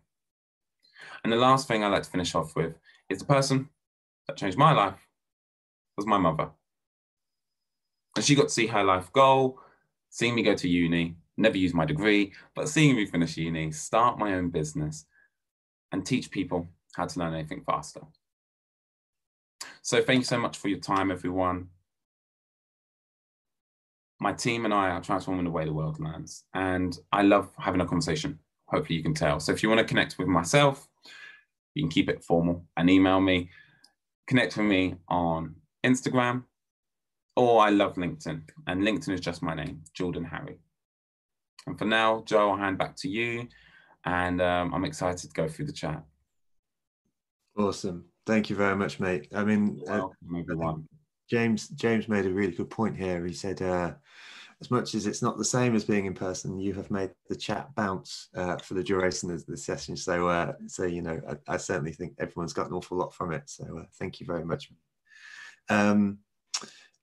And 1.22 1.34
the 1.34 1.38
last 1.38 1.68
thing 1.68 1.84
I'd 1.84 1.90
like 1.90 2.04
to 2.04 2.10
finish 2.10 2.34
off 2.34 2.56
with 2.56 2.76
is 3.10 3.20
the 3.20 3.26
person 3.26 3.68
that 4.26 4.38
changed 4.38 4.58
my 4.58 4.72
life 4.72 5.06
was 5.98 6.08
my 6.08 6.18
mother. 6.18 6.50
And 8.16 8.24
she 8.24 8.36
got 8.36 8.44
to 8.44 8.50
see 8.50 8.68
her 8.68 8.82
life 8.82 9.12
goal, 9.12 9.60
seeing 10.10 10.34
me 10.34 10.44
go 10.44 10.56
to 10.56 10.70
uni, 10.70 11.18
never 11.36 11.58
use 11.58 11.74
my 11.74 11.84
degree, 11.84 12.32
but 12.56 12.70
seeing 12.70 12.96
me 12.96 13.06
finish 13.06 13.36
uni, 13.36 13.70
start 13.74 14.18
my 14.18 14.36
own 14.36 14.50
business, 14.50 15.06
and 15.92 16.06
teach 16.06 16.32
people 16.32 16.70
how 16.96 17.06
to 17.06 17.20
learn 17.20 17.34
anything 17.34 17.64
faster. 17.66 18.04
So 19.82 20.02
thank 20.02 20.20
you 20.20 20.26
so 20.26 20.40
much 20.40 20.58
for 20.58 20.70
your 20.70 20.80
time, 20.80 21.12
everyone. 21.12 21.68
My 24.22 24.32
team 24.32 24.64
and 24.64 24.74
I 24.74 24.92
are 24.92 25.02
transforming 25.02 25.44
the 25.44 25.52
way 25.52 25.66
the 25.66 25.74
world 25.74 26.00
learns, 26.00 26.46
and 26.54 26.98
I 27.12 27.24
love 27.24 27.52
having 27.58 27.82
a 27.82 27.86
conversation 27.86 28.40
hopefully 28.72 28.98
you 28.98 29.04
can 29.04 29.14
tell. 29.14 29.40
So 29.40 29.52
if 29.52 29.64
you 29.64 29.70
want 29.70 29.80
to 29.80 29.86
connect 29.86 30.18
with 30.18 30.28
myself, 30.28 30.88
you 31.76 31.84
can 31.84 31.92
keep 31.92 32.10
it 32.10 32.24
formal 32.24 32.66
and 32.78 32.90
email 32.90 33.20
me. 33.20 33.50
Connect 34.28 34.58
with 34.58 34.66
me 34.68 34.96
on 35.08 35.56
Instagram, 35.86 36.44
or 37.36 37.62
I 37.62 37.70
love 37.70 37.96
LinkedIn, 37.96 38.42
and 38.68 38.82
LinkedIn 38.82 39.14
is 39.14 39.22
just 39.22 39.42
my 39.42 39.56
name, 39.56 39.82
Jordan 39.94 40.24
Harry. 40.26 40.60
And 41.66 41.78
for 41.78 41.86
now, 41.86 42.24
Joe, 42.26 42.52
I'll 42.52 42.58
hand 42.58 42.78
back 42.78 42.96
to 42.98 43.10
you, 43.10 43.48
and 44.06 44.42
um, 44.42 44.74
I'm 44.74 44.86
excited 44.86 45.30
to 45.30 45.34
go 45.34 45.48
through 45.48 45.66
the 45.66 45.74
chat. 45.74 46.04
Awesome. 47.58 48.06
Thank 48.26 48.50
you 48.50 48.56
very 48.56 48.76
much, 48.76 49.00
mate. 49.00 49.28
I 49.34 49.44
mean, 49.44 49.82
uh, 49.90 50.08
James 51.30 51.70
James 51.70 52.08
made 52.08 52.26
a 52.26 52.32
really 52.32 52.54
good 52.54 52.70
point 52.70 52.96
here. 52.96 53.26
He 53.26 53.34
said, 53.34 53.62
uh, 53.62 53.94
as 54.62 54.70
much 54.70 54.94
as 54.94 55.08
it's 55.08 55.22
not 55.22 55.38
the 55.38 55.46
same 55.46 55.76
as 55.76 55.86
being 55.86 56.06
in 56.06 56.14
person, 56.14 56.60
you 56.60 56.74
have 56.74 56.92
made 56.92 57.12
the 57.30 57.36
chat 57.36 57.74
bounce 57.76 58.28
uh, 58.36 58.58
for 58.58 58.74
the 58.74 58.84
duration 58.84 59.32
of 59.32 59.46
the 59.46 59.56
session. 59.56 59.96
So, 59.96 60.28
uh, 60.28 60.54
so 60.68 60.84
you 60.84 61.02
know, 61.02 61.22
I, 61.30 61.54
I, 61.54 61.58
certainly 61.58 61.94
think 61.94 62.16
everyone's 62.20 62.52
got 62.52 62.68
an 62.68 62.74
awful 62.74 62.98
lot 62.98 63.14
from 63.14 63.32
it. 63.32 63.44
So, 63.46 63.80
uh, 63.80 63.86
thank 63.98 64.20
you 64.20 64.26
very 64.26 64.44
much. 64.44 64.70
Um, 65.70 66.18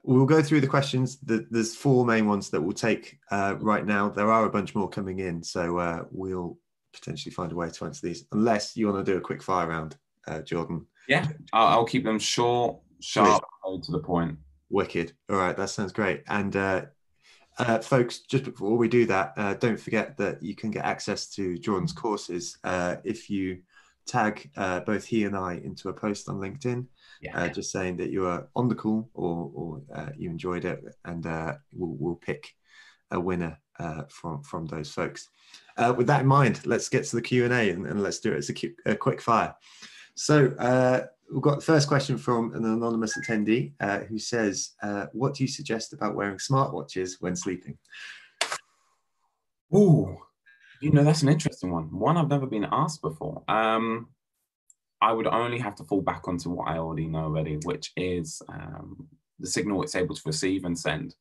we'll 0.02 0.26
go 0.26 0.42
through 0.42 0.60
the 0.60 0.66
questions. 0.66 1.18
The, 1.20 1.46
there's 1.50 1.74
four 1.74 2.04
main 2.04 2.26
ones 2.28 2.50
that 2.50 2.60
we'll 2.60 2.74
take 2.74 3.18
uh, 3.30 3.56
right 3.58 3.86
now. 3.86 4.10
There 4.10 4.30
are 4.30 4.44
a 4.44 4.50
bunch 4.50 4.74
more 4.74 4.88
coming 4.88 5.20
in, 5.20 5.42
so 5.42 5.78
uh, 5.78 6.04
we'll 6.10 6.58
potentially 6.92 7.32
find 7.32 7.52
a 7.52 7.56
way 7.56 7.70
to 7.70 7.84
answer 7.86 8.06
these, 8.06 8.24
unless 8.32 8.76
you 8.76 8.86
want 8.86 9.04
to 9.04 9.12
do 9.12 9.18
a 9.18 9.20
quick 9.20 9.42
fire 9.42 9.68
round, 9.68 9.96
uh, 10.28 10.40
Jordan. 10.42 10.86
Yeah, 11.08 11.26
I'll, 11.52 11.68
I'll, 11.68 11.84
keep 11.84 12.04
them 12.04 12.18
short, 12.18 12.78
sharp, 13.00 13.42
to 13.64 13.92
the 13.92 14.00
point. 14.00 14.36
Wicked. 14.68 15.12
All 15.30 15.36
right, 15.36 15.56
that 15.56 15.70
sounds 15.70 15.92
great. 15.92 16.22
And 16.28 16.56
uh, 16.56 16.86
folks, 17.82 18.20
just 18.20 18.44
before 18.44 18.76
we 18.76 18.88
do 18.88 19.06
that, 19.06 19.32
uh, 19.36 19.54
don't 19.54 19.80
forget 19.80 20.16
that 20.18 20.42
you 20.42 20.54
can 20.54 20.70
get 20.70 20.84
access 20.84 21.28
to 21.30 21.58
Jordan's 21.58 21.92
courses 21.92 22.58
uh, 22.64 22.96
if 23.04 23.30
you 23.30 23.62
tag 24.06 24.50
uh, 24.56 24.80
both 24.80 25.04
he 25.04 25.24
and 25.24 25.36
I 25.36 25.54
into 25.54 25.88
a 25.88 25.92
post 25.92 26.28
on 26.28 26.36
LinkedIn, 26.36 26.86
yeah. 27.22 27.44
Uh, 27.44 27.48
just 27.48 27.72
saying 27.72 27.96
that 27.96 28.10
you 28.10 28.26
are 28.26 28.46
on 28.54 28.68
the 28.68 28.74
call 28.74 29.08
or, 29.14 29.50
or 29.54 29.82
uh, 29.94 30.10
you 30.16 30.28
enjoyed 30.28 30.66
it, 30.66 30.84
and 31.06 31.24
we'll, 31.72 31.96
we'll, 31.98 32.14
pick 32.16 32.52
a 33.10 33.18
winner 33.18 33.58
from 34.10 34.42
from 34.42 34.66
those 34.66 34.90
folks. 34.90 35.30
with 35.96 36.06
that 36.08 36.20
in 36.20 36.26
mind, 36.26 36.66
let's 36.66 36.90
get 36.90 37.04
to 37.04 37.16
the 37.16 37.22
Q 37.22 37.44
and 37.44 37.54
A 37.54 37.70
and 37.70 38.02
let's 38.02 38.20
do 38.20 38.32
it 38.32 38.36
as 38.36 38.50
a, 38.50 38.90
a 38.92 38.96
quick 38.96 39.22
fire. 39.22 39.54
So 40.14 41.08
we've 41.32 41.42
got 41.42 41.56
the 41.56 41.64
first 41.64 41.88
question 41.88 42.18
from 42.18 42.54
an 42.54 42.64
anonymous 42.64 43.16
attendee 43.18 43.72
uh, 43.80 44.00
who 44.00 44.18
says, 44.18 44.72
uh, 44.82 45.06
"What 45.12 45.34
do 45.34 45.44
you 45.44 45.48
suggest 45.48 45.92
about 45.92 46.14
wearing 46.14 46.38
smartwatches 46.38 47.16
when 47.20 47.36
sleeping?" 47.36 47.78
Ooh, 49.74 50.16
you 50.80 50.90
know 50.90 51.04
that's 51.04 51.22
an 51.22 51.28
interesting 51.28 51.70
one. 51.70 51.84
One 51.98 52.16
I've 52.16 52.28
never 52.28 52.46
been 52.46 52.66
asked 52.70 53.02
before. 53.02 53.42
Um, 53.48 54.08
I 55.00 55.12
would 55.12 55.26
only 55.26 55.58
have 55.58 55.74
to 55.76 55.84
fall 55.84 56.00
back 56.00 56.26
onto 56.26 56.50
what 56.50 56.68
I 56.68 56.78
already 56.78 57.06
know 57.06 57.24
already, 57.24 57.58
which 57.64 57.92
is 57.96 58.40
um, 58.48 59.08
the 59.38 59.46
signal 59.46 59.82
it's 59.82 59.94
able 59.94 60.14
to 60.14 60.22
receive 60.24 60.64
and 60.64 60.78
send. 60.78 61.14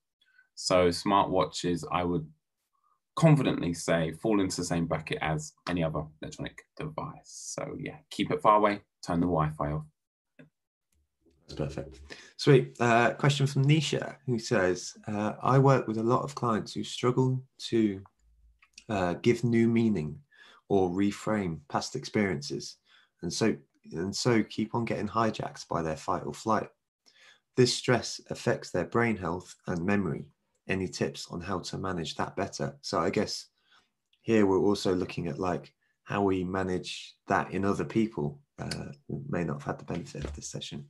So 0.56 0.88
smartwatches, 0.88 1.84
I 1.92 2.04
would 2.04 2.26
confidently 3.16 3.74
say 3.74 4.12
fall 4.12 4.42
into 4.42 4.58
the 4.58 4.66
same 4.66 4.86
bracket 4.86 5.18
as 5.22 5.54
any 5.70 5.84
other 5.84 6.04
electronic 6.22 6.62
device. 6.78 7.24
So 7.26 7.76
yeah, 7.80 7.98
keep 8.10 8.32
it 8.32 8.42
far 8.42 8.58
away, 8.58 8.82
turn 9.06 9.20
the 9.20 9.26
Wi-Fi 9.26 9.72
off. 9.72 9.86
That's 11.48 11.60
perfect. 11.60 12.00
Sweet. 12.38 12.76
Uh, 12.80 13.12
question 13.14 13.48
from 13.48 13.66
Nisha, 13.66 14.16
who 14.26 14.40
says, 14.40 14.96
uh, 15.08 15.34
I 15.42 15.60
work 15.60 15.88
with 15.88 15.98
a 15.98 16.04
lot 16.04 16.24
of 16.24 16.36
clients 16.36 16.74
who 16.74 16.84
struggle 16.84 17.44
to 17.70 18.02
uh, 18.90 19.14
give 19.16 19.44
new 19.44 19.68
meaning 19.68 20.20
or 20.70 20.90
reframe 20.90 21.60
past 21.70 21.96
experiences, 21.96 22.78
and 23.22 23.32
so 23.32 23.56
and 23.92 24.16
so 24.16 24.44
keep 24.44 24.74
on 24.74 24.86
getting 24.86 25.08
hijacked 25.08 25.68
by 25.68 25.82
their 25.82 25.96
fight 25.96 26.24
or 26.26 26.34
flight. 26.34 26.68
This 27.56 27.74
stress 27.74 28.20
affects 28.30 28.72
their 28.72 28.86
brain 28.86 29.16
health 29.16 29.56
and 29.68 29.86
memory. 29.86 30.26
Any 30.68 30.88
tips 30.88 31.28
on 31.30 31.42
how 31.42 31.60
to 31.60 31.78
manage 31.78 32.16
that 32.16 32.36
better? 32.36 32.76
So 32.82 33.00
I 33.00 33.12
guess 33.12 33.46
here 34.22 34.48
we're 34.48 34.60
also 34.60 34.96
looking 34.96 35.28
at 35.28 35.38
like 35.38 35.72
how 36.04 36.24
we 36.24 36.44
manage 36.44 37.16
that 37.28 37.52
in 37.52 37.64
other 37.64 37.86
people 37.86 38.40
uh, 38.60 38.92
who 39.08 39.24
may 39.30 39.44
not 39.44 39.62
have 39.62 39.64
had 39.64 39.80
the 39.80 39.86
benefit 39.94 40.26
of 40.26 40.36
this 40.36 40.48
session. 40.48 40.86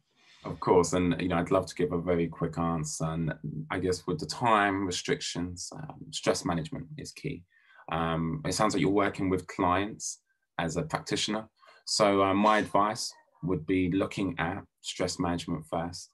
Of 0.45 0.59
course, 0.59 0.93
and 0.93 1.19
you 1.19 1.27
know, 1.27 1.37
I'd 1.37 1.49
love 1.49 1.65
to 1.65 1.75
give 1.75 1.91
a 1.91 1.99
very 1.99 2.27
quick 2.27 2.59
answer. 2.59 3.05
And 3.05 3.33
I 3.71 3.79
guess 3.79 4.05
with 4.05 4.19
the 4.19 4.27
time 4.27 4.85
restrictions, 4.85 5.69
um, 5.75 5.95
stress 6.11 6.45
management 6.45 6.85
is 6.97 7.11
key. 7.11 7.43
Um, 7.91 8.41
it 8.45 8.53
sounds 8.53 8.73
like 8.73 8.81
you're 8.81 8.91
working 8.91 9.29
with 9.29 9.47
clients 9.47 10.21
as 10.59 10.77
a 10.77 10.83
practitioner. 10.83 11.49
So 11.85 12.23
uh, 12.23 12.33
my 12.33 12.59
advice 12.59 13.11
would 13.43 13.65
be 13.65 13.91
looking 13.91 14.35
at 14.37 14.63
stress 14.81 15.19
management 15.19 15.65
first, 15.65 16.11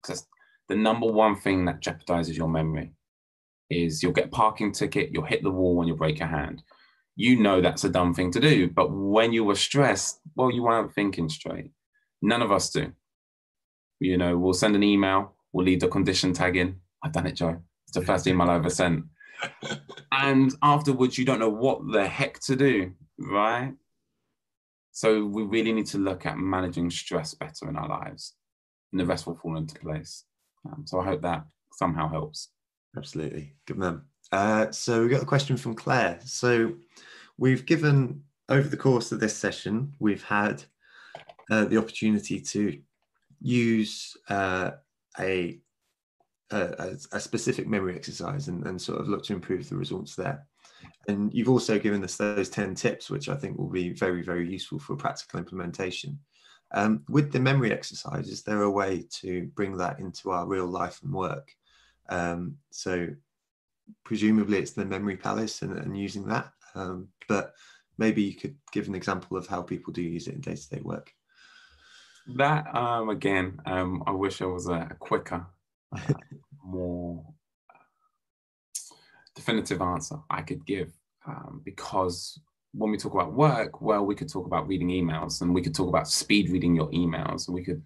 because 0.00 0.22
uh, 0.22 0.26
the 0.68 0.76
number 0.76 1.06
one 1.06 1.36
thing 1.36 1.64
that 1.64 1.82
jeopardizes 1.82 2.36
your 2.36 2.48
memory 2.48 2.92
is 3.68 4.00
you'll 4.00 4.12
get 4.12 4.26
a 4.26 4.28
parking 4.28 4.72
ticket, 4.72 5.10
you'll 5.12 5.24
hit 5.24 5.42
the 5.42 5.50
wall, 5.50 5.80
and 5.80 5.88
you'll 5.88 5.96
break 5.96 6.20
your 6.20 6.28
hand. 6.28 6.62
You 7.16 7.40
know 7.40 7.60
that's 7.60 7.84
a 7.84 7.88
dumb 7.88 8.14
thing 8.14 8.30
to 8.32 8.40
do, 8.40 8.68
but 8.68 8.92
when 8.92 9.32
you 9.32 9.42
were 9.42 9.56
stressed, 9.56 10.20
well, 10.36 10.52
you 10.52 10.62
weren't 10.62 10.94
thinking 10.94 11.28
straight. 11.28 11.72
None 12.22 12.42
of 12.42 12.52
us 12.52 12.70
do. 12.70 12.92
You 14.00 14.18
know, 14.18 14.36
we'll 14.36 14.54
send 14.54 14.76
an 14.76 14.82
email, 14.82 15.34
we'll 15.52 15.66
leave 15.66 15.80
the 15.80 15.88
condition 15.88 16.32
tag 16.32 16.56
in. 16.56 16.76
I've 17.02 17.12
done 17.12 17.26
it, 17.26 17.32
Joe. 17.32 17.60
It's 17.86 17.94
the 17.94 18.02
first 18.02 18.26
email 18.26 18.50
I 18.50 18.56
ever 18.56 18.70
sent. 18.70 19.04
and 20.12 20.54
afterwards, 20.62 21.18
you 21.18 21.24
don't 21.24 21.38
know 21.38 21.48
what 21.48 21.80
the 21.90 22.06
heck 22.06 22.40
to 22.40 22.56
do, 22.56 22.92
right? 23.18 23.72
So 24.92 25.24
we 25.26 25.42
really 25.42 25.72
need 25.72 25.86
to 25.88 25.98
look 25.98 26.24
at 26.26 26.38
managing 26.38 26.90
stress 26.90 27.34
better 27.34 27.68
in 27.68 27.76
our 27.76 27.88
lives, 27.88 28.34
and 28.92 29.00
the 29.00 29.06
rest 29.06 29.26
will 29.26 29.36
fall 29.36 29.56
into 29.56 29.78
place. 29.78 30.24
Um, 30.66 30.84
so 30.86 31.00
I 31.00 31.04
hope 31.04 31.22
that 31.22 31.44
somehow 31.72 32.08
helps. 32.08 32.48
Absolutely, 32.96 33.54
good 33.66 33.78
man. 33.78 34.02
Uh, 34.32 34.70
so 34.70 35.02
we 35.02 35.08
got 35.08 35.22
a 35.22 35.26
question 35.26 35.56
from 35.56 35.74
Claire. 35.74 36.18
So 36.24 36.74
we've 37.36 37.66
given 37.66 38.22
over 38.48 38.68
the 38.68 38.76
course 38.76 39.12
of 39.12 39.20
this 39.20 39.36
session, 39.36 39.92
we've 39.98 40.22
had 40.22 40.64
uh, 41.50 41.64
the 41.66 41.76
opportunity 41.76 42.40
to 42.40 42.78
use 43.40 44.16
uh, 44.28 44.72
a 45.18 45.60
a, 46.50 46.96
a, 47.12 47.20
specific 47.20 47.66
memory 47.66 47.96
exercise 47.96 48.48
and, 48.48 48.64
and 48.66 48.80
sort 48.80 49.00
of 49.00 49.08
look 49.08 49.24
to 49.24 49.32
improve 49.32 49.68
the 49.68 49.76
results 49.76 50.14
there. 50.14 50.46
And 51.08 51.32
you've 51.34 51.48
also 51.48 51.78
given 51.78 52.04
us 52.04 52.16
those 52.16 52.48
10 52.48 52.74
tips, 52.74 53.10
which 53.10 53.28
I 53.28 53.34
think 53.34 53.58
will 53.58 53.68
be 53.68 53.90
very, 53.90 54.22
very 54.22 54.48
useful 54.48 54.78
for 54.78 54.96
practical 54.96 55.40
implementation. 55.40 56.18
Um, 56.72 57.02
with 57.08 57.32
the 57.32 57.40
memory 57.40 57.72
exercise, 57.72 58.28
is 58.28 58.42
there 58.42 58.62
a 58.62 58.70
way 58.70 59.06
to 59.20 59.46
bring 59.54 59.76
that 59.78 59.98
into 59.98 60.30
our 60.30 60.46
real 60.46 60.66
life 60.66 61.00
and 61.02 61.12
work? 61.12 61.50
Um, 62.08 62.56
so 62.70 63.08
presumably 64.04 64.58
it's 64.58 64.72
the 64.72 64.84
memory 64.84 65.16
palace 65.16 65.62
and, 65.62 65.76
and 65.78 65.96
using 65.96 66.26
that, 66.28 66.52
um, 66.74 67.08
but 67.28 67.54
maybe 67.98 68.22
you 68.22 68.34
could 68.34 68.56
give 68.72 68.88
an 68.88 68.94
example 68.94 69.36
of 69.36 69.46
how 69.46 69.62
people 69.62 69.92
do 69.92 70.02
use 70.02 70.26
it 70.26 70.34
in 70.34 70.40
day-to-day 70.40 70.80
work. 70.82 71.12
That 72.34 72.74
um, 72.74 73.08
again, 73.08 73.60
um, 73.66 74.02
I 74.06 74.10
wish 74.10 74.42
I 74.42 74.46
was 74.46 74.68
a 74.68 74.88
quicker, 74.98 75.46
uh, 75.96 76.12
more 76.64 77.24
definitive 79.34 79.80
answer 79.80 80.16
I 80.30 80.42
could 80.42 80.64
give 80.66 80.92
um, 81.26 81.60
because 81.64 82.40
when 82.72 82.90
we 82.90 82.96
talk 82.98 83.14
about 83.14 83.32
work, 83.32 83.80
well, 83.80 84.04
we 84.04 84.14
could 84.14 84.30
talk 84.30 84.46
about 84.46 84.66
reading 84.66 84.88
emails 84.88 85.40
and 85.40 85.54
we 85.54 85.62
could 85.62 85.74
talk 85.74 85.88
about 85.88 86.08
speed 86.08 86.50
reading 86.50 86.74
your 86.74 86.90
emails 86.90 87.46
and 87.46 87.54
we 87.54 87.64
could 87.64 87.82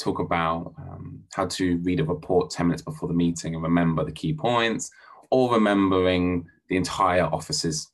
talk 0.00 0.18
about 0.18 0.72
um, 0.78 1.22
how 1.34 1.46
to 1.46 1.76
read 1.78 2.00
a 2.00 2.04
report 2.04 2.50
10 2.50 2.66
minutes 2.66 2.82
before 2.82 3.08
the 3.08 3.14
meeting 3.14 3.54
and 3.54 3.62
remember 3.62 4.04
the 4.04 4.12
key 4.12 4.32
points 4.32 4.90
or 5.30 5.52
remembering 5.52 6.46
the 6.68 6.76
entire 6.76 7.24
office's 7.24 7.90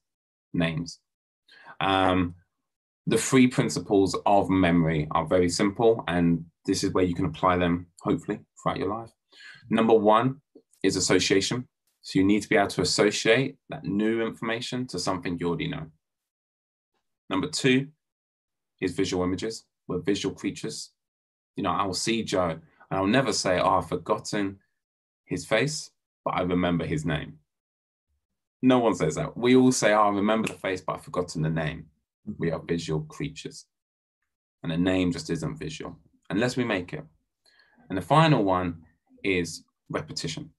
names. 0.55 1.01
Um, 1.81 2.35
the 3.09 3.17
three 3.17 3.47
principles 3.47 4.15
of 4.27 4.51
memory 4.51 5.09
are 5.13 5.27
very 5.27 5.49
simple, 5.49 6.05
and 6.09 6.45
this 6.67 6.85
is 6.85 6.93
where 6.93 7.05
you 7.05 7.15
can 7.15 7.25
apply 7.25 7.57
them 7.57 7.87
hopefully 8.03 8.41
throughout 8.63 8.77
your 8.77 8.91
life. 8.91 9.11
Number 9.71 9.95
one 9.95 10.43
is 10.83 10.95
association. 10.95 11.67
So 12.03 12.19
you 12.19 12.25
need 12.25 12.43
to 12.43 12.49
be 12.49 12.57
able 12.57 12.69
to 12.69 12.83
associate 12.83 13.57
that 13.71 13.85
new 13.85 14.21
information 14.27 14.87
to 14.89 14.99
something 14.99 15.39
you 15.39 15.49
already 15.49 15.69
know. 15.69 15.87
Number 17.31 17.49
two 17.49 17.89
is 18.83 18.93
visual 18.93 19.25
images. 19.25 19.65
We're 19.89 20.01
visual 20.01 20.35
creatures. 20.35 20.91
You 21.57 21.63
know, 21.63 21.71
I 21.71 21.87
will 21.87 21.95
see 21.95 22.23
Joe 22.23 22.51
and 22.51 22.61
I'll 22.91 23.07
never 23.07 23.33
say, 23.33 23.59
oh, 23.59 23.79
I've 23.79 23.89
forgotten 23.89 24.59
his 25.25 25.47
face, 25.47 25.91
but 26.25 26.35
I 26.35 26.43
remember 26.43 26.85
his 26.85 27.07
name. 27.07 27.39
No 28.61 28.79
one 28.81 28.95
says 28.95 29.15
that. 29.15 29.37
We 29.37 29.57
all 29.57 29.73
say, 29.73 29.93
oh, 29.93 30.03
I 30.03 30.09
remember 30.11 30.49
the 30.49 30.55
face, 30.55 30.83
but 30.83 30.97
I've 30.97 31.05
forgotten 31.05 31.43
the 31.43 31.51
name. 31.51 31.87
We 32.37 32.51
are 32.51 32.61
visual 32.61 33.03
creatures. 33.03 33.66
And 34.62 34.72
the 34.72 34.76
name 34.76 35.12
just 35.12 35.31
isn't 35.31 35.59
visual 35.59 35.97
unless 36.31 36.57
we 36.57 36.64
make 36.64 36.93
it. 36.93 37.05
And 37.89 37.97
the 37.97 38.03
final 38.03 38.45
one 38.45 38.83
is 39.24 39.64
repetition. 39.89 40.51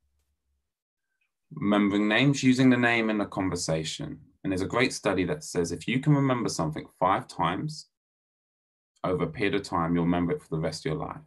Remembering 1.54 2.08
names, 2.08 2.44
using 2.44 2.70
the 2.70 2.78
name 2.78 3.10
in 3.10 3.22
a 3.22 3.26
conversation. 3.26 4.20
And 4.44 4.52
there's 4.52 4.62
a 4.62 4.68
great 4.68 4.94
study 4.94 5.26
that 5.26 5.44
says 5.44 5.72
if 5.72 5.88
you 5.88 6.00
can 6.00 6.14
remember 6.14 6.50
something 6.50 6.88
five 7.00 7.28
times 7.28 7.88
over 9.04 9.24
a 9.26 9.28
period 9.28 9.56
of 9.56 9.64
time, 9.64 9.96
you'll 9.96 10.06
remember 10.06 10.34
it 10.34 10.42
for 10.42 10.56
the 10.56 10.62
rest 10.62 10.86
of 10.86 10.92
your 10.92 11.00
life. 11.00 11.22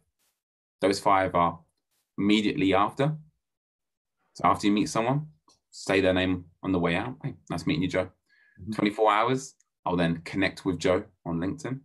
Those 0.81 0.99
five 0.99 1.35
are 1.35 1.59
immediately 2.17 2.73
after. 2.73 3.15
So 4.33 4.45
after 4.45 4.67
you 4.67 4.73
meet 4.73 4.89
someone, 4.89 5.27
say 5.71 6.01
their 6.01 6.13
name 6.13 6.45
on 6.63 6.71
the 6.71 6.79
way 6.79 6.95
out. 6.95 7.15
Hey, 7.23 7.35
nice 7.49 7.65
meeting 7.65 7.83
you, 7.83 7.89
Joe. 7.89 8.09
Mm-hmm. 8.61 8.73
24 8.73 9.11
hours, 9.11 9.55
I'll 9.85 9.97
then 9.97 10.21
connect 10.23 10.65
with 10.65 10.79
Joe 10.79 11.03
on 11.25 11.39
LinkedIn. 11.39 11.79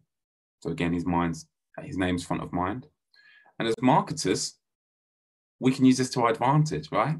So 0.60 0.70
again, 0.70 0.92
his 0.92 1.06
mind's 1.06 1.46
his 1.82 1.96
name's 1.96 2.24
front 2.24 2.42
of 2.42 2.52
mind. 2.52 2.86
And 3.58 3.68
as 3.68 3.74
marketers, 3.80 4.54
we 5.60 5.72
can 5.72 5.84
use 5.84 5.98
this 5.98 6.10
to 6.10 6.22
our 6.22 6.30
advantage, 6.30 6.90
right? 6.92 7.16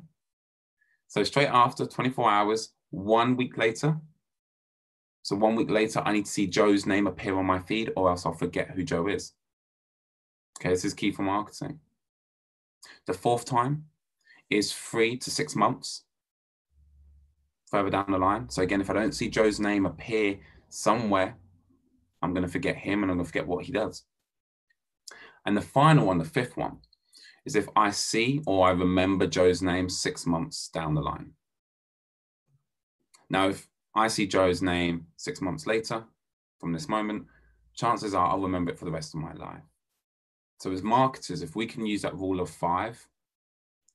So 1.08 1.22
straight 1.24 1.48
after 1.48 1.86
24 1.86 2.30
hours, 2.30 2.72
one 2.90 3.36
week 3.36 3.56
later. 3.56 3.96
So 5.22 5.36
one 5.36 5.56
week 5.56 5.70
later, 5.70 6.00
I 6.04 6.12
need 6.12 6.26
to 6.26 6.30
see 6.30 6.46
Joe's 6.46 6.86
name 6.86 7.06
appear 7.06 7.36
on 7.36 7.46
my 7.46 7.58
feed, 7.60 7.92
or 7.96 8.10
else 8.10 8.24
I'll 8.24 8.32
forget 8.32 8.70
who 8.70 8.82
Joe 8.82 9.08
is. 9.08 9.32
Okay, 10.58 10.70
this 10.70 10.84
is 10.84 10.94
key 10.94 11.12
for 11.12 11.22
marketing. 11.22 11.80
The 13.06 13.14
fourth 13.14 13.44
time 13.44 13.84
is 14.50 14.72
three 14.72 15.16
to 15.18 15.30
six 15.30 15.54
months 15.54 16.04
further 17.70 17.90
down 17.90 18.10
the 18.10 18.18
line. 18.18 18.48
So 18.48 18.62
again, 18.62 18.80
if 18.80 18.90
I 18.90 18.94
don't 18.94 19.14
see 19.14 19.28
Joe's 19.28 19.60
name 19.60 19.86
appear 19.86 20.38
somewhere, 20.68 21.36
I'm 22.22 22.34
going 22.34 22.46
to 22.46 22.52
forget 22.52 22.76
him 22.76 23.02
and 23.02 23.10
I'm 23.10 23.18
going 23.18 23.26
to 23.26 23.32
forget 23.32 23.46
what 23.46 23.64
he 23.64 23.72
does. 23.72 24.04
And 25.46 25.56
the 25.56 25.62
final 25.62 26.06
one, 26.06 26.18
the 26.18 26.24
fifth 26.24 26.56
one, 26.56 26.78
is 27.44 27.56
if 27.56 27.68
I 27.76 27.90
see 27.90 28.42
or 28.46 28.68
I 28.68 28.72
remember 28.72 29.26
Joe's 29.26 29.62
name 29.62 29.88
six 29.88 30.26
months 30.26 30.68
down 30.68 30.94
the 30.94 31.00
line. 31.00 31.32
Now, 33.30 33.48
if 33.48 33.68
I 33.94 34.08
see 34.08 34.26
Joe's 34.26 34.62
name 34.62 35.06
six 35.16 35.40
months 35.40 35.66
later 35.66 36.04
from 36.60 36.72
this 36.72 36.88
moment, 36.88 37.26
chances 37.74 38.14
are 38.14 38.28
I'll 38.28 38.40
remember 38.40 38.72
it 38.72 38.78
for 38.78 38.84
the 38.84 38.90
rest 38.90 39.14
of 39.14 39.20
my 39.20 39.32
life. 39.34 39.62
So, 40.60 40.72
as 40.72 40.82
marketers, 40.82 41.42
if 41.42 41.54
we 41.54 41.66
can 41.66 41.86
use 41.86 42.02
that 42.02 42.16
rule 42.16 42.40
of 42.40 42.50
five 42.50 43.06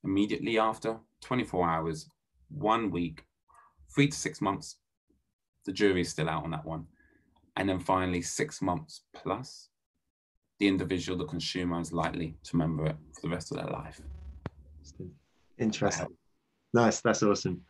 immediately 0.02 0.58
after 0.58 0.98
24 1.20 1.68
hours, 1.68 2.08
one 2.48 2.90
week, 2.90 3.24
three 3.94 4.08
to 4.08 4.16
six 4.16 4.40
months, 4.40 4.76
the 5.64 5.72
jury's 5.72 6.10
still 6.10 6.28
out 6.28 6.44
on 6.44 6.50
that 6.50 6.64
one. 6.64 6.86
And 7.56 7.68
then 7.68 7.78
finally, 7.78 8.22
six 8.22 8.60
months 8.60 9.02
plus, 9.12 9.68
the 10.58 10.68
individual, 10.68 11.18
the 11.18 11.24
consumer, 11.24 11.80
is 11.80 11.92
likely 11.92 12.36
to 12.44 12.56
remember 12.56 12.86
it 12.86 12.96
for 13.12 13.20
the 13.22 13.28
rest 13.28 13.50
of 13.50 13.58
their 13.58 13.66
life. 13.66 14.00
Interesting. 15.58 16.08
Nice. 16.72 17.00
That's 17.00 17.22
awesome. 17.22 17.62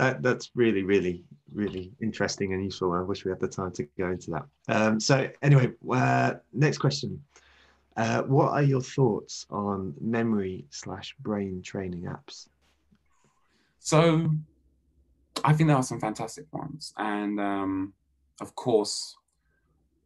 Uh, 0.00 0.14
that's 0.20 0.50
really, 0.56 0.82
really, 0.82 1.24
really 1.52 1.92
interesting 2.02 2.52
and 2.52 2.64
useful. 2.64 2.92
I 2.92 3.02
wish 3.02 3.24
we 3.24 3.30
had 3.30 3.40
the 3.40 3.46
time 3.46 3.70
to 3.72 3.84
go 3.96 4.10
into 4.10 4.32
that. 4.32 4.46
Um, 4.68 4.98
so, 4.98 5.28
anyway, 5.42 5.70
uh, 5.92 6.34
next 6.52 6.78
question. 6.78 7.22
Uh, 7.96 8.22
what 8.22 8.50
are 8.50 8.62
your 8.62 8.80
thoughts 8.80 9.46
on 9.50 9.94
memory 10.00 10.66
slash 10.70 11.14
brain 11.20 11.62
training 11.62 12.02
apps? 12.02 12.48
So, 13.78 14.30
I 15.44 15.52
think 15.52 15.68
there 15.68 15.76
are 15.76 15.82
some 15.82 16.00
fantastic 16.00 16.46
ones. 16.52 16.92
And 16.96 17.38
um, 17.38 17.92
of 18.40 18.54
course, 18.54 19.16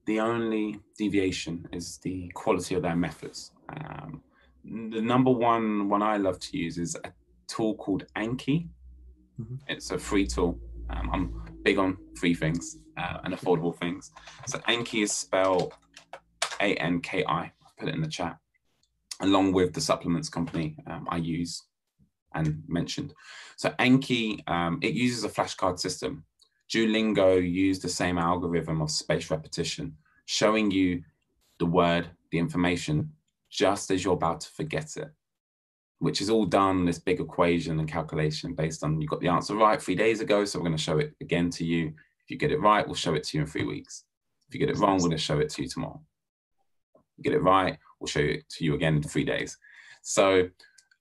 the 0.06 0.20
only 0.20 0.80
deviation 0.98 1.68
is 1.72 1.98
the 1.98 2.30
quality 2.34 2.74
of 2.74 2.82
their 2.82 2.96
methods. 2.96 3.52
Um, 3.68 4.22
the 4.64 5.00
number 5.00 5.30
one 5.30 5.88
one 5.88 6.02
I 6.02 6.16
love 6.16 6.38
to 6.40 6.58
use 6.58 6.76
is 6.78 6.96
a 7.04 7.12
tool 7.46 7.74
called 7.76 8.04
Anki. 8.16 8.68
Mm-hmm. 9.40 9.56
It's 9.68 9.90
a 9.90 9.98
free 9.98 10.26
tool. 10.26 10.58
Um, 10.90 11.10
I'm 11.12 11.24
big 11.62 11.78
on 11.78 11.96
free 12.16 12.34
things 12.34 12.78
uh, 12.96 13.18
and 13.24 13.34
affordable 13.34 13.76
things. 13.76 14.10
So 14.46 14.58
Anki 14.60 15.02
is 15.02 15.12
spelled 15.12 15.72
A 16.60 16.74
N 16.76 17.00
K 17.00 17.24
I. 17.28 17.52
Put 17.78 17.88
it 17.88 17.94
in 17.94 18.00
the 18.00 18.08
chat, 18.08 18.36
along 19.20 19.52
with 19.52 19.72
the 19.72 19.80
supplements 19.80 20.28
company 20.28 20.76
um, 20.90 21.06
I 21.08 21.18
use 21.18 21.62
and 22.46 22.62
mentioned. 22.68 23.14
So 23.56 23.70
Anki, 23.78 24.48
um, 24.48 24.78
it 24.82 24.94
uses 24.94 25.24
a 25.24 25.28
flashcard 25.28 25.78
system. 25.78 26.24
Duolingo 26.72 27.36
used 27.38 27.82
the 27.82 27.88
same 27.88 28.18
algorithm 28.18 28.82
of 28.82 28.90
spaced 28.90 29.30
repetition, 29.30 29.96
showing 30.26 30.70
you 30.70 31.02
the 31.58 31.66
word, 31.66 32.08
the 32.30 32.38
information, 32.38 33.10
just 33.50 33.90
as 33.90 34.04
you're 34.04 34.14
about 34.14 34.42
to 34.42 34.50
forget 34.50 34.96
it, 34.96 35.10
which 35.98 36.20
is 36.20 36.30
all 36.30 36.44
done 36.44 36.84
this 36.84 36.98
big 36.98 37.20
equation 37.20 37.78
and 37.78 37.88
calculation 37.88 38.54
based 38.54 38.84
on 38.84 39.00
you 39.00 39.08
got 39.08 39.20
the 39.20 39.28
answer 39.28 39.54
right 39.54 39.80
three 39.80 39.94
days 39.94 40.20
ago, 40.20 40.44
so 40.44 40.58
we're 40.58 40.66
going 40.66 40.76
to 40.76 40.82
show 40.82 40.98
it 40.98 41.14
again 41.20 41.50
to 41.50 41.64
you. 41.64 41.86
If 42.24 42.30
you 42.30 42.36
get 42.36 42.52
it 42.52 42.60
right, 42.60 42.86
we'll 42.86 42.94
show 42.94 43.14
it 43.14 43.24
to 43.24 43.38
you 43.38 43.42
in 43.42 43.48
three 43.48 43.64
weeks. 43.64 44.04
If 44.48 44.54
you 44.54 44.60
get 44.60 44.70
it 44.70 44.78
wrong, 44.78 44.96
we're 44.96 45.08
going 45.08 45.12
to 45.12 45.18
show 45.18 45.38
it 45.40 45.48
to 45.50 45.62
you 45.62 45.68
tomorrow. 45.68 46.00
You 47.16 47.24
get 47.24 47.32
it 47.32 47.42
right, 47.42 47.78
we'll 47.98 48.08
show 48.08 48.20
it 48.20 48.48
to 48.50 48.64
you 48.64 48.74
again 48.74 48.96
in 48.96 49.02
three 49.02 49.24
days. 49.24 49.56
So 50.02 50.48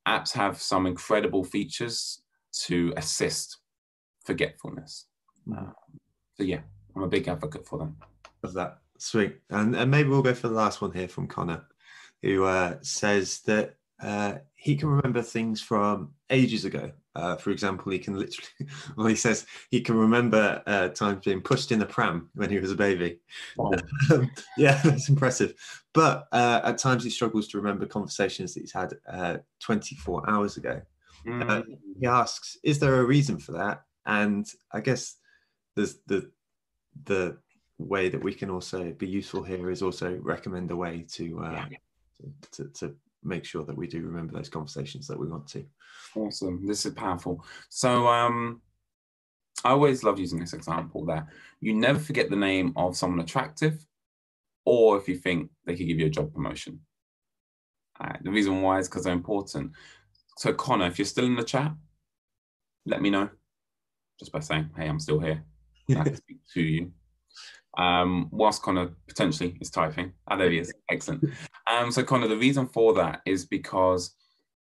apps 0.07 0.31
have 0.33 0.61
some 0.61 0.85
incredible 0.85 1.43
features 1.43 2.21
to 2.65 2.93
assist 2.97 3.57
forgetfulness. 4.25 5.05
So 6.35 6.43
yeah, 6.43 6.61
I'm 6.95 7.03
a 7.03 7.07
big 7.07 7.27
advocate 7.27 7.67
for 7.67 7.77
them. 7.79 7.97
Of 8.43 8.53
that, 8.53 8.79
sweet. 8.97 9.37
And, 9.49 9.75
and 9.75 9.91
maybe 9.91 10.09
we'll 10.09 10.21
go 10.21 10.33
for 10.33 10.47
the 10.47 10.53
last 10.53 10.81
one 10.81 10.91
here 10.91 11.07
from 11.07 11.27
Connor, 11.27 11.65
who 12.21 12.45
uh, 12.45 12.75
says 12.81 13.41
that 13.45 13.75
uh, 14.01 14.35
he 14.55 14.75
can 14.75 14.89
remember 14.89 15.21
things 15.21 15.61
from 15.61 16.11
ages 16.29 16.65
ago. 16.65 16.91
Uh, 17.17 17.35
for 17.35 17.49
example, 17.49 17.91
he 17.91 17.97
can 17.97 18.17
literally, 18.17 18.71
well, 18.95 19.07
he 19.07 19.15
says 19.15 19.45
he 19.71 19.81
can 19.81 19.97
remember 19.97 20.61
uh, 20.67 20.89
times 20.89 21.25
being 21.25 21.41
pushed 21.41 21.71
in 21.71 21.81
a 21.81 21.85
pram 21.85 22.29
when 22.35 22.49
he 22.49 22.59
was 22.59 22.71
a 22.71 22.75
baby. 22.75 23.19
Wow. 23.57 23.71
Um, 24.11 24.31
yeah, 24.57 24.79
that's 24.85 25.09
impressive. 25.09 25.53
But 25.93 26.27
uh, 26.31 26.61
at 26.63 26.77
times 26.77 27.03
he 27.03 27.09
struggles 27.09 27.47
to 27.49 27.57
remember 27.57 27.85
conversations 27.85 28.53
that 28.53 28.61
he's 28.61 28.71
had 28.71 28.93
uh, 29.11 29.37
24 29.59 30.29
hours 30.29 30.55
ago. 30.57 30.81
Mm. 31.25 31.65
he 31.99 32.07
asks, 32.07 32.57
"Is 32.63 32.79
there 32.79 33.01
a 33.01 33.03
reason 33.03 33.37
for 33.37 33.53
that?" 33.53 33.81
And 34.05 34.47
I 34.71 34.79
guess 34.79 35.15
there's 35.75 35.95
the 36.05 36.31
the 37.05 37.37
way 37.79 38.09
that 38.09 38.23
we 38.23 38.33
can 38.33 38.49
also 38.49 38.91
be 38.93 39.07
useful 39.07 39.43
here 39.43 39.69
is 39.69 39.81
also 39.81 40.17
recommend 40.21 40.71
a 40.71 40.75
way 40.75 41.05
to, 41.09 41.39
uh, 41.43 41.65
yeah. 41.69 41.77
to, 42.51 42.63
to, 42.63 42.69
to 42.69 42.95
make 43.27 43.45
sure 43.45 43.65
that 43.65 43.77
we 43.77 43.87
do 43.87 44.01
remember 44.01 44.33
those 44.33 44.49
conversations 44.49 45.07
that 45.07 45.19
we 45.19 45.27
want 45.27 45.47
to. 45.47 45.65
Awesome. 46.15 46.65
This 46.65 46.85
is 46.85 46.93
powerful. 46.93 47.43
So 47.69 48.07
um, 48.07 48.61
I 49.63 49.71
always 49.71 50.03
love 50.03 50.19
using 50.19 50.39
this 50.39 50.53
example 50.53 51.05
that 51.05 51.27
you 51.59 51.73
never 51.73 51.99
forget 51.99 52.29
the 52.29 52.35
name 52.35 52.73
of 52.75 52.95
someone 52.95 53.19
attractive 53.19 53.85
or 54.65 54.97
if 54.97 55.07
you 55.07 55.15
think 55.15 55.49
they 55.65 55.75
could 55.75 55.87
give 55.87 55.99
you 55.99 56.07
a 56.07 56.09
job 56.09 56.33
promotion. 56.33 56.81
the 58.21 58.31
reason 58.31 58.61
why 58.61 58.79
is 58.79 58.87
because 58.87 59.03
they're 59.03 59.13
important. 59.13 59.71
So 60.37 60.53
Connor, 60.53 60.87
if 60.87 60.99
you're 60.99 61.05
still 61.05 61.25
in 61.25 61.35
the 61.35 61.43
chat, 61.43 61.73
let 62.85 63.01
me 63.01 63.09
know 63.09 63.29
just 64.19 64.31
by 64.31 64.39
saying, 64.39 64.69
hey, 64.75 64.87
I'm 64.87 64.99
still 64.99 65.19
here. 65.19 65.43
I 65.89 66.03
can 66.03 66.15
speak 66.15 66.39
to 66.53 66.61
you. 66.61 66.91
Um, 67.77 68.27
whilst 68.31 68.63
Connor 68.63 68.89
potentially 69.07 69.55
is 69.61 69.69
typing. 69.69 70.11
Ah, 70.27 70.35
there 70.35 70.49
he 70.49 70.59
is. 70.59 70.73
Excellent. 70.91 71.23
Um, 71.71 71.91
so 71.91 72.03
Connor, 72.03 72.27
the 72.27 72.37
reason 72.37 72.67
for 72.67 72.93
that 72.95 73.21
is 73.25 73.45
because 73.45 74.15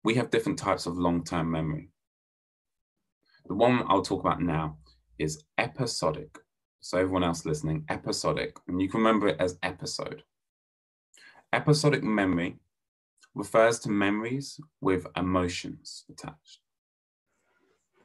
we 0.03 0.15
have 0.15 0.29
different 0.29 0.59
types 0.59 0.85
of 0.85 0.97
long-term 0.97 1.49
memory. 1.49 1.89
The 3.47 3.55
one 3.55 3.83
I'll 3.87 4.01
talk 4.01 4.19
about 4.19 4.41
now 4.41 4.77
is 5.17 5.43
episodic. 5.57 6.37
So 6.81 6.97
everyone 6.97 7.23
else 7.23 7.45
listening, 7.45 7.85
episodic, 7.89 8.57
and 8.67 8.81
you 8.81 8.89
can 8.89 8.99
remember 8.99 9.29
it 9.29 9.37
as 9.39 9.57
episode. 9.63 10.23
Episodic 11.53 12.03
memory 12.03 12.57
refers 13.33 13.79
to 13.79 13.89
memories 13.89 14.59
with 14.81 15.07
emotions 15.15 16.05
attached. 16.09 16.59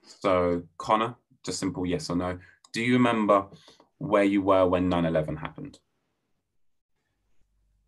So 0.05 0.63
Connor, 0.79 1.17
just 1.45 1.59
simple 1.59 1.85
yes 1.85 2.11
or 2.11 2.17
no. 2.17 2.39
Do 2.73 2.83
you 2.83 2.95
remember 2.95 3.47
where 4.01 4.25
you 4.25 4.41
were 4.41 4.67
when 4.67 4.91
9-11 4.91 5.39
happened? 5.39 5.79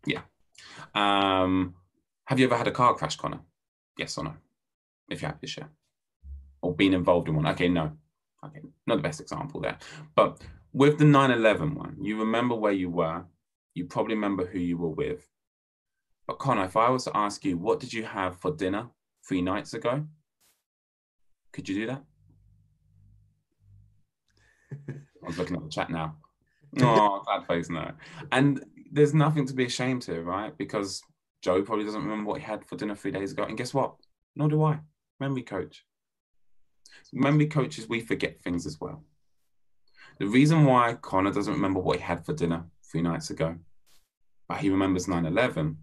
Yeah. 0.05 0.21
Um, 0.93 1.73
have 2.25 2.39
you 2.39 2.45
ever 2.45 2.55
had 2.55 2.67
a 2.67 2.71
car 2.71 2.93
crash, 2.93 3.15
Connor? 3.15 3.41
Yes 3.97 4.17
or 4.17 4.25
no? 4.25 4.35
If 5.09 5.21
you 5.21 5.27
have 5.27 5.41
to 5.41 5.47
share. 5.47 5.69
Or 6.61 6.75
been 6.75 6.93
involved 6.93 7.27
in 7.27 7.35
one. 7.35 7.47
Okay, 7.47 7.67
no. 7.67 7.97
Okay, 8.45 8.61
not 8.85 8.97
the 8.97 9.01
best 9.01 9.21
example 9.21 9.59
there. 9.59 9.77
But 10.15 10.41
with 10.71 10.99
the 10.99 11.05
9-11 11.05 11.75
one, 11.75 11.97
you 11.99 12.19
remember 12.19 12.53
where 12.55 12.71
you 12.71 12.91
were. 12.91 13.25
You 13.73 13.85
probably 13.85 14.13
remember 14.13 14.45
who 14.45 14.59
you 14.59 14.77
were 14.77 14.89
with. 14.89 15.27
But 16.27 16.37
Connor, 16.37 16.65
if 16.65 16.77
I 16.77 16.89
was 16.89 17.05
to 17.05 17.17
ask 17.17 17.43
you, 17.43 17.57
what 17.57 17.79
did 17.79 17.91
you 17.91 18.03
have 18.03 18.39
for 18.39 18.51
dinner 18.51 18.89
three 19.27 19.41
nights 19.41 19.73
ago? 19.73 20.05
Could 21.51 21.67
you 21.67 21.75
do 21.75 21.87
that? 21.87 22.03
I 25.23 25.27
was 25.27 25.37
looking 25.37 25.55
at 25.55 25.63
the 25.63 25.69
chat 25.69 25.89
now. 25.89 26.15
Oh, 26.81 27.23
that 27.27 27.47
face, 27.47 27.69
no. 27.69 27.91
And 28.31 28.63
there's 28.91 29.13
nothing 29.13 29.45
to 29.47 29.53
be 29.53 29.65
ashamed 29.65 30.01
to, 30.03 30.21
right? 30.21 30.57
Because 30.57 31.01
Joe 31.41 31.61
probably 31.61 31.85
doesn't 31.85 32.01
remember 32.01 32.29
what 32.29 32.39
he 32.39 32.45
had 32.45 32.65
for 32.65 32.75
dinner 32.75 32.95
three 32.95 33.11
days 33.11 33.31
ago. 33.31 33.43
And 33.43 33.57
guess 33.57 33.73
what? 33.73 33.95
Nor 34.35 34.49
do 34.49 34.63
I. 34.63 34.79
Memory 35.19 35.43
coach. 35.43 35.85
Memory 37.11 37.47
coaches, 37.47 37.87
we 37.87 38.01
forget 38.01 38.41
things 38.41 38.65
as 38.65 38.79
well. 38.79 39.03
The 40.19 40.27
reason 40.27 40.65
why 40.65 40.95
Connor 41.01 41.31
doesn't 41.31 41.53
remember 41.53 41.79
what 41.79 41.97
he 41.97 42.03
had 42.03 42.25
for 42.25 42.33
dinner 42.33 42.65
three 42.91 43.01
nights 43.01 43.29
ago, 43.29 43.55
but 44.47 44.59
he 44.59 44.69
remembers 44.69 45.07
9 45.07 45.25
11, 45.25 45.77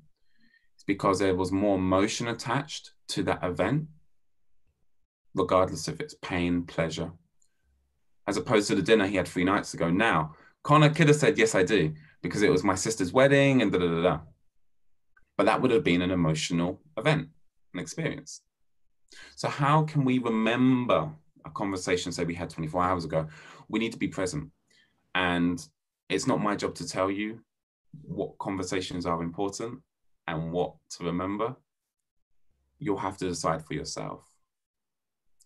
is 0.78 0.84
because 0.86 1.18
there 1.18 1.34
was 1.34 1.52
more 1.52 1.76
emotion 1.76 2.28
attached 2.28 2.92
to 3.08 3.22
that 3.24 3.42
event, 3.42 3.86
regardless 5.34 5.88
if 5.88 6.00
it's 6.00 6.14
pain, 6.22 6.64
pleasure, 6.64 7.12
as 8.26 8.36
opposed 8.36 8.68
to 8.68 8.74
the 8.74 8.82
dinner 8.82 9.06
he 9.06 9.16
had 9.16 9.28
three 9.28 9.44
nights 9.44 9.74
ago. 9.74 9.90
Now, 9.90 10.34
Connor 10.62 10.90
could 10.90 11.08
have 11.08 11.16
said, 11.16 11.38
Yes, 11.38 11.54
I 11.54 11.62
do, 11.62 11.94
because 12.22 12.42
it 12.42 12.50
was 12.50 12.64
my 12.64 12.74
sister's 12.74 13.12
wedding 13.12 13.62
and 13.62 13.72
da 13.72 13.78
da 13.78 13.88
da 13.88 14.02
da. 14.02 14.20
But 15.36 15.46
that 15.46 15.60
would 15.60 15.70
have 15.70 15.84
been 15.84 16.02
an 16.02 16.10
emotional 16.10 16.80
event, 16.96 17.28
an 17.74 17.80
experience. 17.80 18.42
So, 19.36 19.48
how 19.48 19.84
can 19.84 20.04
we 20.04 20.18
remember 20.18 21.10
a 21.44 21.50
conversation, 21.50 22.12
say 22.12 22.24
we 22.24 22.34
had 22.34 22.50
24 22.50 22.82
hours 22.82 23.04
ago? 23.04 23.26
We 23.68 23.78
need 23.78 23.92
to 23.92 23.98
be 23.98 24.08
present. 24.08 24.50
And 25.14 25.66
it's 26.08 26.26
not 26.26 26.40
my 26.40 26.56
job 26.56 26.74
to 26.76 26.86
tell 26.86 27.10
you 27.10 27.40
what 28.02 28.38
conversations 28.38 29.06
are 29.06 29.22
important 29.22 29.80
and 30.28 30.52
what 30.52 30.74
to 30.90 31.04
remember. 31.04 31.56
You'll 32.78 32.98
have 32.98 33.16
to 33.18 33.28
decide 33.28 33.64
for 33.64 33.74
yourself. 33.74 34.29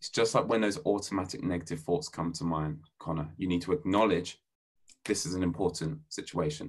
It's 0.05 0.10
just 0.10 0.35
like 0.35 0.47
when 0.51 0.60
those 0.60 0.78
automatic 0.85 1.43
negative 1.43 1.81
thoughts 1.81 2.10
come 2.10 2.31
to 2.35 2.44
mind, 2.44 2.81
Connor, 2.98 3.26
you 3.39 3.48
need 3.48 3.62
to 3.62 3.72
acknowledge 3.72 4.39
this 5.06 5.24
is 5.24 5.32
an 5.32 5.43
important 5.43 6.01
situation. 6.10 6.68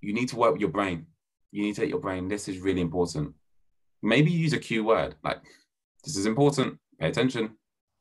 You 0.00 0.14
need 0.14 0.30
to 0.30 0.36
work 0.36 0.52
with 0.52 0.62
your 0.62 0.70
brain. 0.70 1.04
You 1.52 1.64
need 1.64 1.74
to 1.74 1.82
take 1.82 1.90
your 1.90 2.00
brain, 2.00 2.28
this 2.28 2.48
is 2.48 2.60
really 2.60 2.80
important. 2.80 3.34
Maybe 4.02 4.30
use 4.30 4.54
a 4.54 4.58
cue 4.58 4.82
word 4.84 5.16
like, 5.22 5.42
this 6.02 6.16
is 6.16 6.24
important, 6.24 6.78
pay 6.98 7.08
attention. 7.08 7.58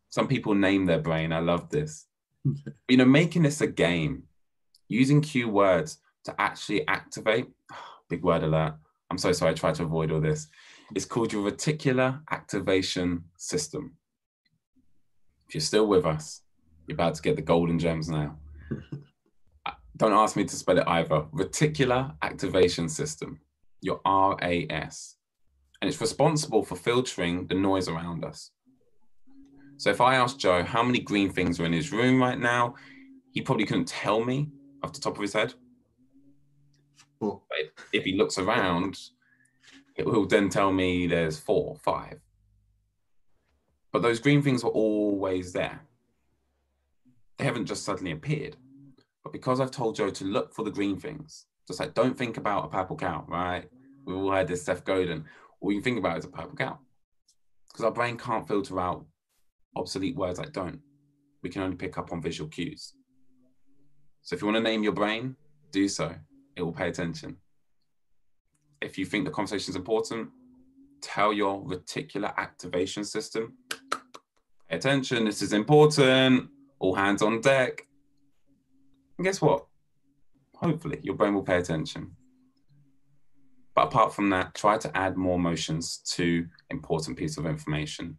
Some 0.08 0.30
people 0.30 0.56
name 0.56 0.86
their 0.86 1.00
brain. 1.00 1.34
I 1.34 1.40
love 1.40 1.70
this. 1.70 2.06
you 2.88 2.96
know, 2.96 3.04
making 3.04 3.44
this 3.44 3.60
a 3.60 3.68
game, 3.68 4.24
using 4.88 5.20
cue 5.20 5.50
words 5.50 5.98
to 6.24 6.42
actually 6.42 6.88
activate, 6.88 7.48
big 8.10 8.24
word 8.24 8.44
alert. 8.44 8.76
I'm 9.12 9.18
so 9.18 9.34
sorry, 9.34 9.52
I 9.52 9.56
tried 9.56 9.76
to 9.76 9.84
avoid 9.84 10.14
all 10.14 10.22
this. 10.22 10.48
It's 10.96 11.04
called 11.04 11.34
your 11.34 11.52
reticular 11.52 12.22
activation 12.32 13.26
system. 13.38 13.98
If 15.48 15.56
you're 15.56 15.62
still 15.62 15.88
with 15.88 16.06
us, 16.06 16.42
you're 16.88 16.96
about 16.96 17.16
to 17.16 17.22
get 17.22 17.36
the 17.36 17.42
golden 17.42 17.80
gems 17.80 18.10
now. 18.10 18.38
Uh, 19.68 19.72
don't 19.98 20.14
ask 20.14 20.36
me 20.36 20.44
to 20.46 20.56
spell 20.56 20.78
it 20.78 20.88
either. 20.88 21.22
Reticular 21.34 22.14
Activation 22.22 22.88
System, 22.88 23.40
your 23.82 24.00
RAS. 24.06 25.16
And 25.82 25.90
it's 25.90 26.00
responsible 26.00 26.64
for 26.64 26.76
filtering 26.76 27.48
the 27.48 27.56
noise 27.56 27.88
around 27.88 28.24
us. 28.24 28.52
So 29.78 29.90
if 29.90 30.02
I 30.02 30.16
asked 30.16 30.40
Joe 30.40 30.64
how 30.64 30.84
many 30.84 31.00
green 31.00 31.32
things 31.32 31.60
are 31.60 31.66
in 31.66 31.74
his 31.74 31.92
room 31.92 32.22
right 32.22 32.40
now, 32.40 32.76
he 33.32 33.42
probably 33.42 33.66
couldn't 33.66 33.88
tell 33.88 34.24
me 34.24 34.52
off 34.84 34.94
the 34.94 35.02
top 35.02 35.16
of 35.16 35.22
his 35.22 35.34
head. 35.34 35.56
But 37.20 37.40
if 37.92 38.04
he 38.04 38.16
looks 38.16 38.38
around, 38.38 38.98
it 39.96 40.06
will 40.06 40.26
then 40.26 40.50
tell 40.50 40.72
me 40.72 41.08
there's 41.08 41.40
four, 41.40 41.78
five. 41.84 42.20
But 43.96 44.02
those 44.02 44.20
green 44.20 44.42
things 44.42 44.62
were 44.62 44.72
always 44.72 45.54
there. 45.54 45.80
They 47.38 47.46
haven't 47.46 47.66
just 47.66 47.86
suddenly 47.86 48.12
appeared. 48.12 48.58
But 49.24 49.32
because 49.32 49.62
I've 49.62 49.72
told 49.72 49.96
Joe 49.96 50.10
to 50.10 50.26
look 50.26 50.54
for 50.54 50.66
the 50.66 50.70
green 50.70 51.00
things, 51.00 51.46
just 51.66 51.80
like 51.80 51.94
don't 51.94 52.18
think 52.18 52.36
about 52.36 52.66
a 52.66 52.68
purple 52.68 52.98
cow, 52.98 53.24
right? 53.30 53.70
We've 54.04 54.18
all 54.18 54.34
heard 54.34 54.50
this 54.50 54.64
Seth 54.64 54.84
Godin. 54.84 55.24
All 55.62 55.72
you 55.72 55.80
think 55.80 55.98
about 55.98 56.18
is 56.18 56.26
a 56.26 56.28
purple 56.28 56.58
cow. 56.58 56.78
Because 57.70 57.86
our 57.86 57.92
brain 57.92 58.18
can't 58.18 58.46
filter 58.46 58.78
out 58.82 59.06
obsolete 59.78 60.18
words 60.18 60.40
like 60.40 60.52
don't. 60.52 60.82
We 61.42 61.50
can 61.50 61.62
only 61.62 61.78
pick 61.78 61.98
up 61.98 62.12
on 62.12 62.22
visual 62.22 62.50
cues. 62.50 62.96
So 64.24 64.36
if 64.36 64.42
you 64.42 64.48
want 64.50 64.58
to 64.58 64.70
name 64.70 64.84
your 64.84 64.92
brain, 64.92 65.38
do 65.72 65.88
so. 65.88 66.14
It 66.58 66.64
will 66.64 66.74
pay 66.74 66.90
attention. 66.90 67.38
If 68.82 68.98
you 68.98 69.06
think 69.06 69.24
the 69.24 69.32
conversation 69.32 69.72
is 69.72 69.78
important, 69.78 70.32
tell 71.06 71.32
your 71.32 71.64
reticular 71.64 72.36
activation 72.36 73.04
system 73.04 73.54
Pay 74.70 74.78
attention, 74.78 75.26
this 75.26 75.42
is 75.42 75.54
important. 75.54 76.50
All 76.80 76.96
hands 76.96 77.22
on 77.22 77.42
deck. 77.42 77.86
And 79.18 79.26
guess 79.26 79.42
what? 79.42 79.66
Hopefully, 80.56 81.00
your 81.04 81.16
brain 81.16 81.34
will 81.34 81.44
pay 81.44 81.58
attention. 81.58 82.16
But 83.76 83.88
apart 83.88 84.14
from 84.14 84.30
that, 84.30 84.56
try 84.56 84.78
to 84.78 84.98
add 84.98 85.18
more 85.18 85.36
emotions 85.36 85.98
to 86.16 86.48
important 86.70 87.18
piece 87.18 87.38
of 87.38 87.46
information. 87.46 88.18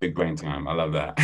Big 0.00 0.16
brain 0.16 0.34
time. 0.34 0.66
I 0.66 0.74
love 0.74 0.92
that. 0.94 1.16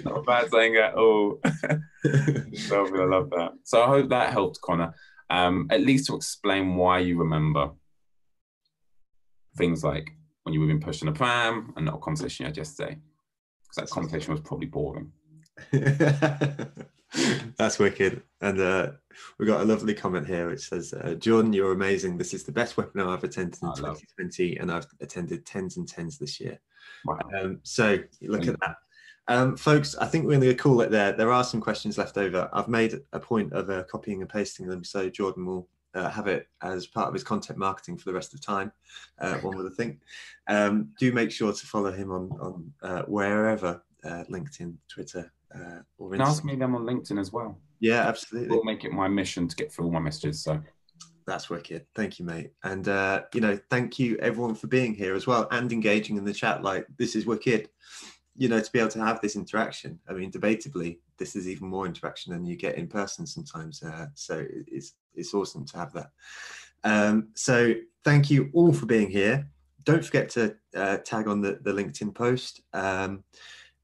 Not 0.04 0.24
bad 0.24 0.48
saying 0.48 0.74
that. 0.74 0.94
Oh, 0.96 1.40
I 1.44 3.04
love 3.04 3.30
that. 3.30 3.52
So 3.64 3.82
I 3.82 3.88
hope 3.88 4.10
that 4.10 4.32
helped, 4.32 4.60
Connor. 4.60 4.94
Um, 5.28 5.66
at 5.70 5.80
least 5.80 6.06
to 6.06 6.14
explain 6.14 6.76
why 6.76 7.00
you 7.00 7.18
remember 7.18 7.70
things 9.56 9.82
like 9.82 10.08
when 10.46 10.52
you 10.52 10.60
were 10.60 10.66
being 10.66 10.80
pushed 10.80 11.02
in 11.02 11.08
a 11.08 11.12
pram 11.12 11.72
and 11.76 11.86
not 11.86 11.96
a 11.96 11.98
conversation 11.98 12.44
you 12.44 12.46
had 12.46 12.56
yesterday. 12.56 12.96
Because 13.62 13.76
that 13.76 13.90
conversation 13.90 14.30
was 14.30 14.40
probably 14.40 14.68
boring. 14.68 15.10
That's 17.58 17.80
wicked. 17.80 18.22
And 18.40 18.60
uh, 18.60 18.92
we 19.40 19.46
got 19.46 19.60
a 19.60 19.64
lovely 19.64 19.92
comment 19.92 20.24
here 20.24 20.48
which 20.48 20.68
says, 20.68 20.94
uh, 20.94 21.14
Jordan, 21.14 21.52
you're 21.52 21.72
amazing. 21.72 22.16
This 22.16 22.32
is 22.32 22.44
the 22.44 22.52
best 22.52 22.76
webinar 22.76 23.08
I've 23.08 23.24
attended 23.24 23.58
in 23.60 23.74
2020, 23.74 24.58
and 24.58 24.70
I've 24.70 24.86
attended 25.00 25.44
tens 25.44 25.78
and 25.78 25.88
tens 25.88 26.16
this 26.16 26.38
year. 26.38 26.60
Wow. 27.04 27.18
Um, 27.36 27.58
so 27.64 27.98
look 28.22 28.46
at 28.46 28.60
that. 28.60 28.76
Um, 29.26 29.56
folks, 29.56 29.96
I 29.96 30.06
think 30.06 30.26
we're 30.26 30.38
going 30.38 30.42
to 30.42 30.54
call 30.54 30.80
it 30.82 30.92
there. 30.92 31.10
There 31.10 31.32
are 31.32 31.42
some 31.42 31.60
questions 31.60 31.98
left 31.98 32.18
over. 32.18 32.48
I've 32.52 32.68
made 32.68 33.00
a 33.12 33.18
point 33.18 33.52
of 33.52 33.68
uh, 33.68 33.82
copying 33.90 34.20
and 34.20 34.30
pasting 34.30 34.68
them, 34.68 34.84
so 34.84 35.10
Jordan 35.10 35.44
will 35.44 35.68
uh, 35.96 36.10
have 36.10 36.26
it 36.26 36.48
as 36.62 36.86
part 36.86 37.08
of 37.08 37.14
his 37.14 37.24
content 37.24 37.58
marketing 37.58 37.96
for 37.96 38.04
the 38.04 38.12
rest 38.12 38.34
of 38.34 38.40
time. 38.40 38.70
Uh, 39.18 39.34
one 39.40 39.56
would 39.56 39.74
think. 39.74 40.00
Um, 40.46 40.90
do 40.98 41.12
make 41.12 41.30
sure 41.32 41.52
to 41.52 41.66
follow 41.66 41.90
him 41.90 42.12
on 42.12 42.30
on 42.40 42.72
uh, 42.82 43.02
wherever 43.02 43.82
uh, 44.04 44.24
LinkedIn, 44.30 44.74
Twitter, 44.88 45.32
uh, 45.54 45.80
or 45.98 46.10
Instagram. 46.10 46.20
ask 46.20 46.44
me 46.44 46.56
them 46.56 46.74
on 46.74 46.82
LinkedIn 46.82 47.18
as 47.18 47.32
well. 47.32 47.58
Yeah, 47.80 48.02
absolutely. 48.02 48.50
We'll 48.50 48.64
make 48.64 48.84
it 48.84 48.92
my 48.92 49.08
mission 49.08 49.48
to 49.48 49.56
get 49.56 49.72
through 49.72 49.86
all 49.86 49.92
my 49.92 50.00
messages. 50.00 50.42
So 50.42 50.60
That's 51.26 51.50
wicked. 51.50 51.86
Thank 51.94 52.18
you, 52.18 52.24
mate. 52.24 52.52
And 52.62 52.88
uh, 52.88 53.22
you 53.34 53.40
know, 53.40 53.58
thank 53.70 53.98
you 53.98 54.16
everyone 54.18 54.54
for 54.54 54.66
being 54.66 54.94
here 54.94 55.14
as 55.14 55.26
well 55.26 55.48
and 55.50 55.72
engaging 55.72 56.16
in 56.16 56.24
the 56.24 56.32
chat. 56.32 56.62
Like 56.62 56.86
this 56.98 57.16
is 57.16 57.26
wicked. 57.26 57.68
You 58.38 58.50
know, 58.50 58.60
to 58.60 58.72
be 58.72 58.78
able 58.78 58.90
to 58.90 59.04
have 59.04 59.22
this 59.22 59.34
interaction. 59.34 59.98
I 60.10 60.12
mean, 60.12 60.30
debatably, 60.30 60.98
this 61.18 61.36
is 61.36 61.48
even 61.48 61.68
more 61.68 61.86
interaction 61.86 62.34
than 62.34 62.44
you 62.44 62.54
get 62.54 62.76
in 62.76 62.86
person 62.86 63.26
sometimes. 63.26 63.82
Uh, 63.82 64.08
so 64.14 64.44
it's 64.50 64.92
it's 65.16 65.34
awesome 65.34 65.64
to 65.66 65.78
have 65.78 65.92
that. 65.94 66.10
Um, 66.84 67.28
so 67.34 67.74
thank 68.04 68.30
you 68.30 68.50
all 68.52 68.72
for 68.72 68.86
being 68.86 69.10
here. 69.10 69.48
Don't 69.84 70.04
forget 70.04 70.28
to 70.30 70.56
uh, 70.74 70.98
tag 70.98 71.28
on 71.28 71.40
the, 71.40 71.58
the 71.62 71.72
LinkedIn 71.72 72.14
post. 72.14 72.60
Um, 72.72 73.24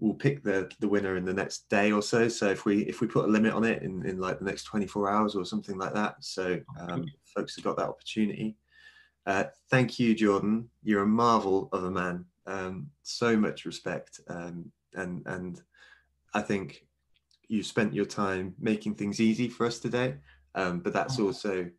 we'll 0.03 0.15
pick 0.15 0.43
the 0.43 0.69
the 0.81 0.89
winner 0.89 1.17
in 1.17 1.25
the 1.25 1.33
next 1.33 1.69
day 1.69 1.93
or 1.93 2.03
so. 2.03 2.29
So 2.29 2.49
if 2.51 2.65
we 2.65 2.83
if 2.83 3.01
we 3.01 3.07
put 3.07 3.25
a 3.25 3.29
limit 3.29 3.55
on 3.55 3.65
it 3.65 3.83
in, 3.83 4.05
in 4.05 4.19
like 4.19 4.39
the 4.41 4.45
next 4.45 4.65
24 4.65 5.09
hours 5.09 5.37
or 5.37 5.45
something 5.45 5.79
like 5.79 5.95
that, 5.95 6.17
so 6.21 6.59
um, 6.79 7.05
folks 7.25 7.55
have 7.57 7.65
got 7.65 7.77
that 7.77 7.89
opportunity. 7.89 8.57
Uh, 9.25 9.45
thank 9.71 10.01
you, 10.01 10.15
Jordan. 10.15 10.69
You're 10.83 11.05
a 11.05 11.07
marvel 11.07 11.69
of 11.73 11.85
a 11.85 11.91
man. 11.91 12.25
Um, 12.47 12.91
so 13.05 13.37
much 13.37 13.65
respect, 13.65 14.21
um, 14.29 14.73
and 14.95 15.23
and 15.27 15.63
I 16.35 16.43
think 16.43 16.85
you 17.47 17.63
spent 17.63 17.95
your 17.95 18.07
time 18.07 18.55
making 18.59 18.97
things 18.97 19.21
easy 19.21 19.49
for 19.49 19.67
us 19.67 19.79
today. 19.79 20.17
Um, 20.55 20.81
but 20.81 20.93
that's 20.93 21.19
oh. 21.19 21.27
also 21.27 21.71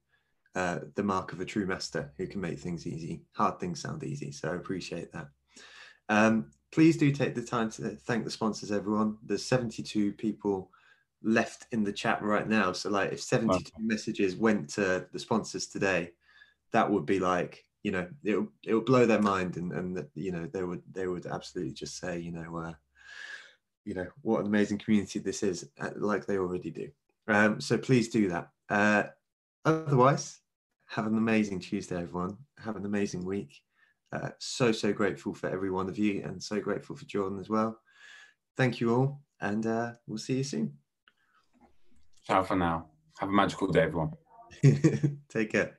uh, 0.55 0.79
the 0.95 1.03
mark 1.03 1.33
of 1.33 1.39
a 1.39 1.45
true 1.45 1.65
master 1.65 2.11
who 2.17 2.27
can 2.27 2.41
make 2.41 2.59
things 2.59 2.85
easy. 2.85 3.23
Hard 3.33 3.59
things 3.59 3.81
sound 3.81 4.03
easy, 4.03 4.31
so 4.31 4.51
I 4.51 4.55
appreciate 4.55 5.11
that. 5.13 5.27
Um, 6.09 6.51
please 6.71 6.97
do 6.97 7.11
take 7.11 7.35
the 7.35 7.41
time 7.41 7.69
to 7.71 7.89
thank 7.89 8.23
the 8.25 8.31
sponsors, 8.31 8.71
everyone. 8.71 9.17
There's 9.23 9.45
72 9.45 10.13
people 10.13 10.71
left 11.23 11.67
in 11.71 11.83
the 11.83 11.93
chat 11.93 12.21
right 12.21 12.47
now. 12.47 12.71
So, 12.73 12.89
like, 12.89 13.13
if 13.13 13.21
72 13.21 13.55
okay. 13.55 13.71
messages 13.79 14.35
went 14.35 14.69
to 14.71 15.07
the 15.11 15.19
sponsors 15.19 15.67
today, 15.67 16.11
that 16.71 16.89
would 16.89 17.05
be 17.05 17.19
like, 17.19 17.63
you 17.83 17.91
know, 17.91 18.07
it 18.23 18.45
it 18.63 18.73
would 18.73 18.85
blow 18.85 19.05
their 19.05 19.21
mind, 19.21 19.57
and 19.57 19.71
and 19.71 20.05
you 20.15 20.31
know 20.31 20.47
they 20.47 20.63
would 20.63 20.81
they 20.91 21.07
would 21.07 21.25
absolutely 21.25 21.73
just 21.73 21.97
say, 21.97 22.19
you 22.19 22.31
know, 22.31 22.57
uh, 22.57 22.73
you 23.85 23.93
know 23.93 24.07
what 24.21 24.41
an 24.41 24.47
amazing 24.47 24.77
community 24.77 25.19
this 25.19 25.43
is, 25.43 25.69
uh, 25.79 25.89
like 25.95 26.25
they 26.25 26.37
already 26.37 26.71
do. 26.71 26.89
Um, 27.27 27.61
so 27.61 27.77
please 27.77 28.09
do 28.09 28.29
that. 28.29 28.49
Uh, 28.73 29.03
otherwise, 29.65 30.39
have 30.87 31.05
an 31.05 31.15
amazing 31.15 31.59
Tuesday, 31.59 32.01
everyone. 32.01 32.35
Have 32.57 32.75
an 32.75 32.85
amazing 32.85 33.23
week. 33.23 33.61
Uh, 34.11 34.29
so, 34.39 34.71
so 34.71 34.91
grateful 34.91 35.31
for 35.35 35.47
every 35.47 35.69
one 35.69 35.87
of 35.87 35.99
you 35.99 36.23
and 36.23 36.41
so 36.41 36.59
grateful 36.59 36.95
for 36.95 37.05
Jordan 37.05 37.39
as 37.39 37.49
well. 37.49 37.79
Thank 38.57 38.81
you 38.81 38.95
all, 38.95 39.21
and 39.39 39.63
uh, 39.67 39.91
we'll 40.07 40.17
see 40.17 40.37
you 40.37 40.43
soon. 40.43 40.73
Ciao 42.25 42.41
for 42.41 42.55
now. 42.55 42.87
Have 43.19 43.29
a 43.29 43.31
magical 43.31 43.67
day, 43.67 43.83
everyone. 43.83 44.13
Take 45.29 45.51
care. 45.51 45.77